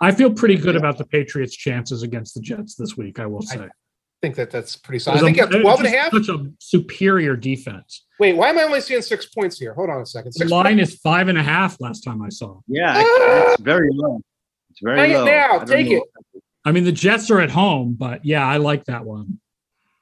I 0.00 0.10
feel 0.12 0.32
pretty 0.32 0.56
good 0.56 0.76
about 0.76 0.98
the 0.98 1.04
Patriots' 1.04 1.54
chances 1.54 2.02
against 2.02 2.34
the 2.34 2.40
Jets 2.40 2.74
this 2.74 2.96
week. 2.96 3.18
I 3.20 3.26
will 3.26 3.42
say. 3.42 3.60
I 3.60 3.68
think 4.22 4.34
that 4.36 4.50
that's 4.50 4.76
pretty 4.76 4.98
solid. 4.98 5.18
I 5.18 5.24
think 5.24 5.38
a- 5.38 5.42
at 5.42 5.50
12 5.62 5.80
and 5.80 5.86
a 5.86 5.90
it's 5.90 5.98
half. 5.98 6.12
Such 6.12 6.28
a 6.28 6.50
superior 6.58 7.36
defense. 7.36 8.04
Wait, 8.18 8.34
why 8.34 8.48
am 8.50 8.58
I 8.58 8.64
only 8.64 8.80
seeing 8.80 9.00
six 9.02 9.26
points 9.26 9.58
here? 9.58 9.72
Hold 9.74 9.90
on 9.90 10.00
a 10.00 10.06
second. 10.06 10.32
The 10.36 10.46
line 10.46 10.76
points? 10.76 10.92
is 10.94 10.98
five 11.00 11.28
and 11.28 11.38
a 11.38 11.42
half 11.42 11.80
last 11.80 12.00
time 12.00 12.20
I 12.20 12.28
saw. 12.30 12.60
Yeah, 12.66 12.94
Ah! 12.96 13.52
it's 13.52 13.62
very 13.62 13.88
low. 13.92 14.20
It's 14.70 14.80
very 14.82 14.96
Bring 14.96 15.10
it 15.12 15.24
now. 15.24 15.58
Take 15.60 15.88
know. 15.88 16.04
it. 16.34 16.42
I 16.64 16.72
mean, 16.72 16.84
the 16.84 16.92
Jets 16.92 17.30
are 17.30 17.40
at 17.40 17.50
home, 17.50 17.94
but 17.98 18.24
yeah, 18.24 18.46
I 18.46 18.56
like 18.58 18.84
that 18.86 19.04
one. 19.04 19.40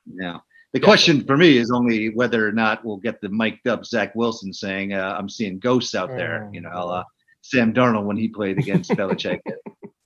Yeah. 0.07 0.39
The 0.74 0.80
question 0.80 1.24
for 1.24 1.36
me 1.36 1.56
is 1.56 1.70
only 1.70 2.10
whether 2.10 2.46
or 2.46 2.52
not 2.52 2.84
we'll 2.84 2.98
get 2.98 3.20
the 3.20 3.30
mic'd 3.30 3.66
up 3.66 3.86
Zach 3.86 4.14
Wilson 4.14 4.52
saying, 4.52 4.92
uh, 4.92 5.16
"I'm 5.18 5.28
seeing 5.28 5.58
ghosts 5.58 5.94
out 5.94 6.10
there." 6.10 6.44
Oh. 6.46 6.52
You 6.52 6.60
know, 6.60 6.70
a 6.72 6.84
la 6.84 7.04
Sam 7.42 7.72
Darnold 7.72 8.04
when 8.04 8.16
he 8.18 8.28
played 8.28 8.58
against 8.58 8.90
Belichick 8.98 9.40
at 9.46 9.54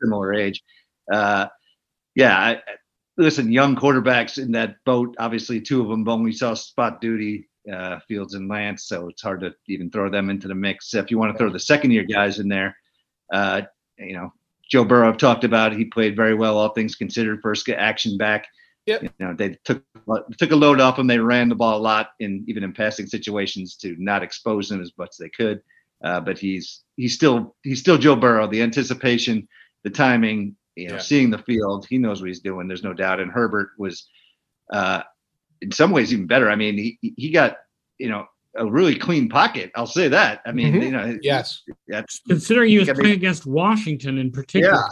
similar 0.03 0.33
age. 0.33 0.63
Uh, 1.13 1.47
yeah, 2.15 2.39
I, 2.39 2.51
I- 2.53 2.61
listen, 3.17 3.51
young 3.53 3.75
quarterbacks 3.77 4.39
in 4.39 4.53
that 4.53 4.77
boat. 4.85 5.15
Obviously, 5.19 5.61
two 5.61 5.83
of 5.83 5.89
them 5.89 6.09
only 6.09 6.33
saw 6.33 6.55
spot 6.55 7.01
duty, 7.01 7.49
uh, 7.73 7.99
Fields 8.09 8.35
and 8.35 8.49
Lance, 8.49 8.85
so 8.87 9.09
it's 9.09 9.23
hard 9.23 9.41
to 9.41 9.55
even 9.69 9.91
throw 9.91 10.09
them 10.11 10.31
into 10.31 10.49
the 10.49 10.55
mix. 10.55 10.95
If 10.95 11.11
you 11.11 11.19
want 11.19 11.33
to 11.33 11.39
throw 11.39 11.51
the 11.51 11.59
second 11.59 11.91
year 11.91 12.05
guys 12.05 12.39
in 12.39 12.49
there, 12.49 12.77
uh, 13.33 13.63
you 13.99 14.15
know, 14.15 14.33
Joe 14.71 14.85
Burrow 14.85 15.09
I've 15.09 15.19
talked 15.19 15.45
about. 15.45 15.73
He 15.75 15.85
played 15.85 16.17
very 16.17 16.35
well, 16.35 16.57
all 16.57 16.71
things 16.71 16.95
considered. 16.95 17.41
First 17.43 17.67
get 17.67 17.79
action 17.79 18.17
back. 18.17 18.47
Yep. 18.87 19.03
You 19.03 19.11
know, 19.21 19.35
they 19.35 19.57
took 19.65 19.85
took 20.39 20.51
a 20.51 20.57
load 20.57 20.81
off 20.81 20.99
him. 20.99 21.07
They 21.07 21.19
ran 21.19 21.49
the 21.49 21.55
ball 21.55 21.79
a 21.79 21.81
lot, 21.81 22.11
in 22.19 22.45
even 22.49 22.65
in 22.65 22.73
passing 22.73 23.07
situations, 23.07 23.77
to 23.77 23.95
not 23.99 24.23
expose 24.23 24.71
him 24.71 24.81
as 24.83 24.91
much 24.99 25.11
as 25.13 25.17
they 25.19 25.29
could. 25.29 25.61
Uh, 26.05 26.21
but 26.21 26.37
he's 26.39 26.83
he's 26.97 27.15
still 27.15 27.55
he's 27.63 27.79
still 27.81 27.97
Joe 27.99 28.17
Burrow. 28.17 28.49
The 28.49 28.61
anticipation, 28.63 29.47
the 29.85 29.91
timing, 29.91 30.57
you 30.75 30.89
know, 30.89 30.95
Yeah. 30.95 31.01
seeing 31.01 31.31
the 31.31 31.39
field, 31.39 31.87
he 31.89 31.99
knows 31.99 32.21
what 32.21 32.27
he's 32.29 32.41
doing. 32.41 32.67
There's 32.67 32.83
no 32.83 32.93
doubt. 32.93 33.21
And 33.21 33.31
Herbert 33.31 33.71
was, 33.79 34.09
uh, 34.73 35.03
in 35.61 35.71
some 35.71 35.93
ways, 35.93 36.13
even 36.13 36.27
better. 36.27 36.51
I 36.51 36.57
mean, 36.57 36.77
he 36.77 36.99
he 37.17 37.31
got 37.31 37.59
you 37.99 38.09
know 38.09 38.27
a 38.57 38.67
really 38.69 38.97
clean 38.97 39.29
pocket. 39.29 39.71
I'll 39.77 39.87
say 39.87 40.09
that. 40.09 40.43
I 40.45 40.51
mean, 40.53 40.75
Mhm. 40.75 40.83
you 40.83 40.91
know, 40.91 41.19
Yes. 41.23 41.63
that's 41.87 42.21
Considering 42.29 42.69
he 42.71 42.79
was 42.81 42.89
I 42.89 42.93
mean- 42.93 43.01
playing 43.01 43.17
against 43.17 43.47
Washington 43.47 44.19
in 44.19 44.33
particular. 44.33 44.83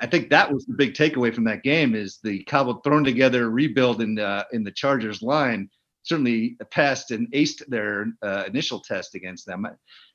I 0.00 0.06
think 0.06 0.30
that 0.30 0.52
was 0.52 0.64
the 0.66 0.74
big 0.74 0.94
takeaway 0.94 1.34
from 1.34 1.44
that 1.44 1.62
game 1.62 1.94
is 1.94 2.18
the 2.22 2.42
cobbled 2.44 2.82
thrown 2.84 3.04
together 3.04 3.50
rebuild 3.50 4.00
in 4.02 4.18
uh, 4.18 4.44
in 4.52 4.64
the 4.64 4.72
Chargers 4.72 5.22
line 5.22 5.68
certainly 6.02 6.56
passed 6.70 7.10
and 7.10 7.30
aced 7.32 7.66
their 7.66 8.06
uh, 8.22 8.44
initial 8.46 8.80
test 8.80 9.14
against 9.16 9.44
them. 9.44 9.66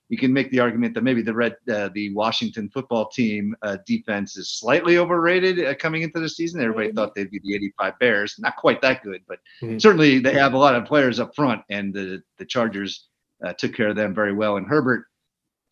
You 0.07 0.17
can 0.17 0.32
make 0.34 0.49
the 0.51 0.59
argument 0.59 0.93
that 0.95 1.03
maybe 1.03 1.22
the 1.22 1.34
red 1.34 1.55
uh, 1.72 1.89
the 1.93 2.13
Washington 2.13 2.69
football 2.69 3.09
team 3.09 3.55
uh, 3.61 3.78
defense 3.86 4.36
is 4.38 4.49
slightly 4.51 4.97
overrated 4.97 5.63
uh, 5.65 5.76
coming 5.76 6.01
into 6.01 6.19
the 6.19 6.28
season. 6.30 6.61
Everybody 6.61 6.91
thought 6.91 7.15
they'd 7.15 7.32
be 7.32 7.39
the 7.43 7.55
85 7.55 7.99
Bears, 7.99 8.36
not 8.39 8.55
quite 8.57 8.82
that 8.82 9.03
good, 9.03 9.22
but 9.28 9.39
Mhm. 9.61 9.82
certainly 9.82 10.19
they 10.19 10.34
have 10.34 10.53
a 10.53 10.57
lot 10.57 10.76
of 10.76 10.86
players 10.86 11.19
up 11.19 11.36
front, 11.36 11.61
and 11.69 11.93
the 11.93 12.22
the 12.38 12.45
Chargers 12.45 13.07
uh, 13.45 13.53
took 13.53 13.74
care 13.74 13.89
of 13.89 13.95
them 13.95 14.13
very 14.13 14.34
well. 14.34 14.57
And 14.57 14.67
Herbert, 14.67 15.05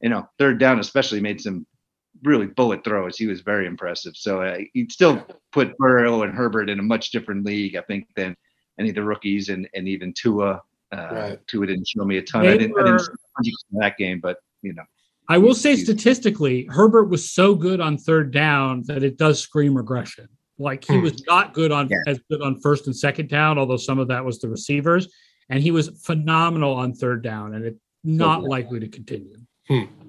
you 0.02 0.10
know, 0.10 0.28
third 0.38 0.58
down 0.60 0.80
especially 0.80 1.20
made 1.22 1.40
some 1.42 1.66
really 2.24 2.48
bullet 2.48 2.84
throws. 2.84 3.18
He 3.18 3.28
was 3.28 3.42
very 3.42 3.66
impressive. 3.66 4.16
So 4.16 4.42
uh, 4.42 4.60
he'd 4.74 4.92
still 4.92 5.26
put 5.52 5.78
Burrow 5.78 6.24
and 6.24 6.34
Herbert 6.34 6.70
in 6.70 6.80
a 6.80 6.84
much 6.84 7.12
different 7.12 7.46
league, 7.46 7.76
I 7.76 7.82
think, 7.82 8.08
than 8.16 8.36
any 8.80 8.90
of 8.90 8.96
the 8.96 9.04
rookies 9.04 9.50
and, 9.50 9.68
and 9.74 9.88
even 9.88 10.14
Tua. 10.14 10.62
Uh, 10.92 11.08
Right. 11.12 11.48
Tua 11.48 11.68
didn't 11.68 11.88
show 11.88 12.04
me 12.04 12.18
a 12.18 12.22
ton. 12.22 12.42
They 12.44 12.54
I 12.54 12.58
didn't, 12.58 12.80
I 12.80 12.84
didn't 12.84 13.00
see 13.02 13.52
100% 13.76 13.80
that 13.82 13.98
game, 13.98 14.20
but 14.20 14.38
you 14.64 14.74
know, 14.74 14.84
I 15.28 15.38
will 15.38 15.54
say 15.54 15.76
statistically, 15.76 16.66
Herbert 16.72 17.06
was 17.06 17.30
so 17.30 17.54
good 17.54 17.80
on 17.80 17.98
third 17.98 18.32
down 18.32 18.82
that 18.88 19.04
it 19.04 19.18
does 19.18 19.40
scream 19.40 19.76
regression. 19.78 20.28
Like 20.58 20.84
he 20.84 20.96
Hmm. 20.96 21.04
was 21.04 21.24
not 21.28 21.54
good 21.54 21.72
on 21.72 21.88
Yeah. 21.90 21.98
as 22.08 22.20
good 22.30 22.42
on 22.42 22.60
first 22.60 22.88
and 22.88 22.96
second 22.96 23.30
down, 23.30 23.60
although 23.60 23.78
some 23.78 24.00
of 24.00 24.08
that 24.08 24.26
was 24.26 24.40
the 24.40 24.50
receivers, 24.50 25.08
and 25.50 25.62
he 25.62 25.70
was 25.72 25.90
phenomenal 26.04 26.74
on 26.74 26.94
third 26.94 27.22
down, 27.22 27.54
and 27.54 27.64
it's 27.64 27.80
not 28.04 28.44
likely 28.44 28.80
to 28.80 28.88
continue. 28.88 29.38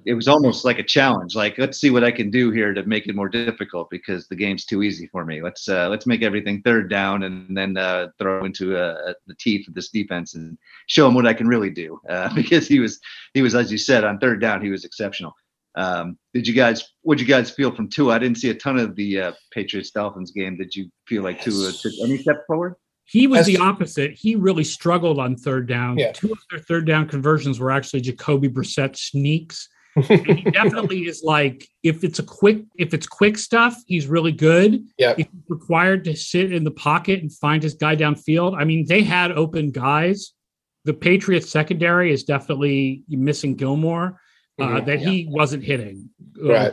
It 0.04 0.14
was 0.14 0.28
almost 0.28 0.64
like 0.64 0.78
a 0.78 0.84
challenge. 0.84 1.34
Like, 1.34 1.58
let's 1.58 1.78
see 1.78 1.90
what 1.90 2.04
I 2.04 2.10
can 2.10 2.30
do 2.30 2.50
here 2.50 2.72
to 2.72 2.82
make 2.84 3.06
it 3.06 3.14
more 3.14 3.28
difficult 3.28 3.90
because 3.90 4.26
the 4.28 4.36
game's 4.36 4.64
too 4.64 4.82
easy 4.82 5.06
for 5.08 5.24
me. 5.24 5.42
Let's 5.42 5.68
uh, 5.68 5.88
let's 5.88 6.06
make 6.06 6.22
everything 6.22 6.62
third 6.62 6.88
down 6.88 7.24
and 7.24 7.56
then 7.56 7.76
uh, 7.76 8.08
throw 8.18 8.44
into 8.44 8.76
uh, 8.76 9.12
the 9.26 9.34
teeth 9.38 9.68
of 9.68 9.74
this 9.74 9.90
defense 9.90 10.34
and 10.34 10.56
show 10.86 11.08
him 11.08 11.14
what 11.14 11.26
I 11.26 11.34
can 11.34 11.48
really 11.48 11.70
do. 11.70 12.00
Uh, 12.10 12.28
because 12.34 12.66
he 12.66 12.80
was 12.80 12.98
he 13.34 13.40
was 13.40 13.54
as 13.54 13.70
you 13.70 13.78
said 13.78 14.02
on 14.02 14.18
third 14.18 14.40
down 14.40 14.60
he 14.60 14.68
was 14.68 14.84
exceptional. 14.84 15.32
Um, 15.76 16.18
did 16.34 16.46
you 16.46 16.54
guys? 16.54 16.88
What 17.02 17.18
did 17.18 17.26
you 17.26 17.32
guys 17.32 17.50
feel 17.50 17.74
from 17.74 17.88
Tua? 17.88 18.14
I 18.14 18.18
didn't 18.18 18.38
see 18.38 18.50
a 18.50 18.54
ton 18.54 18.78
of 18.78 18.96
the 18.96 19.20
uh, 19.20 19.32
Patriots 19.52 19.90
Dolphins 19.90 20.32
game. 20.32 20.56
Did 20.56 20.74
you 20.74 20.90
feel 21.06 21.22
like 21.22 21.40
Tua 21.40 21.70
took 21.70 21.92
any 22.02 22.18
step 22.18 22.44
forward? 22.46 22.74
He 23.04 23.26
was 23.26 23.46
the 23.46 23.58
opposite. 23.58 24.12
He 24.12 24.36
really 24.36 24.62
struggled 24.62 25.18
on 25.18 25.36
third 25.36 25.66
down. 25.66 25.98
Yeah. 25.98 26.12
Two 26.12 26.30
of 26.30 26.38
their 26.48 26.60
third 26.60 26.86
down 26.86 27.08
conversions 27.08 27.58
were 27.58 27.72
actually 27.72 28.02
Jacoby 28.02 28.48
Brissett 28.48 28.96
sneaks. 28.96 29.68
He 29.96 30.42
definitely 30.50 31.00
is 31.08 31.22
like 31.24 31.66
if 31.82 32.04
it's 32.04 32.18
a 32.18 32.22
quick 32.22 32.62
if 32.76 32.94
it's 32.94 33.06
quick 33.06 33.36
stuff, 33.36 33.76
he's 33.86 34.06
really 34.06 34.32
good. 34.32 34.84
Yeah. 34.98 35.12
If 35.18 35.26
he's 35.32 35.42
required 35.48 36.04
to 36.04 36.16
sit 36.16 36.52
in 36.52 36.64
the 36.64 36.70
pocket 36.70 37.20
and 37.22 37.32
find 37.32 37.62
his 37.62 37.74
guy 37.74 37.96
downfield, 37.96 38.56
I 38.58 38.64
mean, 38.64 38.86
they 38.86 39.02
had 39.02 39.32
open 39.32 39.70
guys. 39.70 40.32
The 40.84 40.94
Patriots 40.94 41.50
secondary 41.50 42.12
is 42.12 42.24
definitely 42.24 43.02
missing 43.08 43.54
Gilmore 43.54 44.20
uh, 44.60 44.64
Mhm. 44.64 44.86
that 44.86 44.98
he 45.00 45.26
wasn't 45.28 45.64
hitting. 45.64 46.10
Right. 46.40 46.72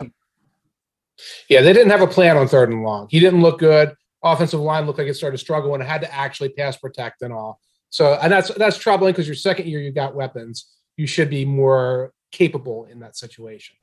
Yeah, 1.48 1.62
they 1.62 1.72
didn't 1.72 1.90
have 1.90 2.02
a 2.02 2.06
plan 2.06 2.36
on 2.36 2.46
third 2.46 2.70
and 2.70 2.82
long. 2.84 3.08
He 3.10 3.18
didn't 3.20 3.42
look 3.42 3.58
good. 3.58 3.94
Offensive 4.22 4.60
line 4.60 4.86
looked 4.86 4.98
like 4.98 5.08
it 5.08 5.14
started 5.14 5.36
to 5.36 5.40
struggle 5.40 5.74
and 5.74 5.82
had 5.82 6.00
to 6.02 6.14
actually 6.14 6.50
pass 6.50 6.76
protect 6.76 7.22
and 7.22 7.32
all. 7.32 7.60
So, 7.90 8.18
and 8.20 8.32
that's 8.32 8.48
that's 8.54 8.78
troubling 8.78 9.12
because 9.12 9.26
your 9.26 9.34
second 9.34 9.66
year 9.66 9.80
you 9.80 9.90
got 9.90 10.14
weapons. 10.14 10.68
You 10.96 11.06
should 11.06 11.30
be 11.30 11.44
more 11.44 12.12
capable 12.32 12.84
in 12.86 13.00
that 13.00 13.16
situation. 13.16 13.76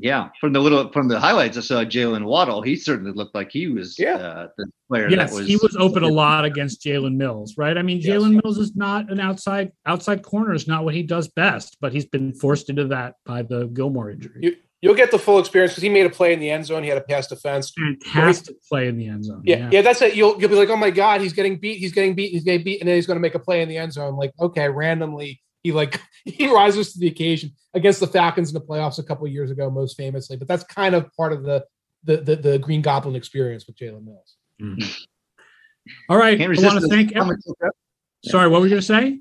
Yeah, 0.00 0.28
from 0.40 0.52
the 0.52 0.60
little 0.60 0.92
from 0.92 1.08
the 1.08 1.18
highlights 1.18 1.56
I 1.58 1.60
saw, 1.60 1.84
Jaylen 1.84 2.24
Waddle. 2.24 2.62
He 2.62 2.76
certainly 2.76 3.10
looked 3.10 3.34
like 3.34 3.50
he 3.50 3.66
was 3.66 3.98
Yeah. 3.98 4.14
uh, 4.14 4.48
the 4.56 4.66
player 4.88 5.08
Yes, 5.10 5.32
that 5.32 5.36
was. 5.40 5.48
he 5.48 5.56
was 5.56 5.74
open 5.76 6.04
a 6.04 6.08
lot 6.22 6.44
against 6.44 6.84
Jalen 6.84 7.16
Mills, 7.16 7.56
right? 7.58 7.76
I 7.76 7.82
mean, 7.82 7.98
Yes. 8.00 8.06
Jalen 8.22 8.40
Mills 8.44 8.58
is 8.58 8.76
not 8.76 9.10
an 9.10 9.18
outside 9.18 9.72
outside 9.86 10.22
corner 10.22 10.54
is 10.54 10.68
not 10.68 10.84
what 10.84 10.94
he 10.94 11.02
does 11.02 11.26
best, 11.26 11.78
but 11.80 11.92
he's 11.92 12.04
been 12.06 12.32
forced 12.32 12.70
into 12.70 12.84
that 12.88 13.14
by 13.26 13.42
the 13.42 13.66
Gilmore 13.66 14.10
injury. 14.10 14.38
You, 14.40 14.56
you'll 14.82 14.94
get 14.94 15.10
the 15.10 15.18
full 15.18 15.40
experience 15.40 15.72
because 15.72 15.82
he 15.82 15.88
made 15.88 16.06
a 16.06 16.10
play 16.10 16.32
in 16.32 16.38
the 16.38 16.48
end 16.48 16.64
zone. 16.66 16.84
He 16.84 16.88
had 16.90 16.98
a 16.98 17.00
pass 17.00 17.26
defense. 17.26 17.72
Fantastic 17.76 18.54
play 18.68 18.86
in 18.86 18.96
the 18.98 19.08
end 19.08 19.24
zone. 19.24 19.42
Yeah, 19.44 19.68
yeah, 19.72 19.82
that's 19.82 20.00
it. 20.00 20.14
You'll 20.14 20.38
you'll 20.40 20.50
be 20.50 20.54
like, 20.54 20.68
oh 20.70 20.76
my 20.76 20.90
god, 20.90 21.22
he's 21.22 21.32
getting 21.32 21.58
beat, 21.58 21.78
he's 21.78 21.92
getting 21.92 22.14
beat, 22.14 22.30
he's 22.30 22.44
getting 22.44 22.62
beat, 22.62 22.78
and 22.80 22.88
then 22.88 22.94
he's 22.94 23.08
going 23.08 23.16
to 23.16 23.20
make 23.20 23.34
a 23.34 23.40
play 23.40 23.62
in 23.62 23.68
the 23.68 23.78
end 23.78 23.92
zone. 23.92 24.14
Like, 24.14 24.30
okay, 24.38 24.68
randomly 24.68 25.40
he 25.62 25.72
like 25.72 26.00
he 26.24 26.52
rises 26.52 26.92
to 26.92 26.98
the 26.98 27.06
occasion 27.08 27.52
against 27.74 28.00
the 28.00 28.06
Falcons 28.06 28.50
in 28.50 28.54
the 28.54 28.60
playoffs 28.60 28.98
a 28.98 29.02
couple 29.02 29.26
of 29.26 29.32
years 29.32 29.50
ago, 29.50 29.70
most 29.70 29.96
famously. 29.96 30.36
But 30.36 30.48
that's 30.48 30.64
kind 30.64 30.94
of 30.94 31.12
part 31.16 31.32
of 31.32 31.42
the 31.42 31.64
the 32.04 32.18
the, 32.18 32.36
the 32.36 32.58
Green 32.58 32.82
Goblin 32.82 33.16
experience 33.16 33.66
with 33.66 33.76
Jalen 33.76 34.04
Mills. 34.04 34.36
All 36.08 36.16
right. 36.18 36.36
Can't 36.38 36.58
I 36.58 36.62
want 36.62 36.80
to 36.80 36.88
thank. 36.88 37.14
comic 37.14 37.38
Sorry, 38.24 38.48
what 38.48 38.60
were 38.60 38.66
you 38.66 38.70
going 38.70 38.80
to 38.80 38.86
say? 38.86 39.20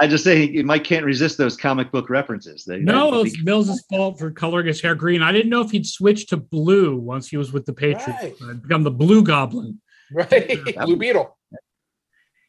I 0.00 0.06
just 0.06 0.24
say 0.24 0.62
Mike 0.62 0.84
can't 0.84 1.04
resist 1.04 1.36
those 1.36 1.54
comic 1.54 1.92
book 1.92 2.08
references. 2.08 2.64
They, 2.64 2.78
No, 2.78 3.12
I 3.12 3.20
it's 3.20 3.32
think- 3.34 3.44
Mills' 3.44 3.84
fault 3.90 4.18
for 4.18 4.30
coloring 4.30 4.66
his 4.66 4.80
hair 4.80 4.94
green. 4.94 5.22
I 5.22 5.32
didn't 5.32 5.50
know 5.50 5.60
if 5.60 5.70
he'd 5.70 5.86
switch 5.86 6.28
to 6.28 6.38
blue 6.38 6.96
once 6.96 7.28
he 7.28 7.36
was 7.36 7.52
with 7.52 7.66
the 7.66 7.74
Patriots. 7.74 8.08
Right. 8.22 8.34
I'd 8.48 8.62
become 8.62 8.84
the 8.84 8.90
Blue 8.90 9.22
Goblin. 9.22 9.80
Right, 10.10 10.58
Blue 10.78 10.96
Beetle. 10.96 11.36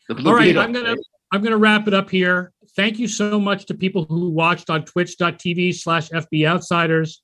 the 0.07 0.15
Blue 0.15 0.29
All 0.31 0.37
right, 0.37 0.45
Beetle. 0.45 0.61
I'm 0.61 0.71
gonna 0.71 0.95
I'm 1.33 1.41
gonna 1.43 1.57
wrap 1.57 1.87
it 1.89 1.93
up 1.93 2.09
here. 2.09 2.52
Thank 2.75 2.97
you 2.99 3.07
so 3.07 3.39
much 3.39 3.65
to 3.67 3.73
people 3.73 4.05
who 4.05 4.29
watched 4.29 4.69
on 4.69 4.83
twitch.tv 4.85 5.75
slash 5.75 6.09
FB 6.09 6.47
Outsiders. 6.47 7.21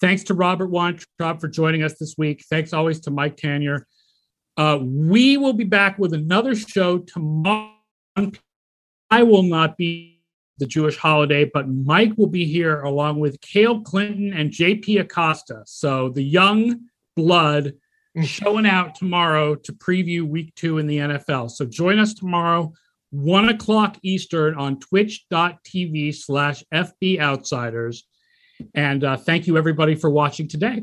Thanks 0.00 0.24
to 0.24 0.34
Robert 0.34 0.70
Weintraub 0.70 1.40
for 1.40 1.48
joining 1.48 1.82
us 1.82 1.98
this 1.98 2.14
week. 2.18 2.44
Thanks 2.50 2.72
always 2.72 3.00
to 3.00 3.10
Mike 3.10 3.36
Tanier. 3.36 3.82
Uh, 4.56 4.78
we 4.82 5.36
will 5.36 5.52
be 5.52 5.64
back 5.64 5.98
with 5.98 6.12
another 6.14 6.54
show 6.54 6.98
tomorrow. 6.98 7.72
I 9.10 9.22
will 9.22 9.44
not 9.44 9.76
be 9.76 10.20
the 10.58 10.66
Jewish 10.66 10.96
holiday, 10.96 11.44
but 11.52 11.68
Mike 11.68 12.12
will 12.16 12.28
be 12.28 12.44
here 12.44 12.82
along 12.82 13.20
with 13.20 13.40
Cale 13.40 13.80
Clinton 13.80 14.32
and 14.32 14.50
JP 14.50 15.00
Acosta. 15.00 15.62
So 15.66 16.08
the 16.08 16.22
young 16.22 16.88
blood 17.16 17.74
showing 18.22 18.66
out 18.66 18.96
tomorrow 18.96 19.54
to 19.54 19.72
preview 19.72 20.22
week 20.22 20.54
two 20.56 20.78
in 20.78 20.86
the 20.86 20.98
NFL. 20.98 21.50
So 21.50 21.64
join 21.64 22.00
us 22.00 22.14
tomorrow, 22.14 22.72
one 23.10 23.48
o'clock 23.48 23.98
Eastern 24.02 24.54
on 24.54 24.78
twitch.tv 24.80 26.14
slash 26.14 26.64
FB 26.72 27.20
Outsiders. 27.20 28.04
And 28.74 29.04
uh, 29.04 29.16
thank 29.16 29.46
you 29.46 29.56
everybody 29.56 29.94
for 29.94 30.10
watching 30.10 30.48
today. 30.48 30.82